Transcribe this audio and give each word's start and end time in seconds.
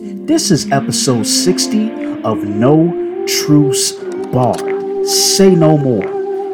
This 0.00 0.52
is 0.52 0.70
episode 0.70 1.26
60 1.26 2.22
of 2.22 2.44
No 2.44 3.24
Truths 3.26 3.90
Bar. 4.30 4.54
Say 5.04 5.56
no 5.56 5.76
more. 5.76 6.04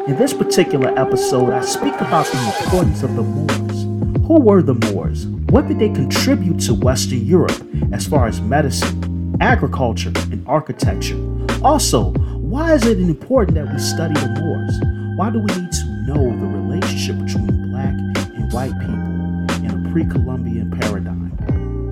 In 0.07 0.15
this 0.15 0.33
particular 0.33 0.97
episode, 0.97 1.53
I 1.53 1.61
speak 1.61 1.93
about 2.01 2.25
the 2.25 2.39
importance 2.39 3.03
of 3.03 3.15
the 3.15 3.21
Moors. 3.21 3.83
Who 4.25 4.39
were 4.39 4.63
the 4.63 4.73
Moors? 4.73 5.27
What 5.51 5.67
did 5.67 5.77
they 5.77 5.89
contribute 5.89 6.59
to 6.61 6.73
Western 6.73 7.23
Europe 7.23 7.61
as 7.91 8.07
far 8.07 8.25
as 8.25 8.41
medicine, 8.41 9.37
agriculture, 9.39 10.11
and 10.31 10.43
architecture? 10.47 11.19
Also, 11.63 12.13
why 12.39 12.73
is 12.73 12.87
it 12.87 12.99
important 12.99 13.53
that 13.57 13.71
we 13.71 13.77
study 13.77 14.15
the 14.15 14.39
Moors? 14.41 15.19
Why 15.19 15.29
do 15.29 15.37
we 15.37 15.61
need 15.61 15.71
to 15.71 15.85
know 16.07 16.31
the 16.39 16.47
relationship 16.47 17.23
between 17.23 17.69
black 17.69 17.93
and 18.33 18.51
white 18.51 18.73
people 18.79 19.05
in 19.63 19.87
a 19.87 19.91
pre 19.91 20.03
Columbian? 20.03 20.54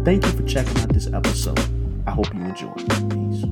Thank 0.04 0.26
you 0.26 0.32
for 0.34 0.44
checking 0.44 0.78
out 0.82 0.90
this 0.90 1.08
episode. 1.08 1.58
I 2.06 2.12
hope 2.12 2.34
you 2.34 2.41
enjoy. 2.41 2.73
Peace. 3.08 3.46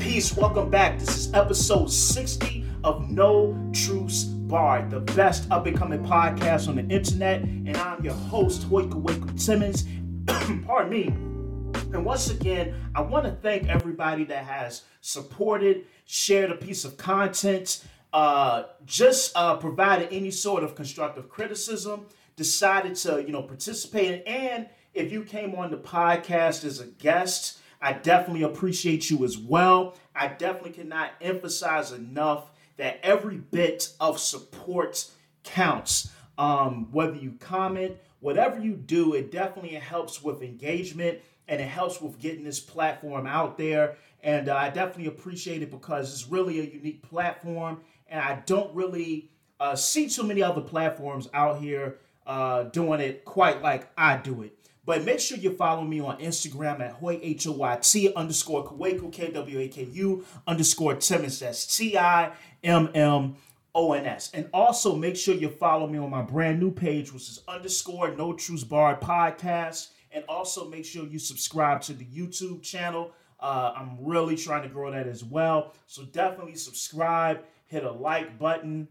Peace. 0.00 0.36
Welcome 0.36 0.70
back. 0.70 0.98
This 0.98 1.16
is 1.16 1.32
episode 1.32 1.92
60 1.92 2.64
of 2.82 3.08
No 3.08 3.56
Truths 3.72 4.03
Barred, 4.54 4.88
the 4.88 5.00
best 5.00 5.50
up 5.50 5.66
and 5.66 5.76
coming 5.76 6.04
podcast 6.04 6.68
on 6.68 6.76
the 6.76 6.86
internet. 6.86 7.40
And 7.40 7.76
I'm 7.76 8.04
your 8.04 8.14
host, 8.14 8.62
Hoyt 8.62 8.88
Kwaku 8.88 9.44
Timmons. 9.44 9.82
Pardon 10.64 10.90
me. 10.92 11.06
And 11.92 12.04
once 12.04 12.30
again, 12.30 12.72
I 12.94 13.00
want 13.00 13.24
to 13.24 13.32
thank 13.32 13.66
everybody 13.66 14.22
that 14.26 14.44
has 14.44 14.82
supported, 15.00 15.86
shared 16.04 16.52
a 16.52 16.54
piece 16.54 16.84
of 16.84 16.96
content, 16.96 17.84
uh, 18.12 18.66
just 18.86 19.36
uh, 19.36 19.56
provided 19.56 20.10
any 20.12 20.30
sort 20.30 20.62
of 20.62 20.76
constructive 20.76 21.28
criticism, 21.28 22.06
decided 22.36 22.94
to, 22.94 23.24
you 23.24 23.32
know, 23.32 23.42
participate. 23.42 24.22
And 24.24 24.68
if 24.94 25.10
you 25.10 25.24
came 25.24 25.56
on 25.56 25.72
the 25.72 25.78
podcast 25.78 26.64
as 26.64 26.78
a 26.78 26.86
guest, 26.86 27.58
I 27.82 27.94
definitely 27.94 28.44
appreciate 28.44 29.10
you 29.10 29.24
as 29.24 29.36
well. 29.36 29.96
I 30.14 30.28
definitely 30.28 30.70
cannot 30.70 31.10
emphasize 31.20 31.90
enough 31.90 32.52
that 32.76 33.00
every 33.02 33.36
bit 33.36 33.90
of 34.00 34.18
support 34.18 35.06
counts. 35.42 36.10
Um, 36.36 36.90
whether 36.90 37.14
you 37.14 37.34
comment, 37.38 37.96
whatever 38.20 38.58
you 38.58 38.74
do, 38.74 39.14
it 39.14 39.30
definitely 39.30 39.74
helps 39.74 40.22
with 40.22 40.42
engagement 40.42 41.20
and 41.46 41.60
it 41.60 41.68
helps 41.68 42.00
with 42.00 42.18
getting 42.18 42.44
this 42.44 42.60
platform 42.60 43.26
out 43.26 43.58
there. 43.58 43.96
And 44.22 44.48
uh, 44.48 44.56
I 44.56 44.70
definitely 44.70 45.06
appreciate 45.06 45.62
it 45.62 45.70
because 45.70 46.12
it's 46.12 46.30
really 46.30 46.58
a 46.60 46.64
unique 46.64 47.02
platform, 47.02 47.82
and 48.08 48.20
I 48.20 48.42
don't 48.46 48.74
really 48.74 49.28
uh, 49.60 49.76
see 49.76 50.08
too 50.08 50.22
many 50.22 50.42
other 50.42 50.62
platforms 50.62 51.28
out 51.34 51.60
here 51.60 51.98
uh, 52.26 52.64
doing 52.64 53.00
it 53.00 53.24
quite 53.26 53.60
like 53.60 53.88
I 53.98 54.16
do 54.16 54.42
it. 54.42 54.58
But 54.86 55.04
make 55.04 55.18
sure 55.20 55.38
you 55.38 55.54
follow 55.54 55.84
me 55.84 56.00
on 56.00 56.18
Instagram 56.18 56.80
at 56.80 56.92
Hoyt 56.92 57.20
H 57.22 57.46
O 57.46 57.52
Y 57.52 57.78
T 57.80 58.12
underscore 58.14 58.66
Kwaku 58.66 59.10
K 59.10 59.30
W 59.30 59.58
A 59.60 59.68
K 59.68 59.84
U 59.84 60.24
underscore 60.46 60.94
Timmons. 60.96 61.40
That's 61.40 61.76
T 61.76 61.96
I 61.96 62.32
M 62.62 62.90
M 62.94 63.36
O 63.74 63.92
N 63.94 64.04
S. 64.04 64.30
And 64.34 64.48
also 64.52 64.94
make 64.94 65.16
sure 65.16 65.34
you 65.34 65.48
follow 65.48 65.86
me 65.86 65.98
on 65.98 66.10
my 66.10 66.22
brand 66.22 66.60
new 66.60 66.70
page, 66.70 67.12
which 67.12 67.28
is 67.28 67.42
underscore 67.48 68.14
No 68.14 68.34
Truths 68.34 68.64
Barred 68.64 69.00
Podcast. 69.00 69.88
And 70.12 70.24
also 70.28 70.68
make 70.68 70.84
sure 70.84 71.06
you 71.06 71.18
subscribe 71.18 71.80
to 71.82 71.92
the 71.92 72.04
YouTube 72.04 72.62
channel. 72.62 73.12
Uh, 73.40 73.72
I'm 73.76 73.98
really 74.00 74.36
trying 74.36 74.62
to 74.62 74.68
grow 74.68 74.90
that 74.90 75.06
as 75.08 75.24
well. 75.24 75.74
So 75.86 76.04
definitely 76.04 76.54
subscribe, 76.56 77.42
hit 77.66 77.84
a 77.84 77.90
like 77.90 78.38
button, 78.38 78.86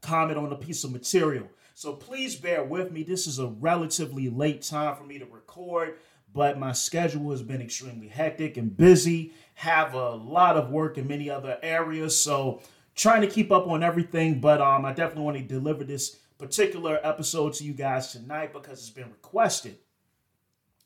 comment 0.00 0.38
on 0.38 0.52
a 0.52 0.56
piece 0.56 0.82
of 0.84 0.92
material. 0.92 1.48
So 1.76 1.92
please 1.92 2.36
bear 2.36 2.62
with 2.62 2.92
me. 2.92 3.02
This 3.02 3.26
is 3.26 3.40
a 3.40 3.48
relatively 3.48 4.28
late 4.28 4.62
time 4.62 4.94
for 4.94 5.02
me 5.02 5.18
to 5.18 5.26
record, 5.26 5.96
but 6.32 6.56
my 6.56 6.70
schedule 6.70 7.32
has 7.32 7.42
been 7.42 7.60
extremely 7.60 8.06
hectic 8.06 8.56
and 8.56 8.76
busy. 8.76 9.34
Have 9.54 9.94
a 9.94 10.10
lot 10.10 10.56
of 10.56 10.70
work 10.70 10.98
in 10.98 11.08
many 11.08 11.28
other 11.28 11.58
areas, 11.64 12.18
so 12.18 12.62
trying 12.94 13.22
to 13.22 13.26
keep 13.26 13.50
up 13.50 13.66
on 13.66 13.82
everything. 13.82 14.40
But 14.40 14.60
um, 14.60 14.84
I 14.84 14.92
definitely 14.92 15.24
want 15.24 15.36
to 15.38 15.42
deliver 15.42 15.82
this 15.82 16.16
particular 16.38 17.00
episode 17.02 17.54
to 17.54 17.64
you 17.64 17.72
guys 17.72 18.12
tonight 18.12 18.52
because 18.52 18.78
it's 18.78 18.90
been 18.90 19.10
requested. 19.10 19.76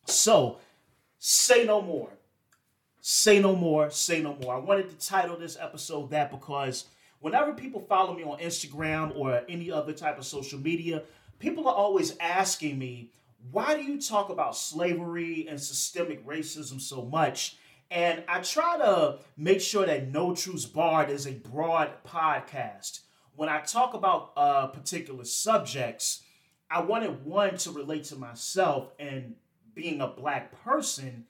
So, 0.07 0.59
say 1.19 1.67
no 1.67 1.83
more. 1.83 2.11
Say 3.03 3.41
no 3.41 3.55
more. 3.55 3.91
Say 3.91 4.23
no 4.23 4.37
more. 4.43 4.55
I 4.55 4.59
wanted 4.59 4.89
to 4.89 5.07
title 5.07 5.37
this 5.37 5.59
episode 5.61 6.11
that 6.13 6.31
because 6.31 6.87
whenever 7.21 7.53
people 7.53 7.81
follow 7.81 8.15
me 8.15 8.23
on 8.23 8.39
Instagram 8.39 9.17
or 9.17 9.43
any 9.49 9.71
other 9.71 9.93
type 9.93 10.19
of 10.19 10.27
social 10.27 10.59
media, 10.59 11.03
people 11.39 11.69
are 11.69 11.75
always 11.75 12.17
asking 12.19 12.79
me, 12.79 13.11
why 13.51 13.77
do 13.77 13.83
you 13.83 14.01
talk 14.01 14.31
about 14.31 14.57
slavery 14.57 15.47
and 15.49 15.61
systemic 15.61 16.27
racism 16.27 16.81
so 16.81 17.03
much? 17.03 17.57
And 17.91 18.23
I 18.29 18.41
try 18.41 18.77
to 18.79 19.19
make 19.37 19.61
sure 19.61 19.87
that 19.87 20.09
No 20.09 20.35
Truths 20.35 20.67
Barred 20.67 21.09
is 21.09 21.27
a 21.27 21.33
broad 21.33 21.91
podcast. 22.05 23.01
When 23.35 23.49
I 23.49 23.61
talk 23.61 23.95
about 23.95 24.33
uh, 24.37 24.67
particular 24.67 25.25
subjects, 25.25 26.23
I 26.71 26.83
wanted 26.83 27.25
one 27.25 27.57
to 27.59 27.71
relate 27.71 28.05
to 28.05 28.17
myself 28.17 28.91
and 28.99 29.37
being 29.75 30.01
a 30.01 30.09
black 30.09 30.53
person, 30.65 31.25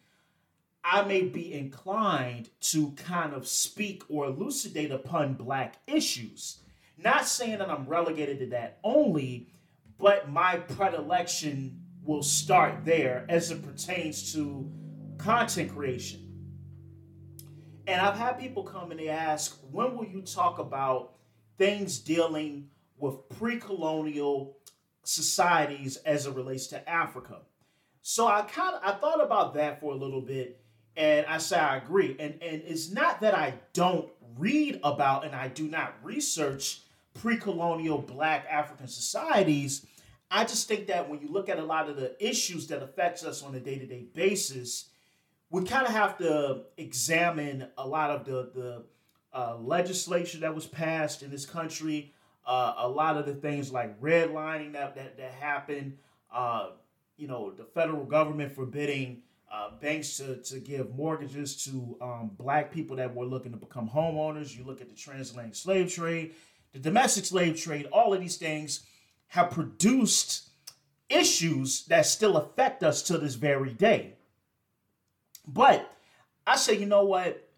I 0.85 1.03
may 1.03 1.23
be 1.23 1.53
inclined 1.53 2.51
to 2.61 2.93
kind 2.93 3.35
of 3.35 3.47
speak 3.47 4.03
or 4.09 4.27
elucidate 4.27 4.91
upon 4.91 5.35
black 5.35 5.77
issues. 5.87 6.59
Not 6.97 7.27
saying 7.27 7.59
that 7.59 7.71
I'm 7.71 7.87
relegated 7.87 8.39
to 8.41 8.47
that 8.47 8.79
only, 8.83 9.49
but 9.99 10.31
my 10.31 10.57
predilection 10.57 11.81
will 12.05 12.23
start 12.23 12.85
there 12.85 13.27
as 13.29 13.51
it 13.51 13.63
pertains 13.63 14.33
to 14.33 14.71
content 15.19 15.75
creation. 15.75 16.25
And 17.87 18.01
I've 18.01 18.17
had 18.17 18.39
people 18.39 18.63
come 18.63 18.91
and 18.91 19.01
they 19.01 19.09
ask, 19.09 19.59
when 19.71 19.97
will 19.97 20.07
you 20.07 20.23
talk 20.23 20.59
about 20.59 21.15
things 21.57 21.99
dealing 21.99 22.69
with 22.99 23.29
pre 23.31 23.59
colonial 23.59 24.59
societies 25.05 25.97
as 25.99 26.27
it 26.27 26.35
relates 26.35 26.67
to 26.69 26.89
Africa? 26.89 27.41
So 28.03 28.27
I 28.27 28.43
kind 28.43 28.75
of 28.75 28.81
I 28.83 28.99
thought 28.99 29.23
about 29.23 29.55
that 29.55 29.81
for 29.81 29.93
a 29.93 29.97
little 29.97 30.21
bit 30.21 30.63
and 30.97 31.27
I 31.27 31.39
say 31.39 31.59
I 31.59 31.77
agree. 31.77 32.17
And 32.19 32.35
and 32.43 32.63
it's 32.67 32.91
not 32.91 33.21
that 33.21 33.35
I 33.35 33.55
don't 33.73 34.11
read 34.37 34.81
about 34.83 35.25
and 35.25 35.35
I 35.35 35.49
do 35.49 35.69
not 35.69 35.95
research 36.03 36.83
pre-colonial 37.15 37.99
black 37.99 38.47
African 38.51 38.87
societies. 38.87 39.87
I 40.31 40.45
just 40.45 40.69
think 40.69 40.87
that 40.89 41.09
when 41.09 41.21
you 41.21 41.29
look 41.29 41.49
at 41.49 41.59
a 41.59 41.65
lot 41.65 41.89
of 41.89 41.97
the 41.97 42.15
issues 42.25 42.67
that 42.69 42.83
affects 42.83 43.25
us 43.25 43.43
on 43.43 43.55
a 43.55 43.61
day-to-day 43.61 44.09
basis, 44.15 44.91
we 45.51 45.65
kind 45.65 45.87
of 45.87 45.93
have 45.93 46.19
to 46.19 46.65
examine 46.77 47.69
a 47.79 47.87
lot 47.87 48.11
of 48.11 48.25
the 48.25 48.51
the 48.55 48.85
uh, 49.33 49.57
legislation 49.59 50.41
that 50.41 50.55
was 50.55 50.67
passed 50.67 51.23
in 51.23 51.31
this 51.31 51.47
country, 51.47 52.13
uh, 52.47 52.75
a 52.79 52.89
lot 52.89 53.17
of 53.17 53.27
the 53.27 53.35
things 53.35 53.71
like 53.73 54.01
redlining 54.01 54.73
that 54.73 54.95
that, 54.95 55.17
that 55.19 55.33
happened, 55.33 55.97
uh, 56.33 56.71
you 57.17 57.29
know, 57.29 57.51
the 57.51 57.65
federal 57.65 58.05
government 58.05 58.53
forbidding 58.53 59.23
uh, 59.51 59.71
banks 59.81 60.17
to, 60.19 60.37
to 60.37 60.61
give 60.61 60.95
mortgages 60.95 61.65
to 61.65 61.97
um, 62.01 62.31
black 62.37 62.71
people 62.71 62.97
that 62.97 63.15
were 63.15 63.25
looking 63.25 63.53
to 63.53 63.59
become 63.59 63.89
homeowners. 63.89 64.57
You 64.57 64.65
look 64.65 64.81
at 64.81 64.89
the 64.89 64.95
transatlantic 64.95 65.55
slave 65.55 65.93
trade, 65.93 66.35
the 66.73 66.79
domestic 66.79 67.25
slave 67.25 67.59
trade, 67.59 67.87
all 67.93 68.13
of 68.13 68.21
these 68.21 68.37
things 68.37 68.83
have 69.29 69.51
produced 69.51 70.49
issues 71.09 71.85
that 71.87 72.07
still 72.07 72.37
affect 72.37 72.83
us 72.83 73.03
to 73.03 73.19
this 73.19 73.35
very 73.35 73.73
day. 73.73 74.15
But 75.47 75.91
I 76.47 76.57
say, 76.57 76.77
you 76.77 76.87
know 76.87 77.05
what? 77.05 77.49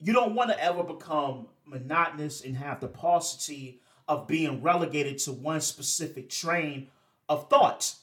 You 0.00 0.12
don't 0.12 0.34
want 0.34 0.50
to 0.50 0.62
ever 0.62 0.82
become 0.82 1.46
monotonous 1.64 2.44
and 2.44 2.56
have 2.56 2.80
the 2.80 2.88
paucity 2.88 3.80
of 4.08 4.26
being 4.26 4.62
relegated 4.62 5.18
to 5.18 5.32
one 5.32 5.60
specific 5.60 6.28
train 6.28 6.88
of 7.28 7.48
thought. 7.48 7.94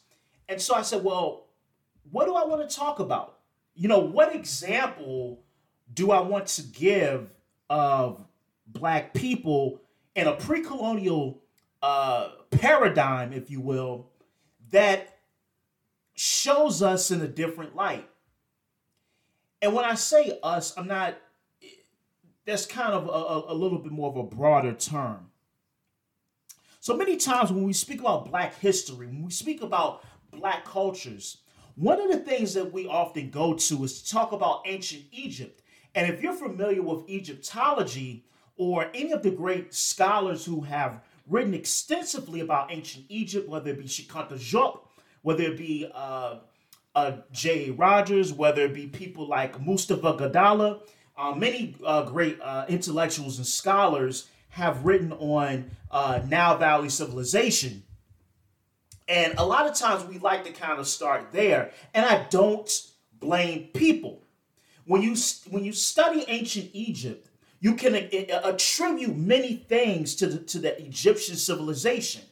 And 0.49 0.61
so 0.61 0.75
I 0.75 0.81
said, 0.81 1.03
well, 1.03 1.47
what 2.11 2.25
do 2.25 2.35
I 2.35 2.45
want 2.45 2.67
to 2.67 2.75
talk 2.75 2.99
about? 2.99 3.39
You 3.75 3.87
know, 3.87 3.99
what 3.99 4.35
example 4.35 5.39
do 5.93 6.11
I 6.11 6.21
want 6.21 6.47
to 6.47 6.63
give 6.63 7.29
of 7.69 8.23
black 8.67 9.13
people 9.13 9.81
in 10.15 10.27
a 10.27 10.33
pre 10.33 10.61
colonial 10.61 11.41
uh, 11.81 12.29
paradigm, 12.51 13.33
if 13.33 13.49
you 13.49 13.61
will, 13.61 14.09
that 14.71 15.19
shows 16.15 16.81
us 16.81 17.11
in 17.11 17.21
a 17.21 17.27
different 17.27 17.75
light? 17.75 18.07
And 19.61 19.73
when 19.73 19.85
I 19.85 19.95
say 19.95 20.37
us, 20.43 20.77
I'm 20.77 20.87
not, 20.87 21.15
that's 22.45 22.65
kind 22.65 22.93
of 22.93 23.07
a, 23.07 23.53
a 23.53 23.55
little 23.55 23.79
bit 23.79 23.91
more 23.91 24.09
of 24.09 24.17
a 24.17 24.23
broader 24.23 24.73
term. 24.73 25.29
So 26.81 26.97
many 26.97 27.15
times 27.15 27.49
when 27.49 27.63
we 27.63 27.71
speak 27.71 28.01
about 28.01 28.29
black 28.29 28.59
history, 28.59 29.07
when 29.07 29.23
we 29.23 29.31
speak 29.31 29.61
about 29.61 30.03
black 30.31 30.65
cultures, 30.65 31.37
one 31.75 31.99
of 31.99 32.11
the 32.11 32.19
things 32.19 32.53
that 32.53 32.71
we 32.71 32.87
often 32.87 33.29
go 33.29 33.53
to 33.53 33.83
is 33.83 34.01
to 34.01 34.13
talk 34.13 34.31
about 34.31 34.61
ancient 34.65 35.03
Egypt. 35.11 35.61
And 35.95 36.11
if 36.11 36.21
you're 36.21 36.33
familiar 36.33 36.81
with 36.81 37.09
Egyptology 37.09 38.25
or 38.57 38.89
any 38.93 39.11
of 39.11 39.23
the 39.23 39.31
great 39.31 39.73
scholars 39.73 40.45
who 40.45 40.61
have 40.61 41.01
written 41.27 41.53
extensively 41.53 42.41
about 42.41 42.71
ancient 42.71 43.05
Egypt, 43.09 43.49
whether 43.49 43.71
it 43.71 43.79
be 43.79 43.87
Cheikh 43.87 44.09
Diop, 44.09 44.81
whether 45.21 45.43
it 45.43 45.57
be 45.57 45.89
uh, 45.93 46.39
uh, 46.95 47.11
J. 47.31 47.71
Rogers, 47.71 48.33
whether 48.33 48.63
it 48.63 48.73
be 48.73 48.87
people 48.87 49.27
like 49.27 49.59
Moustafa 49.59 50.13
Gadalla, 50.13 50.81
uh, 51.17 51.33
many 51.33 51.75
uh, 51.85 52.03
great 52.03 52.39
uh, 52.41 52.65
intellectuals 52.67 53.37
and 53.37 53.47
scholars 53.47 54.27
have 54.49 54.85
written 54.85 55.11
on 55.13 55.69
uh, 55.91 56.21
Nile 56.27 56.57
Valley 56.57 56.89
civilization. 56.89 57.83
And 59.07 59.33
a 59.37 59.45
lot 59.45 59.67
of 59.67 59.75
times 59.75 60.05
we 60.05 60.17
like 60.19 60.43
to 60.45 60.51
kind 60.51 60.79
of 60.79 60.87
start 60.87 61.31
there. 61.31 61.71
And 61.93 62.05
I 62.05 62.25
don't 62.29 62.69
blame 63.19 63.69
people. 63.73 64.21
When 64.85 65.01
you 65.01 65.15
when 65.49 65.63
you 65.63 65.71
study 65.73 66.25
ancient 66.27 66.69
Egypt, 66.73 67.27
you 67.59 67.75
can 67.75 67.95
attribute 67.95 69.15
many 69.15 69.55
things 69.55 70.15
to 70.15 70.27
the, 70.27 70.37
to 70.39 70.59
the 70.59 70.81
Egyptian 70.81 71.35
civilization. 71.35 72.23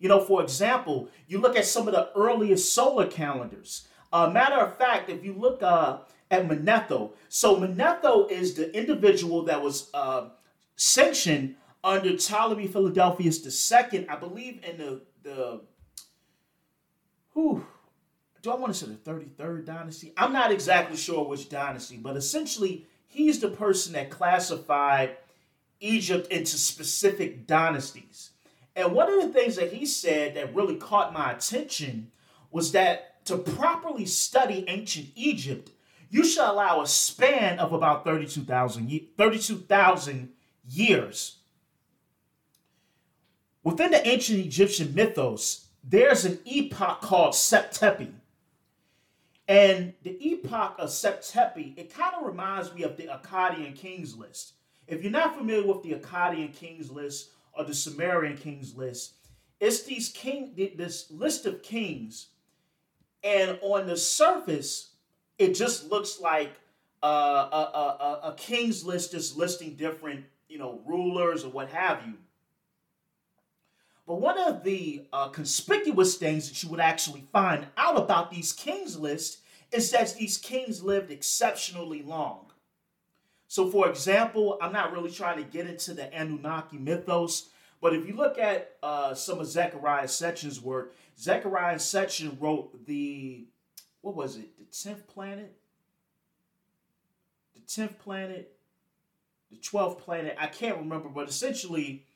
You 0.00 0.08
know, 0.08 0.20
for 0.20 0.42
example, 0.42 1.08
you 1.28 1.38
look 1.38 1.56
at 1.56 1.66
some 1.66 1.86
of 1.86 1.94
the 1.94 2.10
earliest 2.16 2.72
solar 2.72 3.06
calendars. 3.06 3.86
Uh, 4.12 4.28
matter 4.30 4.56
of 4.56 4.76
fact, 4.76 5.08
if 5.08 5.24
you 5.24 5.34
look 5.34 5.62
uh, 5.62 5.98
at 6.30 6.48
Manetho, 6.48 7.12
so 7.28 7.56
Manetho 7.56 8.28
is 8.28 8.54
the 8.54 8.76
individual 8.76 9.44
that 9.44 9.62
was 9.62 9.90
uh, 9.94 10.30
sanctioned 10.74 11.54
under 11.84 12.16
Ptolemy 12.16 12.66
Philadelphus 12.66 13.70
II, 13.70 14.08
I 14.08 14.16
believe 14.16 14.64
in 14.64 14.78
the 14.78 15.02
the 15.22 15.60
who 17.40 17.64
do 18.42 18.50
I 18.50 18.54
want 18.56 18.72
to 18.72 18.78
say 18.78 18.86
the 18.86 19.10
33rd 19.10 19.66
dynasty? 19.66 20.12
I'm 20.16 20.32
not 20.32 20.50
exactly 20.50 20.96
sure 20.96 21.26
which 21.26 21.48
dynasty, 21.48 21.96
but 21.96 22.16
essentially 22.16 22.86
he's 23.06 23.40
the 23.40 23.48
person 23.48 23.92
that 23.94 24.10
classified 24.10 25.16
Egypt 25.80 26.30
into 26.30 26.56
specific 26.56 27.46
dynasties. 27.46 28.30
And 28.76 28.92
one 28.92 29.12
of 29.12 29.20
the 29.20 29.28
things 29.28 29.56
that 29.56 29.72
he 29.72 29.84
said 29.84 30.34
that 30.34 30.54
really 30.54 30.76
caught 30.76 31.12
my 31.12 31.32
attention 31.32 32.10
was 32.50 32.72
that 32.72 33.24
to 33.26 33.36
properly 33.36 34.06
study 34.06 34.64
ancient 34.68 35.08
Egypt, 35.14 35.70
you 36.08 36.24
should 36.24 36.48
allow 36.48 36.80
a 36.80 36.86
span 36.86 37.58
of 37.58 37.72
about 37.72 38.04
32,000 38.04 39.08
32, 39.16 40.28
years. 40.68 41.36
Within 43.62 43.90
the 43.90 44.06
ancient 44.06 44.40
Egyptian 44.40 44.94
mythos, 44.94 45.66
there's 45.82 46.24
an 46.24 46.38
epoch 46.44 47.00
called 47.00 47.34
Zep 47.34 47.72
Tepi. 47.72 48.12
And 49.48 49.94
the 50.02 50.16
epoch 50.20 50.76
of 50.78 50.90
Zep 50.90 51.22
Tepi, 51.22 51.76
it 51.76 51.92
kind 51.92 52.14
of 52.14 52.26
reminds 52.26 52.72
me 52.72 52.84
of 52.84 52.96
the 52.96 53.08
Akkadian 53.08 53.74
Kings 53.74 54.16
list. 54.16 54.54
If 54.86 55.02
you're 55.02 55.12
not 55.12 55.36
familiar 55.36 55.66
with 55.66 55.82
the 55.82 55.94
Akkadian 55.94 56.54
Kings 56.54 56.90
list 56.90 57.30
or 57.52 57.64
the 57.64 57.74
Sumerian 57.74 58.36
Kings 58.36 58.76
list, 58.76 59.14
it's 59.58 59.82
these 59.82 60.08
king 60.08 60.54
this 60.76 61.10
list 61.10 61.44
of 61.44 61.62
kings, 61.62 62.28
and 63.22 63.58
on 63.60 63.86
the 63.86 63.96
surface, 63.96 64.92
it 65.38 65.54
just 65.54 65.90
looks 65.90 66.18
like 66.18 66.52
uh, 67.02 67.48
a, 67.52 67.56
a, 67.56 68.28
a, 68.28 68.28
a 68.30 68.34
king's 68.36 68.84
list 68.84 69.12
is 69.12 69.36
listing 69.36 69.74
different, 69.74 70.24
you 70.48 70.58
know, 70.58 70.80
rulers 70.86 71.44
or 71.44 71.50
what 71.50 71.68
have 71.68 72.06
you. 72.06 72.14
But 74.10 74.20
one 74.20 74.38
of 74.38 74.64
the 74.64 75.06
uh, 75.12 75.28
conspicuous 75.28 76.16
things 76.16 76.48
that 76.48 76.60
you 76.64 76.68
would 76.70 76.80
actually 76.80 77.20
find 77.32 77.68
out 77.76 77.96
about 77.96 78.32
these 78.32 78.52
kings 78.52 78.98
list 78.98 79.38
is 79.70 79.92
that 79.92 80.16
these 80.16 80.36
kings 80.36 80.82
lived 80.82 81.12
exceptionally 81.12 82.02
long. 82.02 82.46
So, 83.46 83.70
for 83.70 83.88
example, 83.88 84.58
I'm 84.60 84.72
not 84.72 84.90
really 84.90 85.12
trying 85.12 85.36
to 85.36 85.44
get 85.44 85.68
into 85.68 85.94
the 85.94 86.12
Anunnaki 86.12 86.76
mythos, 86.76 87.50
but 87.80 87.94
if 87.94 88.04
you 88.04 88.16
look 88.16 88.36
at 88.36 88.72
uh, 88.82 89.14
some 89.14 89.38
of 89.38 89.46
Zecharia 89.46 90.02
Sitchin's 90.06 90.60
work, 90.60 90.92
Zecharia 91.16 91.76
Sitchin 91.76 92.36
wrote 92.40 92.84
the, 92.86 93.44
what 94.00 94.16
was 94.16 94.38
it, 94.38 94.58
the 94.58 94.64
10th 94.64 95.06
planet? 95.06 95.56
The 97.54 97.60
10th 97.60 97.96
planet? 98.00 98.56
The 99.52 99.58
12th 99.58 99.98
planet? 99.98 100.36
I 100.36 100.48
can't 100.48 100.78
remember, 100.78 101.08
but 101.08 101.28
essentially, 101.28 102.06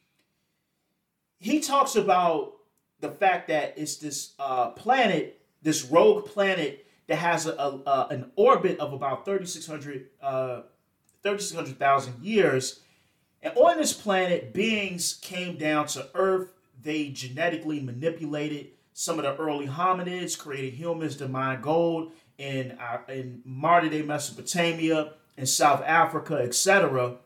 he 1.44 1.60
talks 1.60 1.94
about 1.94 2.54
the 3.00 3.10
fact 3.10 3.48
that 3.48 3.74
it's 3.76 3.96
this 3.96 4.32
uh, 4.38 4.70
planet, 4.70 5.42
this 5.60 5.84
rogue 5.84 6.24
planet 6.24 6.86
that 7.06 7.16
has 7.16 7.46
a, 7.46 7.52
a, 7.52 8.06
an 8.10 8.30
orbit 8.34 8.78
of 8.78 8.94
about 8.94 9.26
3,600 9.26 10.06
uh, 10.22 10.62
3,600,000 11.22 12.12
years. 12.22 12.80
And 13.42 13.54
on 13.58 13.76
this 13.76 13.92
planet, 13.92 14.54
beings 14.54 15.18
came 15.20 15.58
down 15.58 15.86
to 15.88 16.08
Earth. 16.14 16.50
They 16.82 17.10
genetically 17.10 17.80
manipulated 17.80 18.68
some 18.94 19.18
of 19.18 19.24
the 19.24 19.36
early 19.36 19.66
hominids, 19.66 20.38
created 20.38 20.72
humans 20.72 21.16
to 21.16 21.28
mine 21.28 21.60
gold 21.60 22.12
in, 22.38 22.72
uh, 22.72 23.00
in 23.08 23.42
modern 23.44 23.90
day 23.90 24.00
Mesopotamia, 24.00 25.12
in 25.36 25.44
South 25.44 25.82
Africa, 25.82 26.36
etc. 26.36 27.16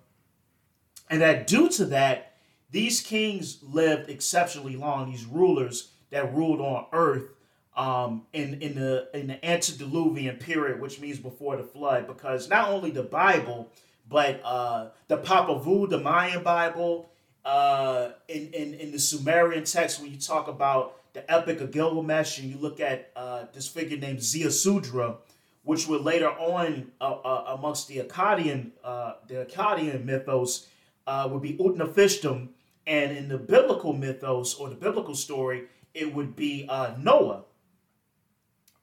And 1.09 1.23
that 1.23 1.47
due 1.47 1.69
to 1.71 1.85
that, 1.87 2.28
these 2.71 3.01
kings 3.01 3.59
lived 3.63 4.11
exceptionally 4.11 4.77
long. 4.77 5.11
These 5.11 5.25
rulers 5.25 5.91
that 6.11 6.35
ruled 6.35 6.61
on 6.61 6.87
earth 6.93 7.31
um, 7.77 8.27
in 8.33 8.61
in 8.61 8.75
the 8.75 9.09
in 9.15 9.29
the 9.29 9.45
antediluvian 9.45 10.37
period, 10.37 10.81
which 10.81 11.01
means 11.01 11.19
before 11.19 11.57
the 11.57 11.63
flood, 11.63 12.07
because 12.07 12.49
not 12.49 12.69
only 12.69 12.91
the 12.91 13.03
Bible, 13.05 13.71
but 14.09 14.41
uh, 14.45 14.89
the 15.07 15.19
Popol 15.19 15.65
Vuh, 15.65 15.89
the 15.89 15.99
Mayan 16.01 16.43
Bible, 16.43 17.09
uh, 17.45 18.11
in, 18.29 18.49
in 18.53 18.75
in 18.75 18.93
the 18.93 18.99
Sumerian 18.99 19.65
text, 19.65 20.01
when 20.01 20.11
you 20.11 20.19
talk 20.19 20.49
about 20.49 20.97
the 21.15 21.31
Epic 21.33 21.61
of 21.61 21.71
Gilgamesh, 21.71 22.39
and 22.39 22.51
you 22.51 22.59
look 22.59 22.81
at 22.81 23.11
uh, 23.17 23.45
this 23.55 23.69
figure 23.69 23.97
named 23.97 24.19
Ziusudra, 24.19 25.17
which 25.63 25.87
would 25.87 26.03
later 26.03 26.31
on 26.31 26.91
uh, 27.01 27.05
uh, 27.05 27.55
amongst 27.57 27.89
the 27.89 27.99
Akkadian 27.99 28.73
uh, 28.85 29.15
the 29.27 29.47
Akkadian 29.47 30.05
mythos 30.05 30.67
would 31.07 31.43
be 31.43 31.55
Utnapishtim 31.55 32.49
and 32.89 33.17
in 33.17 33.29
the 33.29 33.37
biblical 33.37 33.93
mythos 33.93 34.55
or 34.55 34.71
the 34.71 34.75
biblical 34.75 35.15
story, 35.15 35.67
it 35.93 36.13
would 36.13 36.35
be 36.35 36.67
uh, 36.71 36.95
Noah. 36.99 37.45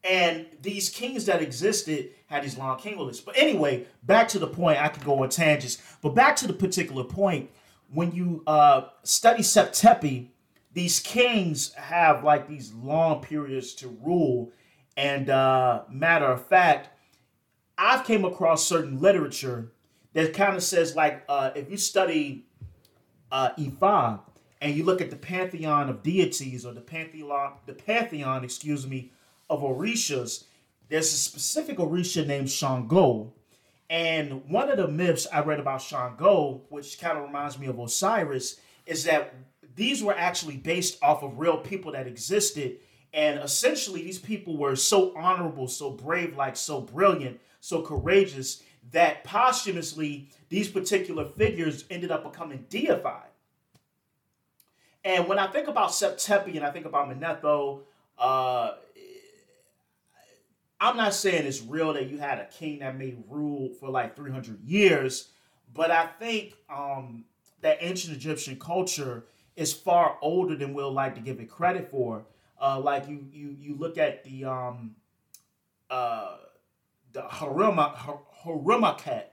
And 0.03 0.45
these 0.61 0.89
kings 0.89 1.25
that 1.25 1.41
existed 1.41 2.11
had 2.27 2.43
these 2.43 2.55
long 2.55 2.77
king 2.77 2.99
lists. 2.99 3.23
But 3.25 3.35
anyway, 3.35 3.87
back 4.03 4.27
to 4.29 4.39
the 4.39 4.45
point. 4.45 4.79
I 4.79 4.89
could 4.89 5.03
go 5.03 5.23
on 5.23 5.29
tangents, 5.29 5.81
but 6.03 6.13
back 6.13 6.35
to 6.37 6.47
the 6.47 6.53
particular 6.53 7.03
point. 7.03 7.49
When 7.91 8.11
you 8.11 8.43
uh, 8.45 8.89
study 9.01 9.41
Zep 9.41 9.73
Tepi, 9.73 10.27
these 10.73 10.99
kings 10.99 11.73
have 11.73 12.23
like 12.23 12.47
these 12.47 12.73
long 12.73 13.21
periods 13.21 13.73
to 13.75 13.87
rule. 14.03 14.51
And 14.95 15.31
uh, 15.31 15.83
matter 15.89 16.25
of 16.25 16.45
fact, 16.45 16.89
I've 17.75 18.05
came 18.05 18.23
across 18.23 18.67
certain 18.67 19.01
literature 19.01 19.71
that 20.13 20.33
kind 20.33 20.55
of 20.55 20.61
says 20.61 20.95
like 20.95 21.23
uh, 21.27 21.49
if 21.55 21.71
you 21.71 21.77
study 21.77 22.45
uh, 23.35 23.53
Ifa, 23.59 24.21
and 24.61 24.73
you 24.77 24.85
look 24.85 25.01
at 25.01 25.09
the 25.09 25.17
pantheon 25.17 25.89
of 25.89 26.01
deities 26.01 26.65
or 26.65 26.73
the 26.73 26.79
pantheon, 26.79 27.51
the 27.65 27.73
pantheon, 27.73 28.45
excuse 28.45 28.87
me, 28.87 29.11
of 29.49 29.61
Orishas, 29.61 30.45
there's 30.87 31.11
a 31.11 31.17
specific 31.17 31.77
Orisha 31.77 32.25
named 32.25 32.49
Shango. 32.49 33.33
And 33.89 34.49
one 34.49 34.69
of 34.69 34.77
the 34.77 34.87
myths 34.87 35.27
I 35.33 35.41
read 35.41 35.59
about 35.59 35.81
Shango, 35.81 36.61
which 36.69 36.97
kind 36.97 37.17
of 37.17 37.25
reminds 37.25 37.59
me 37.59 37.67
of 37.67 37.77
Osiris, 37.77 38.61
is 38.85 39.03
that 39.03 39.33
these 39.75 40.01
were 40.01 40.17
actually 40.17 40.55
based 40.55 40.97
off 41.03 41.21
of 41.21 41.37
real 41.37 41.57
people 41.57 41.91
that 41.91 42.07
existed. 42.07 42.77
And 43.13 43.39
essentially, 43.39 44.01
these 44.01 44.17
people 44.17 44.55
were 44.55 44.77
so 44.77 45.13
honorable, 45.17 45.67
so 45.67 45.89
brave, 45.91 46.37
like 46.37 46.55
so 46.55 46.79
brilliant, 46.79 47.41
so 47.59 47.81
courageous 47.81 48.63
that 48.91 49.23
posthumously 49.23 50.29
these 50.49 50.69
particular 50.69 51.25
figures 51.25 51.85
ended 51.89 52.11
up 52.11 52.23
becoming 52.23 52.65
deified. 52.69 53.29
And 55.03 55.27
when 55.27 55.37
I 55.37 55.47
think 55.47 55.67
about 55.67 55.93
Zep 55.93 56.17
Tepi 56.17 56.55
and 56.55 56.65
I 56.65 56.71
think 56.71 56.85
about 56.85 57.09
Manetho, 57.09 57.81
uh, 58.17 58.71
I'm 60.79 60.97
not 60.97 61.13
saying 61.13 61.45
it's 61.45 61.61
real 61.61 61.93
that 61.93 62.09
you 62.09 62.17
had 62.17 62.39
a 62.39 62.45
king 62.45 62.79
that 62.79 62.97
may 62.97 63.15
rule 63.29 63.69
for 63.79 63.89
like 63.89 64.15
300 64.15 64.61
years, 64.63 65.29
but 65.73 65.91
I 65.91 66.07
think 66.07 66.55
um, 66.69 67.25
that 67.61 67.77
ancient 67.81 68.15
Egyptian 68.15 68.59
culture 68.59 69.25
is 69.55 69.73
far 69.73 70.17
older 70.21 70.55
than 70.55 70.73
we'll 70.73 70.91
like 70.91 71.15
to 71.15 71.21
give 71.21 71.39
it 71.39 71.49
credit 71.49 71.89
for. 71.89 72.25
Uh, 72.61 72.79
like 72.79 73.07
you, 73.07 73.25
you, 73.31 73.55
you 73.59 73.75
look 73.75 73.97
at 73.97 74.23
the 74.23 74.45
um, 74.45 74.95
uh, 75.89 76.37
the 77.13 77.21
Harima 78.45 79.23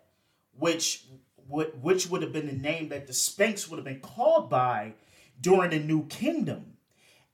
which 0.59 1.05
would 1.49 1.83
which 1.83 2.09
would 2.09 2.23
have 2.23 2.33
been 2.33 2.47
the 2.47 2.53
name 2.53 2.89
that 2.89 3.07
the 3.07 3.13
Sphinx 3.13 3.69
would 3.69 3.77
have 3.77 3.85
been 3.85 4.01
called 4.01 4.49
by 4.49 4.95
during 5.41 5.71
the 5.71 5.79
New 5.79 6.07
Kingdom. 6.07 6.77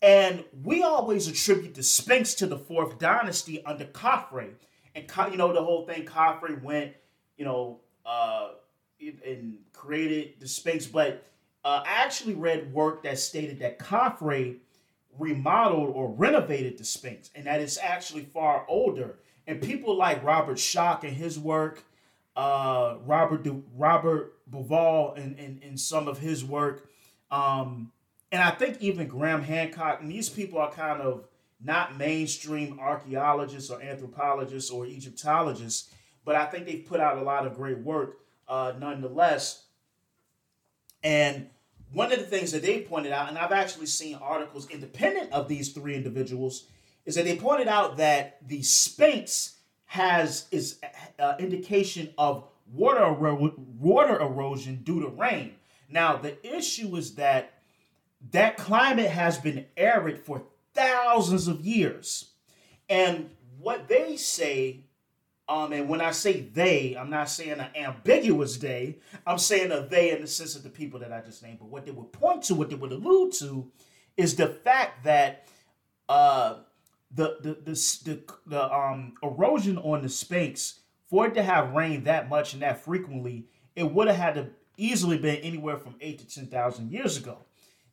And 0.00 0.44
we 0.62 0.82
always 0.82 1.26
attribute 1.26 1.74
the 1.74 1.82
Sphinx 1.82 2.34
to 2.34 2.46
the 2.46 2.58
fourth 2.58 2.98
dynasty 2.98 3.64
under 3.64 3.84
Khafre. 3.84 4.50
And, 4.94 5.10
you 5.30 5.36
know, 5.36 5.52
the 5.52 5.62
whole 5.62 5.86
thing, 5.86 6.04
Khafre 6.04 6.62
went, 6.62 6.94
you 7.36 7.44
know, 7.44 7.80
uh, 8.06 8.50
and 9.00 9.58
created 9.72 10.34
the 10.40 10.46
Sphinx. 10.46 10.86
But 10.86 11.24
uh, 11.64 11.82
I 11.84 12.04
actually 12.04 12.34
read 12.34 12.72
work 12.72 13.02
that 13.02 13.18
stated 13.18 13.58
that 13.60 13.78
Khafre 13.78 14.58
remodeled 15.18 15.90
or 15.94 16.10
renovated 16.10 16.78
the 16.78 16.84
Sphinx, 16.84 17.30
and 17.34 17.46
that 17.46 17.60
it's 17.60 17.78
actually 17.78 18.22
far 18.22 18.64
older. 18.68 19.16
And 19.48 19.62
people 19.62 19.96
like 19.96 20.22
Robert 20.22 20.58
Schoch 20.58 21.04
and 21.04 21.16
his 21.16 21.38
work, 21.38 21.82
uh, 22.36 22.96
Robert 23.06 23.48
Robert 23.74 24.34
Bauval 24.48 25.16
and, 25.16 25.38
and, 25.38 25.62
and 25.62 25.80
some 25.80 26.06
of 26.06 26.18
his 26.18 26.44
work, 26.44 26.86
um, 27.30 27.90
and 28.30 28.42
I 28.42 28.50
think 28.50 28.82
even 28.82 29.08
Graham 29.08 29.42
Hancock, 29.42 30.02
and 30.02 30.10
these 30.10 30.28
people 30.28 30.58
are 30.58 30.70
kind 30.70 31.00
of 31.00 31.24
not 31.64 31.96
mainstream 31.96 32.78
archaeologists 32.78 33.70
or 33.70 33.80
anthropologists 33.80 34.70
or 34.70 34.84
Egyptologists, 34.84 35.90
but 36.26 36.36
I 36.36 36.44
think 36.44 36.66
they've 36.66 36.84
put 36.86 37.00
out 37.00 37.16
a 37.16 37.22
lot 37.22 37.46
of 37.46 37.54
great 37.54 37.78
work 37.78 38.18
uh, 38.48 38.74
nonetheless. 38.78 39.64
And 41.02 41.48
one 41.94 42.12
of 42.12 42.18
the 42.18 42.26
things 42.26 42.52
that 42.52 42.60
they 42.60 42.82
pointed 42.82 43.12
out, 43.12 43.30
and 43.30 43.38
I've 43.38 43.52
actually 43.52 43.86
seen 43.86 44.16
articles 44.16 44.68
independent 44.68 45.32
of 45.32 45.48
these 45.48 45.72
three 45.72 45.94
individuals, 45.94 46.66
is 47.08 47.14
that 47.14 47.24
they 47.24 47.36
pointed 47.36 47.68
out 47.68 47.96
that 47.96 48.36
the 48.46 48.62
Sphinx 48.62 49.56
has 49.86 50.44
is 50.50 50.78
uh, 51.18 51.36
indication 51.38 52.12
of 52.18 52.44
water 52.70 53.00
ero- 53.00 53.54
water 53.78 54.20
erosion 54.20 54.82
due 54.84 55.00
to 55.00 55.08
rain. 55.08 55.54
Now 55.88 56.18
the 56.18 56.36
issue 56.46 56.94
is 56.96 57.14
that 57.14 57.54
that 58.32 58.58
climate 58.58 59.10
has 59.10 59.38
been 59.38 59.64
arid 59.74 60.18
for 60.18 60.42
thousands 60.74 61.48
of 61.48 61.62
years, 61.62 62.32
and 62.90 63.30
what 63.58 63.88
they 63.88 64.18
say 64.18 64.84
um, 65.48 65.72
and 65.72 65.88
when 65.88 66.02
I 66.02 66.10
say 66.10 66.40
they, 66.40 66.94
I'm 66.94 67.08
not 67.08 67.30
saying 67.30 67.52
an 67.52 67.70
ambiguous 67.74 68.58
they. 68.58 68.98
I'm 69.26 69.38
saying 69.38 69.72
a 69.72 69.80
they 69.80 70.10
in 70.10 70.20
the 70.20 70.26
sense 70.26 70.56
of 70.56 70.62
the 70.62 70.68
people 70.68 71.00
that 71.00 71.10
I 71.10 71.22
just 71.22 71.42
named. 71.42 71.60
But 71.60 71.70
what 71.70 71.86
they 71.86 71.90
would 71.90 72.12
point 72.12 72.42
to, 72.44 72.54
what 72.54 72.68
they 72.68 72.76
would 72.76 72.92
allude 72.92 73.32
to, 73.38 73.72
is 74.18 74.36
the 74.36 74.48
fact 74.48 75.04
that 75.04 75.46
uh, 76.06 76.56
the, 77.14 77.38
the 77.40 77.54
the 77.64 77.72
the 78.04 78.34
the 78.46 78.74
um 78.74 79.14
erosion 79.22 79.78
on 79.78 80.02
the 80.02 80.08
Sphinx 80.08 80.80
for 81.08 81.26
it 81.26 81.34
to 81.34 81.42
have 81.42 81.72
rained 81.72 82.04
that 82.04 82.28
much 82.28 82.52
and 82.52 82.62
that 82.62 82.84
frequently, 82.84 83.46
it 83.74 83.90
would 83.90 84.08
have 84.08 84.16
had 84.16 84.34
to 84.34 84.48
easily 84.76 85.18
been 85.18 85.36
anywhere 85.36 85.78
from 85.78 85.94
eight 86.00 86.18
to 86.18 86.26
ten 86.26 86.46
thousand 86.46 86.90
years 86.90 87.16
ago. 87.16 87.38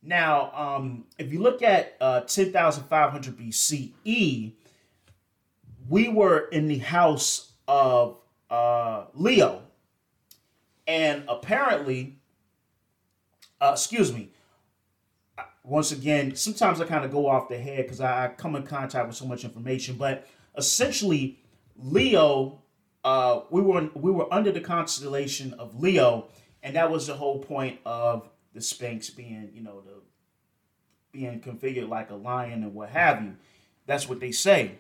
Now, 0.05 0.51
um, 0.53 1.05
if 1.17 1.33
you 1.33 1.41
look 1.41 1.63
at 1.63 1.97
uh, 1.99 2.21
10,500 2.21 3.37
BCE, 3.37 4.53
we 5.89 6.09
were 6.09 6.47
in 6.49 6.67
the 6.67 6.77
house 6.77 7.53
of 7.67 8.17
uh, 8.51 9.05
Leo, 9.15 9.63
and 10.87 11.23
apparently, 11.27 12.19
uh, 13.59 13.71
excuse 13.73 14.13
me. 14.13 14.31
Once 15.65 15.91
again, 15.91 16.35
sometimes 16.35 16.79
I 16.79 16.85
kind 16.85 17.03
of 17.03 17.11
go 17.11 17.27
off 17.27 17.49
the 17.49 17.57
head 17.57 17.85
because 17.85 17.99
I, 17.99 18.25
I 18.25 18.27
come 18.29 18.55
in 18.55 18.63
contact 18.63 19.07
with 19.07 19.15
so 19.15 19.25
much 19.25 19.43
information. 19.43 19.95
But 19.95 20.27
essentially, 20.55 21.39
Leo, 21.75 22.61
uh, 23.03 23.41
we 23.49 23.61
were 23.61 23.89
we 23.95 24.11
were 24.11 24.31
under 24.33 24.51
the 24.51 24.61
constellation 24.61 25.53
of 25.53 25.81
Leo, 25.81 26.27
and 26.61 26.75
that 26.75 26.91
was 26.91 27.07
the 27.07 27.15
whole 27.15 27.39
point 27.39 27.79
of 27.85 28.29
the 28.53 28.61
Sphinx 28.61 29.09
being, 29.09 29.49
you 29.53 29.61
know, 29.61 29.81
the 29.81 30.01
being 31.11 31.39
configured 31.39 31.89
like 31.89 32.09
a 32.09 32.15
lion 32.15 32.63
and 32.63 32.73
what 32.73 32.89
have 32.89 33.23
you. 33.23 33.35
That's 33.85 34.07
what 34.07 34.19
they 34.19 34.31
say. 34.31 34.79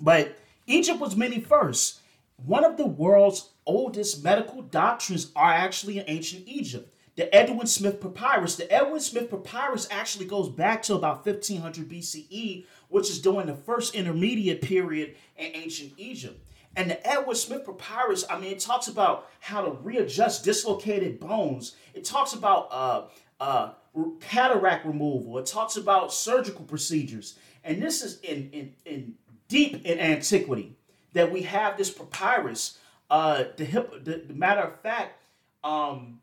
But 0.00 0.36
Egypt 0.66 1.00
was 1.00 1.16
many 1.16 1.40
firsts. 1.40 2.00
One 2.36 2.64
of 2.64 2.76
the 2.76 2.86
world's 2.86 3.50
oldest 3.66 4.24
medical 4.24 4.62
doctrines 4.62 5.30
are 5.36 5.52
actually 5.52 5.98
in 5.98 6.04
ancient 6.08 6.44
Egypt. 6.46 6.91
The 7.16 7.34
Edwin 7.34 7.66
Smith 7.66 8.00
Papyrus. 8.00 8.56
The 8.56 8.70
Edwin 8.72 9.00
Smith 9.00 9.30
Papyrus 9.30 9.86
actually 9.90 10.24
goes 10.24 10.48
back 10.48 10.82
to 10.84 10.94
about 10.94 11.26
1500 11.26 11.88
BCE, 11.88 12.64
which 12.88 13.10
is 13.10 13.20
during 13.20 13.46
the 13.46 13.54
first 13.54 13.94
intermediate 13.94 14.62
period 14.62 15.16
in 15.36 15.50
ancient 15.54 15.92
Egypt. 15.98 16.40
And 16.74 16.90
the 16.90 17.06
Edwin 17.06 17.36
Smith 17.36 17.66
Papyrus, 17.66 18.24
I 18.30 18.38
mean, 18.38 18.52
it 18.52 18.60
talks 18.60 18.88
about 18.88 19.28
how 19.40 19.60
to 19.60 19.72
readjust 19.72 20.42
dislocated 20.42 21.20
bones. 21.20 21.76
It 21.92 22.04
talks 22.04 22.32
about 22.32 22.68
uh, 22.70 23.02
uh, 23.38 23.72
cataract 24.20 24.86
removal. 24.86 25.36
It 25.36 25.44
talks 25.44 25.76
about 25.76 26.14
surgical 26.14 26.64
procedures. 26.64 27.38
And 27.62 27.82
this 27.82 28.02
is 28.02 28.20
in, 28.20 28.48
in, 28.52 28.74
in 28.86 29.14
deep 29.48 29.84
in 29.84 29.98
antiquity 29.98 30.74
that 31.12 31.30
we 31.30 31.42
have 31.42 31.76
this 31.76 31.90
papyrus. 31.90 32.78
Uh, 33.10 33.44
the, 33.58 33.66
hip, 33.66 34.02
the, 34.04 34.22
the 34.26 34.32
matter 34.32 34.62
of 34.62 34.80
fact, 34.80 35.22
um, 35.62 36.20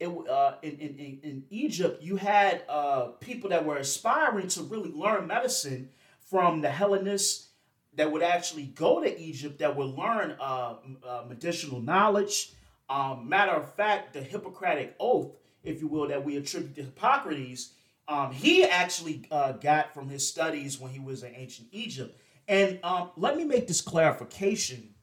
it, 0.00 0.08
uh, 0.08 0.54
in, 0.62 0.78
in, 0.78 1.20
in 1.22 1.44
Egypt, 1.50 2.02
you 2.02 2.16
had 2.16 2.64
uh, 2.68 3.08
people 3.20 3.50
that 3.50 3.64
were 3.64 3.76
aspiring 3.76 4.48
to 4.48 4.62
really 4.62 4.90
learn 4.90 5.26
medicine 5.26 5.90
from 6.18 6.62
the 6.62 6.70
Hellenists 6.70 7.48
that 7.94 8.10
would 8.10 8.22
actually 8.22 8.64
go 8.64 9.02
to 9.02 9.20
Egypt 9.20 9.58
that 9.58 9.76
would 9.76 9.88
learn 9.96 10.36
uh, 10.40 10.76
uh, 11.06 11.24
medicinal 11.28 11.80
knowledge. 11.80 12.52
Um, 12.88 13.28
matter 13.28 13.52
of 13.52 13.74
fact, 13.74 14.14
the 14.14 14.22
Hippocratic 14.22 14.96
Oath, 14.98 15.32
if 15.62 15.80
you 15.80 15.88
will, 15.88 16.08
that 16.08 16.24
we 16.24 16.36
attribute 16.36 16.74
to 16.76 16.82
Hippocrates, 16.84 17.72
um, 18.08 18.32
he 18.32 18.64
actually 18.64 19.26
uh, 19.30 19.52
got 19.52 19.92
from 19.92 20.08
his 20.08 20.26
studies 20.26 20.80
when 20.80 20.90
he 20.90 20.98
was 20.98 21.22
in 21.22 21.34
ancient 21.34 21.68
Egypt. 21.72 22.18
And 22.48 22.80
um, 22.82 23.10
let 23.16 23.36
me 23.36 23.44
make 23.44 23.68
this 23.68 23.80
clarification. 23.80 24.94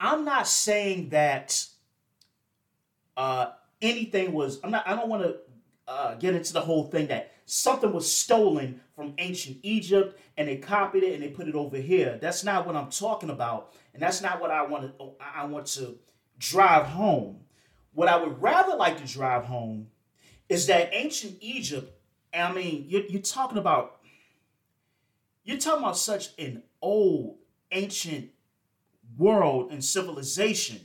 I'm 0.00 0.24
not 0.24 0.48
saying 0.48 1.10
that 1.10 1.66
uh, 3.16 3.52
anything 3.80 4.32
was. 4.32 4.60
I'm 4.62 4.70
not. 4.70 4.86
I 4.86 4.94
don't 4.94 5.08
want 5.08 5.22
to 5.22 5.36
uh, 5.86 6.14
get 6.14 6.34
into 6.34 6.52
the 6.52 6.60
whole 6.60 6.84
thing 6.84 7.08
that 7.08 7.32
something 7.46 7.92
was 7.92 8.10
stolen 8.10 8.80
from 8.96 9.14
ancient 9.18 9.58
Egypt 9.62 10.18
and 10.36 10.48
they 10.48 10.56
copied 10.56 11.02
it 11.02 11.14
and 11.14 11.22
they 11.22 11.28
put 11.28 11.48
it 11.48 11.54
over 11.54 11.76
here. 11.76 12.18
That's 12.20 12.44
not 12.44 12.66
what 12.66 12.76
I'm 12.76 12.90
talking 12.90 13.30
about, 13.30 13.74
and 13.92 14.02
that's 14.02 14.22
not 14.22 14.40
what 14.40 14.50
I 14.50 14.62
want 14.62 14.98
to. 14.98 15.12
I 15.20 15.44
want 15.46 15.66
to 15.68 15.98
drive 16.38 16.86
home. 16.86 17.40
What 17.92 18.08
I 18.08 18.16
would 18.16 18.42
rather 18.42 18.76
like 18.76 18.98
to 19.04 19.12
drive 19.12 19.44
home 19.44 19.88
is 20.48 20.66
that 20.66 20.90
ancient 20.92 21.36
Egypt. 21.40 21.92
I 22.32 22.52
mean, 22.52 22.86
you're, 22.88 23.04
you're 23.06 23.22
talking 23.22 23.58
about 23.58 24.00
you're 25.44 25.58
talking 25.58 25.82
about 25.82 25.98
such 25.98 26.30
an 26.38 26.62
old, 26.80 27.36
ancient 27.70 28.30
world 29.16 29.70
and 29.70 29.84
civilization. 29.84 30.80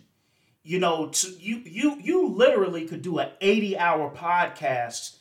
You 0.69 0.77
know, 0.77 1.07
to 1.07 1.29
you 1.39 1.63
you 1.65 1.97
you 1.99 2.27
literally 2.27 2.85
could 2.85 3.01
do 3.01 3.17
an 3.17 3.31
80-hour 3.41 4.13
podcast 4.15 5.15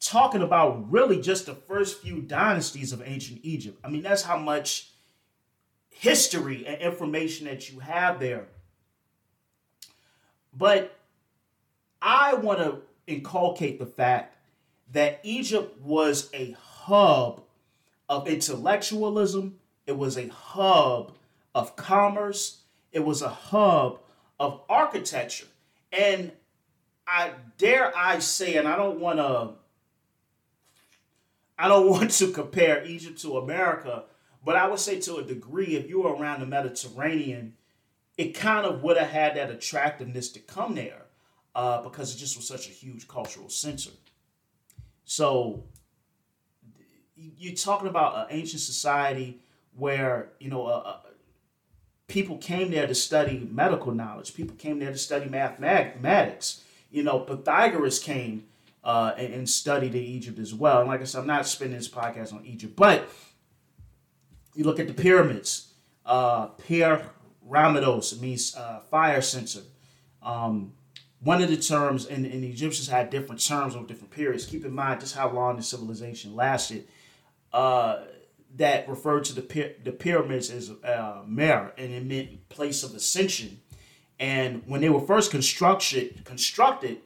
talking 0.00 0.40
about 0.40 0.90
really 0.90 1.20
just 1.20 1.44
the 1.44 1.54
first 1.54 2.00
few 2.00 2.22
dynasties 2.22 2.90
of 2.90 3.02
ancient 3.04 3.40
Egypt. 3.42 3.78
I 3.84 3.90
mean, 3.90 4.02
that's 4.02 4.22
how 4.22 4.38
much 4.38 4.92
history 5.90 6.66
and 6.66 6.80
information 6.80 7.46
that 7.48 7.70
you 7.70 7.80
have 7.80 8.18
there. 8.18 8.46
But 10.56 10.96
I 12.00 12.32
want 12.36 12.60
to 12.60 12.78
inculcate 13.06 13.78
the 13.78 13.84
fact 13.84 14.38
that 14.92 15.20
Egypt 15.22 15.82
was 15.82 16.30
a 16.32 16.56
hub 16.58 17.42
of 18.08 18.26
intellectualism, 18.26 19.58
it 19.86 19.98
was 19.98 20.16
a 20.16 20.28
hub 20.28 21.14
of 21.54 21.76
commerce, 21.76 22.62
it 22.90 23.04
was 23.04 23.20
a 23.20 23.28
hub 23.28 23.98
of 24.38 24.60
architecture. 24.68 25.46
And 25.92 26.32
I 27.06 27.30
dare 27.58 27.96
I 27.96 28.18
say, 28.18 28.56
and 28.56 28.66
I 28.66 28.76
don't 28.76 29.00
want 29.00 29.18
to 29.18 29.50
I 31.58 31.68
don't 31.68 31.88
want 31.90 32.10
to 32.10 32.30
compare 32.30 32.84
Egypt 32.84 33.20
to 33.22 33.38
America, 33.38 34.04
but 34.44 34.56
I 34.56 34.68
would 34.68 34.80
say 34.80 35.00
to 35.00 35.16
a 35.16 35.22
degree, 35.22 35.76
if 35.76 35.88
you 35.88 36.02
were 36.02 36.14
around 36.14 36.40
the 36.40 36.46
Mediterranean, 36.46 37.54
it 38.16 38.34
kind 38.34 38.66
of 38.66 38.82
would 38.82 38.96
have 38.96 39.10
had 39.10 39.36
that 39.36 39.50
attractiveness 39.50 40.30
to 40.30 40.40
come 40.40 40.74
there 40.74 41.06
uh, 41.54 41.82
because 41.82 42.14
it 42.14 42.18
just 42.18 42.36
was 42.36 42.46
such 42.46 42.68
a 42.68 42.70
huge 42.70 43.08
cultural 43.08 43.48
center. 43.48 43.90
So 45.04 45.64
you're 47.16 47.54
talking 47.54 47.88
about 47.88 48.16
an 48.16 48.36
ancient 48.36 48.60
society 48.60 49.40
where 49.76 50.30
you 50.38 50.50
know 50.50 50.66
uh, 50.66 50.98
people 52.06 52.36
came 52.38 52.70
there 52.70 52.86
to 52.86 52.94
study 52.94 53.48
medical 53.50 53.92
knowledge. 53.92 54.34
People 54.34 54.56
came 54.56 54.78
there 54.78 54.92
to 54.92 54.98
study 54.98 55.28
mathematics. 55.28 56.62
You 56.90 57.02
know, 57.02 57.20
Pythagoras 57.20 57.98
came 57.98 58.44
uh, 58.82 59.14
and, 59.16 59.32
and, 59.32 59.50
studied 59.50 59.94
in 59.94 60.02
Egypt 60.02 60.38
as 60.38 60.54
well. 60.54 60.80
And 60.80 60.88
like 60.88 61.00
I 61.00 61.04
said, 61.04 61.20
I'm 61.20 61.26
not 61.26 61.46
spending 61.46 61.78
this 61.78 61.88
podcast 61.88 62.34
on 62.34 62.44
Egypt, 62.44 62.76
but 62.76 63.08
you 64.54 64.64
look 64.64 64.78
at 64.78 64.86
the 64.86 64.94
pyramids. 64.94 65.72
Uh, 66.04 66.46
Pierre 66.48 67.10
Ramidos 67.48 68.20
means 68.20 68.54
uh, 68.54 68.80
fire 68.90 69.22
sensor. 69.22 69.62
Um, 70.22 70.74
one 71.20 71.42
of 71.42 71.48
the 71.48 71.56
terms, 71.56 72.04
and, 72.04 72.26
and 72.26 72.44
the 72.44 72.48
Egyptians 72.48 72.88
had 72.88 73.08
different 73.08 73.44
terms 73.44 73.74
over 73.74 73.86
different 73.86 74.10
periods. 74.10 74.44
Keep 74.44 74.66
in 74.66 74.72
mind 74.72 75.00
just 75.00 75.16
how 75.16 75.30
long 75.30 75.56
the 75.56 75.62
civilization 75.62 76.36
lasted. 76.36 76.86
Uh, 77.52 78.02
that 78.56 78.88
referred 78.88 79.24
to 79.24 79.34
the 79.34 79.74
the 79.82 79.92
pyramids 79.92 80.50
as 80.50 80.70
uh, 80.70 81.22
mer, 81.26 81.72
and 81.76 81.92
it 81.92 82.04
meant 82.04 82.48
place 82.48 82.82
of 82.82 82.94
ascension. 82.94 83.60
And 84.18 84.62
when 84.66 84.80
they 84.80 84.88
were 84.88 85.00
first 85.00 85.30
constructed, 85.30 86.24
constructed, 86.24 86.98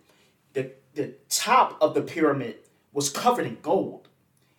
the 0.53 0.73
the 0.95 1.15
top 1.29 1.79
of 1.81 1.95
the 1.95 2.03
pyramid 2.03 2.57
was 2.93 3.11
covered 3.11 3.47
in 3.47 3.59
gold, 3.63 4.09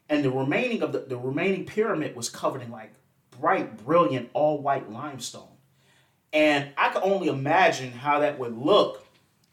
and 0.08 0.24
the 0.24 0.32
remaining 0.32 0.82
of 0.82 0.94
the, 0.94 1.00
the 1.00 1.18
remaining 1.18 1.66
pyramid 1.66 2.16
was 2.16 2.30
covered 2.30 2.62
in 2.62 2.72
like 2.72 2.94
bright, 3.40 3.86
brilliant, 3.86 4.30
all 4.34 4.62
white 4.62 4.92
limestone. 4.92 5.48
And 6.32 6.70
I 6.78 6.90
can 6.90 7.02
only 7.04 7.28
imagine 7.28 7.92
how 7.92 8.20
that 8.20 8.38
would 8.38 8.56
look 8.56 9.06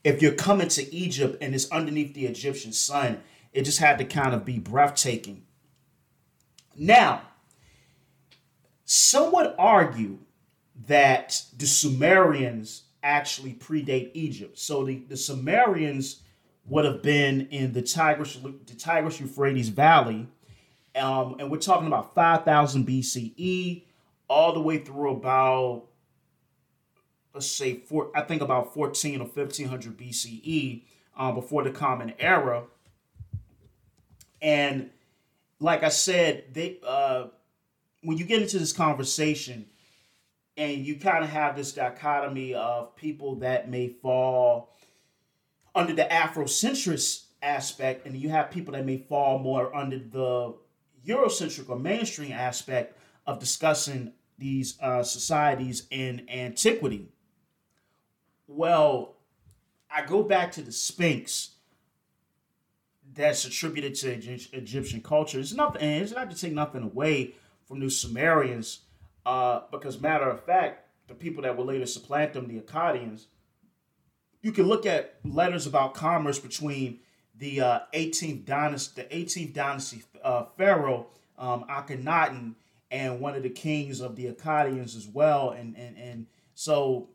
if 0.04 0.20
you're 0.20 0.32
coming 0.32 0.68
to 0.68 0.94
Egypt 0.94 1.38
and 1.40 1.54
it's 1.54 1.70
underneath 1.70 2.14
the 2.14 2.26
Egyptian 2.26 2.72
sun. 2.72 3.22
It 3.52 3.62
just 3.62 3.78
had 3.78 3.98
to 3.98 4.04
kind 4.04 4.34
of 4.34 4.44
be 4.44 4.58
breathtaking. 4.58 5.45
Now, 6.78 7.22
some 8.84 9.32
would 9.32 9.54
argue 9.58 10.18
that 10.86 11.42
the 11.56 11.66
Sumerians 11.66 12.82
actually 13.02 13.54
predate 13.54 14.10
Egypt. 14.14 14.58
So 14.58 14.84
the, 14.84 15.02
the 15.08 15.16
Sumerians 15.16 16.22
would 16.66 16.84
have 16.84 17.02
been 17.02 17.48
in 17.50 17.72
the 17.72 17.82
Tigris, 17.82 18.36
the 18.36 18.74
Tigris 18.74 19.20
Euphrates 19.20 19.68
Valley. 19.68 20.28
Um, 20.94 21.36
and 21.38 21.50
we're 21.50 21.58
talking 21.58 21.86
about 21.86 22.14
5000 22.14 22.86
BCE 22.86 23.84
all 24.28 24.52
the 24.52 24.60
way 24.60 24.78
through 24.78 25.12
about, 25.12 25.84
let's 27.32 27.46
say, 27.46 27.78
four, 27.78 28.10
I 28.14 28.22
think 28.22 28.42
about 28.42 28.74
14 28.74 29.20
or 29.20 29.26
1500 29.26 29.96
BCE 29.96 30.82
um, 31.16 31.34
before 31.34 31.62
the 31.62 31.70
Common 31.70 32.14
Era. 32.18 32.64
And 34.42 34.90
like 35.60 35.82
I 35.82 35.88
said, 35.88 36.44
they 36.52 36.78
uh, 36.86 37.26
when 38.02 38.18
you 38.18 38.24
get 38.24 38.42
into 38.42 38.58
this 38.58 38.72
conversation 38.72 39.66
and 40.56 40.86
you 40.86 40.96
kind 40.96 41.24
of 41.24 41.30
have 41.30 41.56
this 41.56 41.72
dichotomy 41.72 42.54
of 42.54 42.96
people 42.96 43.36
that 43.36 43.68
may 43.68 43.88
fall 43.88 44.72
under 45.74 45.92
the 45.92 46.04
Afrocentrist 46.04 47.24
aspect, 47.42 48.06
and 48.06 48.16
you 48.16 48.30
have 48.30 48.50
people 48.50 48.72
that 48.72 48.86
may 48.86 48.96
fall 48.96 49.38
more 49.38 49.74
under 49.76 49.98
the 49.98 50.54
Eurocentric 51.06 51.68
or 51.68 51.78
mainstream 51.78 52.32
aspect 52.32 52.98
of 53.26 53.38
discussing 53.38 54.12
these 54.38 54.78
uh, 54.80 55.02
societies 55.02 55.86
in 55.90 56.26
antiquity. 56.30 57.08
Well, 58.46 59.16
I 59.90 60.04
go 60.04 60.22
back 60.22 60.52
to 60.52 60.62
the 60.62 60.72
Sphinx 60.72 61.55
that's 63.16 63.44
attributed 63.44 63.94
to 63.96 64.12
Egyptian 64.12 65.00
culture. 65.00 65.40
It's 65.40 65.54
nothing. 65.54 65.82
It's 65.82 66.12
not 66.12 66.30
to 66.30 66.36
take 66.36 66.52
nothing 66.52 66.82
away 66.82 67.34
from 67.66 67.80
the 67.80 67.90
Sumerians, 67.90 68.80
uh, 69.24 69.62
because 69.72 70.00
matter 70.00 70.28
of 70.28 70.44
fact, 70.44 70.88
the 71.08 71.14
people 71.14 71.42
that 71.42 71.56
would 71.56 71.66
later 71.66 71.86
supplant 71.86 72.32
them, 72.32 72.46
the 72.46 72.60
Akkadians, 72.60 73.26
you 74.42 74.52
can 74.52 74.66
look 74.66 74.86
at 74.86 75.16
letters 75.24 75.66
about 75.66 75.94
commerce 75.94 76.38
between 76.38 77.00
the 77.36 77.60
uh, 77.60 77.80
18th 77.94 78.44
dynasty, 78.44 79.02
the 79.02 79.08
18th 79.08 79.52
dynasty 79.52 80.02
uh, 80.22 80.44
pharaoh 80.56 81.08
um, 81.38 81.64
Akhenaten, 81.68 82.54
and 82.90 83.20
one 83.20 83.34
of 83.34 83.42
the 83.42 83.50
kings 83.50 84.00
of 84.00 84.14
the 84.16 84.26
Akkadians 84.26 84.96
as 84.96 85.08
well, 85.08 85.50
and 85.50 85.76
and 85.76 85.96
and 85.96 86.26
so 86.54 87.08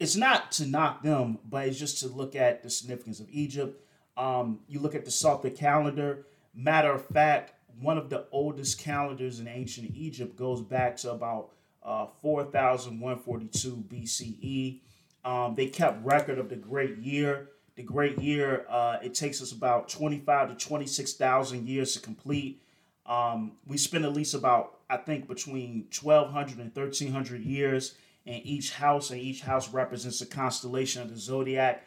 it's 0.00 0.16
not 0.16 0.50
to 0.52 0.66
knock 0.66 1.02
them, 1.02 1.38
but 1.48 1.68
it's 1.68 1.78
just 1.78 2.00
to 2.00 2.08
look 2.08 2.34
at 2.34 2.62
the 2.62 2.70
significance 2.70 3.20
of 3.20 3.28
Egypt. 3.30 3.81
Um, 4.16 4.60
you 4.68 4.80
look 4.80 4.94
at 4.94 5.04
the 5.04 5.10
Sothic 5.10 5.56
calendar. 5.56 6.26
Matter 6.54 6.92
of 6.92 7.06
fact, 7.06 7.54
one 7.80 7.98
of 7.98 8.10
the 8.10 8.26
oldest 8.30 8.78
calendars 8.78 9.40
in 9.40 9.48
ancient 9.48 9.94
Egypt 9.94 10.36
goes 10.36 10.60
back 10.60 10.96
to 10.98 11.12
about 11.12 11.50
uh, 11.82 12.06
4142 12.20 13.84
BCE. 13.88 14.80
Um, 15.24 15.54
they 15.54 15.66
kept 15.66 16.04
record 16.04 16.38
of 16.38 16.48
the 16.48 16.56
great 16.56 16.98
year. 16.98 17.50
The 17.74 17.82
great 17.82 18.18
year, 18.18 18.66
uh, 18.68 18.98
it 19.02 19.14
takes 19.14 19.40
us 19.40 19.52
about 19.52 19.88
25 19.88 20.50
to 20.50 20.66
26,000 20.66 21.66
years 21.66 21.94
to 21.94 22.00
complete. 22.00 22.62
Um, 23.06 23.52
we 23.66 23.78
spend 23.78 24.04
at 24.04 24.12
least 24.12 24.34
about, 24.34 24.80
I 24.90 24.98
think, 24.98 25.26
between 25.26 25.86
1,200 26.00 26.58
and 26.58 26.76
1,300 26.76 27.42
years 27.42 27.94
in 28.26 28.34
each 28.34 28.74
house, 28.74 29.10
and 29.10 29.20
each 29.20 29.40
house 29.40 29.72
represents 29.72 30.20
a 30.20 30.26
constellation 30.26 31.02
of 31.02 31.10
the 31.10 31.16
zodiac. 31.16 31.86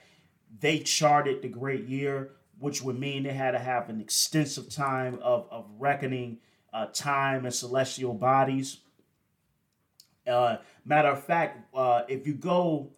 They 0.59 0.79
charted 0.79 1.41
the 1.41 1.49
great 1.49 1.85
year 1.85 2.31
which 2.59 2.81
would 2.81 2.99
mean 2.99 3.23
they 3.23 3.33
had 3.33 3.51
to 3.51 3.59
have 3.59 3.89
an 3.89 3.99
extensive 3.99 4.69
time 4.69 5.19
of, 5.21 5.47
of 5.51 5.65
reckoning 5.77 6.37
uh, 6.73 6.87
time 6.87 7.45
and 7.45 7.53
celestial 7.53 8.13
bodies. 8.13 8.79
Uh, 10.27 10.57
matter 10.83 11.09
of 11.09 11.23
fact, 11.23 11.75
uh, 11.75 12.03
if 12.07 12.25
you 12.25 12.33
go, 12.33 12.91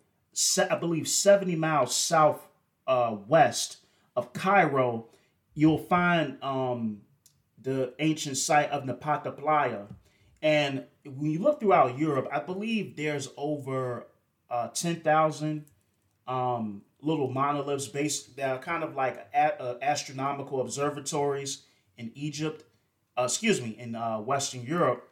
I 0.69 0.75
believe, 0.75 1.07
70 1.07 1.55
miles 1.55 1.95
south 1.95 2.47
uh, 2.85 3.15
west 3.27 3.77
of 4.15 4.33
Cairo, 4.33 5.07
you'll 5.53 5.77
find 5.77 6.41
um, 6.43 7.01
the 7.61 7.93
ancient 7.99 8.37
site 8.37 8.69
of 8.69 8.83
Nabta 8.83 9.37
Playa. 9.37 9.85
And 10.41 10.85
when 11.03 11.31
you 11.31 11.39
look 11.39 11.59
throughout 11.59 11.97
Europe, 11.97 12.27
I 12.31 12.39
believe 12.39 12.95
there's 12.95 13.29
over 13.35 14.07
uh, 14.49 14.69
10,000 14.69 15.65
um, 16.27 16.83
little 17.01 17.29
monoliths 17.29 17.87
based 17.87 18.35
that 18.37 18.49
are 18.49 18.59
kind 18.59 18.83
of 18.83 18.95
like 18.95 19.27
a, 19.33 19.61
uh, 19.61 19.77
astronomical 19.81 20.61
observatories 20.61 21.63
in 21.97 22.11
Egypt, 22.15 22.63
uh, 23.17 23.23
excuse 23.23 23.61
me, 23.61 23.75
in 23.77 23.95
uh, 23.95 24.19
Western 24.19 24.63
Europe. 24.63 25.09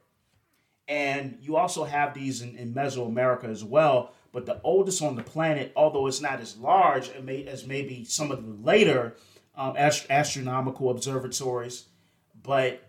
And 0.88 1.38
you 1.42 1.56
also 1.56 1.84
have 1.84 2.14
these 2.14 2.42
in, 2.42 2.56
in, 2.56 2.74
Mesoamerica 2.74 3.46
as 3.46 3.64
well. 3.64 4.14
But 4.32 4.46
the 4.46 4.62
oldest 4.64 5.02
on 5.02 5.16
the 5.16 5.24
planet, 5.24 5.72
although 5.76 6.08
it's 6.08 6.22
not 6.22 6.42
as 6.42 6.58
large 6.58 7.10
as 7.10 7.66
maybe 7.66 8.04
some 8.06 8.32
of 8.32 8.46
the 8.46 8.54
later 8.64 9.16
um, 9.56 9.76
ast- 9.78 10.08
astronomical 10.10 10.90
observatories, 10.92 11.86
but 12.44 12.82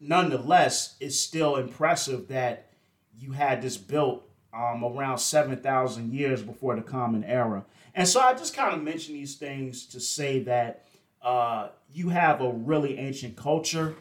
nonetheless, 0.00 0.96
it's 0.98 1.18
still 1.18 1.56
impressive 1.56 2.28
that 2.28 2.72
you 3.14 3.32
had 3.32 3.62
this 3.62 3.76
built 3.76 4.28
um, 4.52 4.84
around 4.84 5.18
7,000 5.18 6.12
years 6.12 6.42
before 6.42 6.76
the 6.76 6.82
Common 6.82 7.24
Era. 7.24 7.64
And 7.94 8.06
so 8.06 8.20
I 8.20 8.34
just 8.34 8.54
kind 8.54 8.74
of 8.74 8.82
mention 8.82 9.14
these 9.14 9.36
things 9.36 9.86
to 9.86 10.00
say 10.00 10.40
that 10.44 10.86
uh, 11.22 11.68
you 11.92 12.08
have 12.10 12.40
a 12.40 12.50
really 12.50 12.98
ancient 12.98 13.36
culture. 13.36 13.94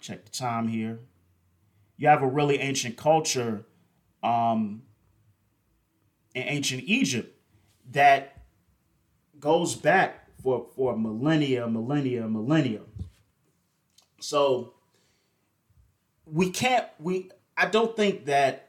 Check 0.00 0.24
the 0.24 0.30
time 0.30 0.68
here. 0.68 0.98
You 1.96 2.08
have 2.08 2.22
a 2.22 2.26
really 2.26 2.58
ancient 2.58 2.96
culture 2.96 3.64
um, 4.22 4.82
in 6.34 6.42
ancient 6.42 6.84
Egypt 6.84 7.34
that 7.92 8.42
goes 9.40 9.74
back 9.74 10.28
for, 10.42 10.66
for 10.74 10.96
millennia, 10.96 11.66
millennia, 11.66 12.28
millennia. 12.28 12.80
So 14.20 14.74
we 16.26 16.50
can't, 16.50 16.86
we, 16.98 17.30
I 17.56 17.66
don't 17.66 17.96
think 17.96 18.26
that 18.26 18.65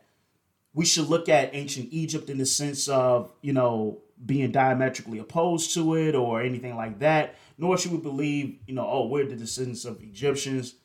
we 0.77 0.85
should 0.85 1.09
look 1.09 1.27
at 1.27 1.55
ancient 1.55 1.87
Egypt 1.91 2.29
in 2.29 2.37
the 2.37 2.45
sense 2.45 2.87
of, 2.87 3.33
you 3.41 3.51
know, 3.51 3.99
being 4.23 4.51
diametrically 4.51 5.17
opposed 5.17 5.73
to 5.73 5.95
it 5.95 6.13
or 6.13 6.39
anything 6.39 6.75
like 6.75 6.99
that. 6.99 7.33
Nor 7.57 7.79
should 7.79 7.93
we 7.93 7.97
believe, 7.97 8.59
you 8.67 8.75
know, 8.75 8.87
oh, 8.87 9.07
we're 9.07 9.25
the 9.25 9.35
descendants 9.35 9.85
of 9.85 9.99
Egyptians. 10.03 10.75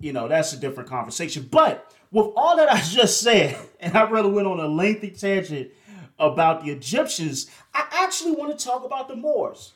You 0.00 0.12
know, 0.12 0.26
that's 0.26 0.52
a 0.52 0.56
different 0.56 0.90
conversation. 0.90 1.46
But 1.48 1.94
with 2.10 2.26
all 2.36 2.56
that 2.56 2.72
I 2.72 2.80
just 2.80 3.20
said, 3.20 3.56
and 3.80 3.96
I 3.96 4.02
really 4.10 4.32
went 4.32 4.48
on 4.48 4.58
a 4.58 4.66
lengthy 4.66 5.12
tangent 5.12 5.70
about 6.18 6.64
the 6.64 6.72
Egyptians, 6.72 7.48
I 7.72 7.86
actually 7.92 8.32
want 8.32 8.58
to 8.58 8.64
talk 8.64 8.84
about 8.84 9.06
the 9.06 9.14
Moors. 9.14 9.74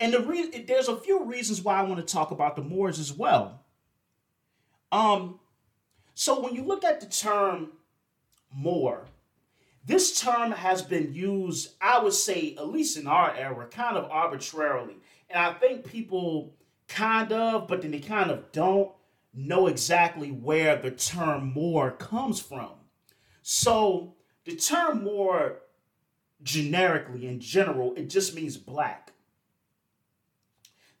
And 0.00 0.14
the 0.14 0.20
re- 0.20 0.64
there's 0.66 0.88
a 0.88 0.96
few 0.96 1.24
reasons 1.24 1.60
why 1.60 1.78
I 1.78 1.82
want 1.82 1.96
to 1.96 2.10
talk 2.10 2.30
about 2.30 2.56
the 2.56 2.62
Moors 2.62 2.98
as 2.98 3.12
well. 3.12 3.66
Um, 4.90 5.39
so 6.20 6.38
when 6.38 6.54
you 6.54 6.64
look 6.64 6.84
at 6.84 7.00
the 7.00 7.06
term 7.06 7.70
more, 8.52 9.06
this 9.86 10.20
term 10.20 10.50
has 10.50 10.82
been 10.82 11.14
used, 11.14 11.76
I 11.80 11.98
would 11.98 12.12
say, 12.12 12.54
at 12.58 12.68
least 12.68 12.98
in 12.98 13.06
our 13.06 13.34
era, 13.34 13.66
kind 13.68 13.96
of 13.96 14.10
arbitrarily. 14.10 14.96
And 15.30 15.38
I 15.42 15.54
think 15.54 15.86
people 15.90 16.52
kind 16.88 17.32
of, 17.32 17.66
but 17.66 17.80
then 17.80 17.92
they 17.92 18.00
kind 18.00 18.30
of 18.30 18.52
don't 18.52 18.92
know 19.32 19.66
exactly 19.66 20.30
where 20.30 20.76
the 20.76 20.90
term 20.90 21.54
more 21.54 21.92
comes 21.92 22.38
from. 22.38 22.72
So 23.40 24.12
the 24.44 24.56
term 24.56 25.02
more 25.02 25.60
generically, 26.42 27.28
in 27.28 27.40
general, 27.40 27.94
it 27.94 28.10
just 28.10 28.34
means 28.34 28.58
black. 28.58 29.14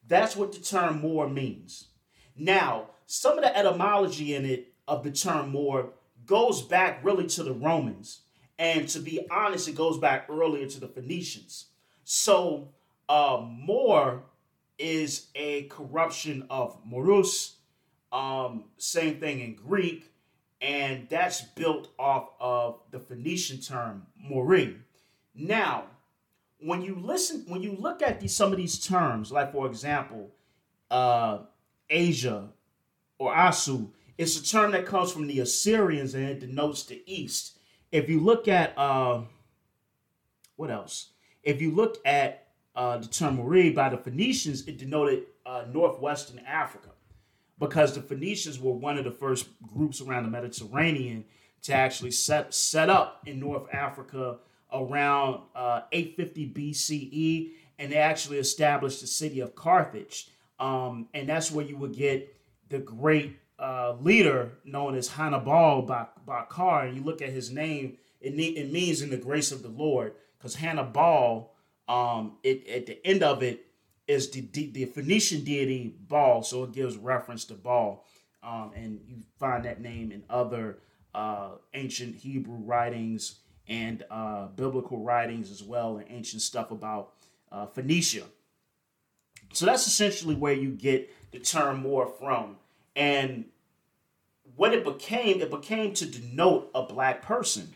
That's 0.08 0.34
what 0.34 0.52
the 0.52 0.60
term 0.60 1.02
more 1.02 1.28
means. 1.28 1.88
Now, 2.34 2.86
some 3.04 3.36
of 3.36 3.44
the 3.44 3.54
etymology 3.54 4.34
in 4.34 4.46
it 4.46 4.69
of 4.90 5.02
the 5.04 5.10
term 5.10 5.50
more 5.50 5.90
goes 6.26 6.60
back 6.60 7.02
really 7.02 7.26
to 7.28 7.42
the 7.42 7.54
Romans 7.54 8.20
And 8.60 8.86
to 8.90 9.00
be 9.00 9.26
honest, 9.30 9.68
it 9.68 9.74
goes 9.74 9.96
back 9.96 10.26
earlier 10.28 10.66
to 10.66 10.80
the 10.80 10.86
Phoenicians. 10.86 11.68
So 12.04 12.68
uh, 13.08 13.42
Moor 13.42 14.22
is 14.78 15.28
a 15.34 15.62
corruption 15.64 16.46
of 16.50 16.76
Morus, 16.84 17.54
um, 18.12 18.64
same 18.76 19.18
thing 19.18 19.40
in 19.40 19.54
Greek, 19.54 20.12
and 20.60 21.08
that's 21.08 21.40
built 21.40 21.88
off 21.98 22.32
of 22.38 22.80
the 22.90 23.00
Phoenician 23.00 23.60
term 23.60 24.06
Mori. 24.14 24.76
Now, 25.34 25.84
when 26.62 26.82
you 26.82 26.96
listen, 27.02 27.46
when 27.48 27.62
you 27.62 27.76
look 27.80 28.02
at 28.02 28.20
these 28.20 28.36
some 28.36 28.52
of 28.52 28.58
these 28.58 28.78
terms, 28.78 29.32
like 29.32 29.52
for 29.52 29.66
example, 29.66 30.32
uh, 30.90 31.38
Asia 31.88 32.50
or 33.18 33.32
Asu, 33.32 33.88
it's 34.20 34.36
a 34.36 34.44
term 34.44 34.72
that 34.72 34.84
comes 34.84 35.10
from 35.10 35.26
the 35.26 35.40
Assyrians 35.40 36.12
and 36.12 36.24
it 36.24 36.40
denotes 36.40 36.82
the 36.82 37.02
east. 37.06 37.58
If 37.90 38.10
you 38.10 38.20
look 38.20 38.48
at 38.48 38.76
uh, 38.76 39.22
what 40.56 40.70
else? 40.70 41.12
If 41.42 41.62
you 41.62 41.70
look 41.70 41.96
at 42.04 42.48
uh, 42.76 42.98
the 42.98 43.06
term 43.06 43.36
Mori 43.36 43.70
by 43.70 43.88
the 43.88 43.96
Phoenicians, 43.96 44.68
it 44.68 44.76
denoted 44.76 45.24
uh, 45.46 45.64
northwestern 45.72 46.38
Africa 46.40 46.90
because 47.58 47.94
the 47.94 48.02
Phoenicians 48.02 48.60
were 48.60 48.74
one 48.74 48.98
of 48.98 49.04
the 49.04 49.10
first 49.10 49.48
groups 49.66 50.02
around 50.02 50.24
the 50.24 50.30
Mediterranean 50.30 51.24
to 51.62 51.72
actually 51.72 52.10
set 52.10 52.52
set 52.52 52.90
up 52.90 53.22
in 53.24 53.40
North 53.40 53.72
Africa 53.72 54.36
around 54.70 55.40
uh, 55.54 55.80
850 55.92 56.52
BCE, 56.52 57.52
and 57.78 57.90
they 57.90 57.96
actually 57.96 58.36
established 58.36 59.00
the 59.00 59.06
city 59.06 59.40
of 59.40 59.54
Carthage, 59.54 60.28
um, 60.58 61.08
and 61.14 61.26
that's 61.26 61.50
where 61.50 61.64
you 61.64 61.78
would 61.78 61.96
get 61.96 62.36
the 62.68 62.78
great 62.78 63.39
uh, 63.60 63.94
leader 64.00 64.52
known 64.64 64.94
as 64.94 65.08
Hannibal 65.08 65.82
Bakar. 65.82 66.86
And 66.86 66.96
you 66.96 67.02
look 67.02 67.22
at 67.22 67.30
his 67.30 67.50
name; 67.50 67.98
it, 68.20 68.30
it 68.30 68.72
means 68.72 69.02
in 69.02 69.10
the 69.10 69.16
grace 69.16 69.52
of 69.52 69.62
the 69.62 69.68
Lord, 69.68 70.14
because 70.38 70.54
Hannibal, 70.54 71.52
um, 71.88 72.38
it 72.42 72.66
at 72.68 72.86
the 72.86 73.06
end 73.06 73.22
of 73.22 73.42
it 73.42 73.66
is 74.06 74.30
the, 74.30 74.40
the, 74.52 74.70
the 74.70 74.84
Phoenician 74.86 75.44
deity 75.44 75.94
Baal, 76.08 76.42
so 76.42 76.64
it 76.64 76.72
gives 76.72 76.96
reference 76.96 77.44
to 77.46 77.54
Baal, 77.54 78.04
um, 78.42 78.72
and 78.74 79.00
you 79.06 79.18
find 79.38 79.64
that 79.64 79.80
name 79.80 80.10
in 80.10 80.24
other 80.28 80.78
uh, 81.14 81.50
ancient 81.74 82.16
Hebrew 82.16 82.56
writings 82.56 83.40
and 83.68 84.04
uh, 84.10 84.46
biblical 84.48 85.04
writings 85.04 85.50
as 85.50 85.62
well, 85.62 85.98
and 85.98 86.06
ancient 86.10 86.42
stuff 86.42 86.70
about 86.72 87.12
uh, 87.52 87.66
Phoenicia. 87.66 88.24
So 89.52 89.66
that's 89.66 89.86
essentially 89.86 90.34
where 90.34 90.54
you 90.54 90.70
get 90.70 91.12
the 91.32 91.38
term 91.38 91.82
Moor 91.82 92.06
from, 92.06 92.56
and 92.96 93.46
what 94.56 94.74
it 94.74 94.84
became, 94.84 95.40
it 95.40 95.50
became 95.50 95.94
to 95.94 96.06
denote 96.06 96.70
a 96.74 96.82
black 96.82 97.22
person. 97.22 97.74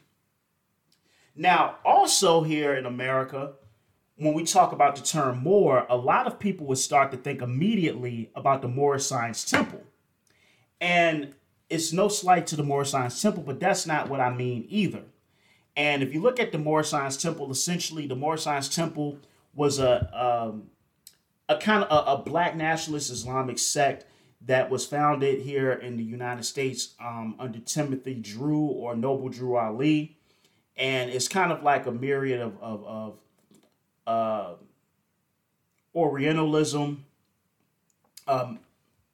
Now, 1.37 1.77
also 1.85 2.43
here 2.43 2.75
in 2.75 2.87
America, 2.87 3.53
when 4.17 4.35
we 4.35 4.45
talk 4.45 4.73
about 4.73 4.97
the 4.97 5.03
term 5.03 5.43
Moor, 5.43 5.87
a 5.89 5.97
lot 5.97 6.27
of 6.27 6.39
people 6.39 6.67
would 6.67 6.79
start 6.79 7.11
to 7.11 7.17
think 7.17 7.43
immediately 7.43 8.31
about 8.35 8.63
the 8.63 8.69
Moorish 8.69 9.05
Science 9.05 9.45
Temple. 9.45 9.83
And 10.81 11.35
it's 11.69 11.93
no 11.93 12.09
slight 12.09 12.47
to 12.49 12.57
the 12.57 12.63
Moorish 12.63 12.91
Science 12.91 13.21
Temple, 13.21 13.43
but 13.43 13.59
that's 13.59 13.87
not 13.87 14.09
what 14.09 14.21
I 14.21 14.33
mean 14.33 14.67
either. 14.69 15.03
And 15.77 16.03
if 16.03 16.15
you 16.15 16.21
look 16.21 16.39
at 16.39 16.53
the 16.53 16.59
Moorish 16.59 16.89
Science 16.89 17.17
Temple, 17.17 17.51
essentially 17.51 18.07
the 18.07 18.15
Moorish 18.15 18.43
Science 18.43 18.69
Temple 18.69 19.19
was 19.55 19.79
a 19.81 20.09
um, 20.13 20.71
a 21.49 21.57
kind 21.57 21.85
of 21.85 21.91
a, 21.91 22.13
a, 22.13 22.23
black 22.23 22.57
nationalist 22.57 23.11
Islamic 23.11 23.59
sect 23.59 24.07
that 24.47 24.71
was 24.71 24.85
founded 24.85 25.41
here 25.41 25.73
in 25.73 25.97
the 25.97 26.03
United 26.03 26.45
States 26.45 26.95
um, 27.01 27.35
under 27.39 27.59
Timothy 27.59 28.15
Drew 28.15 28.65
or 28.67 28.95
Noble 28.95 29.29
Drew 29.29 29.57
Ali, 29.57 30.17
and 30.77 31.11
it's 31.11 31.29
kind 31.29 31.53
of 31.53 31.63
like 31.63 31.87
a 31.87 31.93
myriad 31.93 32.41
of 32.41 32.63
of, 32.63 32.85
of 32.87 33.19
uh, 34.07 34.55
Orientalism, 35.95 37.05
um, 38.27 38.59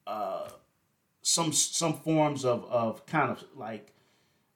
uh, 0.06 0.48
some 1.22 1.52
some 1.52 1.94
forms 1.94 2.44
of 2.44 2.64
of 2.64 3.04
kind 3.06 3.30
of 3.30 3.44
like 3.54 3.92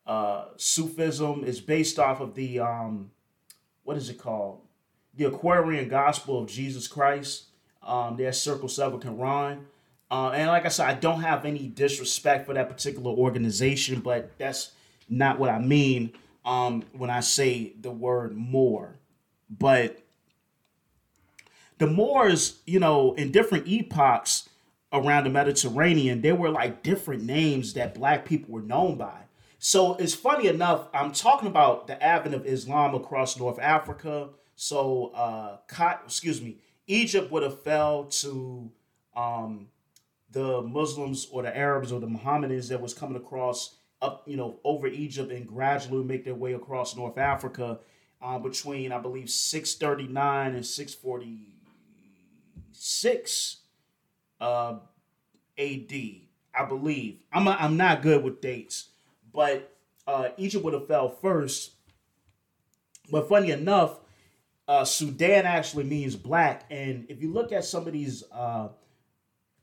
uh, 0.06 0.46
Sufism 0.56 1.44
is 1.44 1.60
based 1.60 1.98
off 1.98 2.20
of 2.20 2.34
the 2.34 2.60
um, 2.60 3.10
what 3.84 3.96
is 3.96 4.08
it 4.08 4.18
called? 4.18 4.60
The 5.16 5.24
Aquarian 5.26 5.88
Gospel 5.88 6.40
of 6.42 6.48
Jesus 6.48 6.88
Christ. 6.88 7.44
Um, 7.82 8.16
their 8.16 8.32
Circle 8.32 8.70
Seven 8.70 8.98
Quran. 8.98 9.64
Uh, 10.10 10.30
and 10.30 10.48
like 10.48 10.66
I 10.66 10.68
said, 10.68 10.86
I 10.86 10.94
don't 10.94 11.22
have 11.22 11.44
any 11.44 11.66
disrespect 11.66 12.46
for 12.46 12.54
that 12.54 12.68
particular 12.68 13.10
organization, 13.10 14.00
but 14.00 14.38
that's 14.38 14.72
not 15.08 15.38
what 15.38 15.50
I 15.50 15.58
mean 15.58 16.12
um, 16.44 16.84
when 16.92 17.10
I 17.10 17.20
say 17.20 17.72
the 17.80 17.90
word 17.90 18.36
more. 18.36 18.96
But 19.50 20.04
the 21.78 21.86
Moors, 21.86 22.60
you 22.66 22.78
know, 22.78 23.14
in 23.14 23.32
different 23.32 23.66
epochs 23.66 24.48
around 24.92 25.24
the 25.24 25.30
Mediterranean, 25.30 26.20
there 26.20 26.34
were 26.36 26.50
like 26.50 26.82
different 26.82 27.24
names 27.24 27.74
that 27.74 27.94
black 27.94 28.24
people 28.24 28.54
were 28.54 28.62
known 28.62 28.96
by. 28.96 29.22
So 29.58 29.94
it's 29.94 30.14
funny 30.14 30.46
enough, 30.46 30.88
I'm 30.92 31.12
talking 31.12 31.48
about 31.48 31.86
the 31.86 32.00
advent 32.02 32.34
of 32.34 32.46
Islam 32.46 32.94
across 32.94 33.38
North 33.38 33.58
Africa. 33.58 34.28
So, 34.56 35.06
uh, 35.14 35.56
excuse 36.04 36.40
me, 36.40 36.58
Egypt 36.86 37.32
would 37.32 37.42
have 37.42 37.62
fell 37.62 38.04
to 38.04 38.70
um, 39.16 39.68
the 40.35 40.61
Muslims 40.61 41.27
or 41.33 41.42
the 41.42 41.57
Arabs 41.57 41.90
or 41.92 42.01
the 42.01 42.07
Mohammedans 42.07 42.68
that 42.68 42.83
was 42.83 42.92
coming 42.92 43.16
across 43.16 43.77
up, 44.03 44.25
you 44.27 44.37
know, 44.37 44.61
over 44.64 44.87
Egypt 44.87 45.33
and 45.33 45.47
gradually 45.47 46.05
make 46.05 46.25
their 46.25 46.35
way 46.35 46.53
across 46.53 46.94
North 46.94 47.16
Africa 47.16 47.79
uh, 48.20 48.38
between, 48.38 48.92
I 48.92 48.99
believe, 48.99 49.31
639 49.31 50.55
and 50.55 50.66
646 50.66 53.57
uh, 54.40 54.75
AD, 55.59 55.92
I 56.55 56.64
believe. 56.68 57.20
I'm, 57.33 57.49
a, 57.49 57.57
I'm 57.59 57.79
not 57.79 58.03
good 58.03 58.23
with 58.23 58.42
dates 58.42 58.90
but 59.35 59.77
uh, 60.07 60.29
Egypt 60.38 60.64
would 60.64 60.73
have 60.73 60.87
fell 60.87 61.09
first. 61.09 61.73
But 63.11 63.29
funny 63.29 63.51
enough, 63.51 63.99
uh, 64.66 64.87
Sudan 64.87 65.44
actually 65.44 65.85
means 65.85 66.16
black, 66.16 66.64
and 66.70 67.05
if 67.11 67.20
you 67.20 67.31
look 67.31 67.53
at 67.53 67.66
some 67.66 67.87
of 67.87 67.92
these 67.92 68.25
uh, 68.33 68.68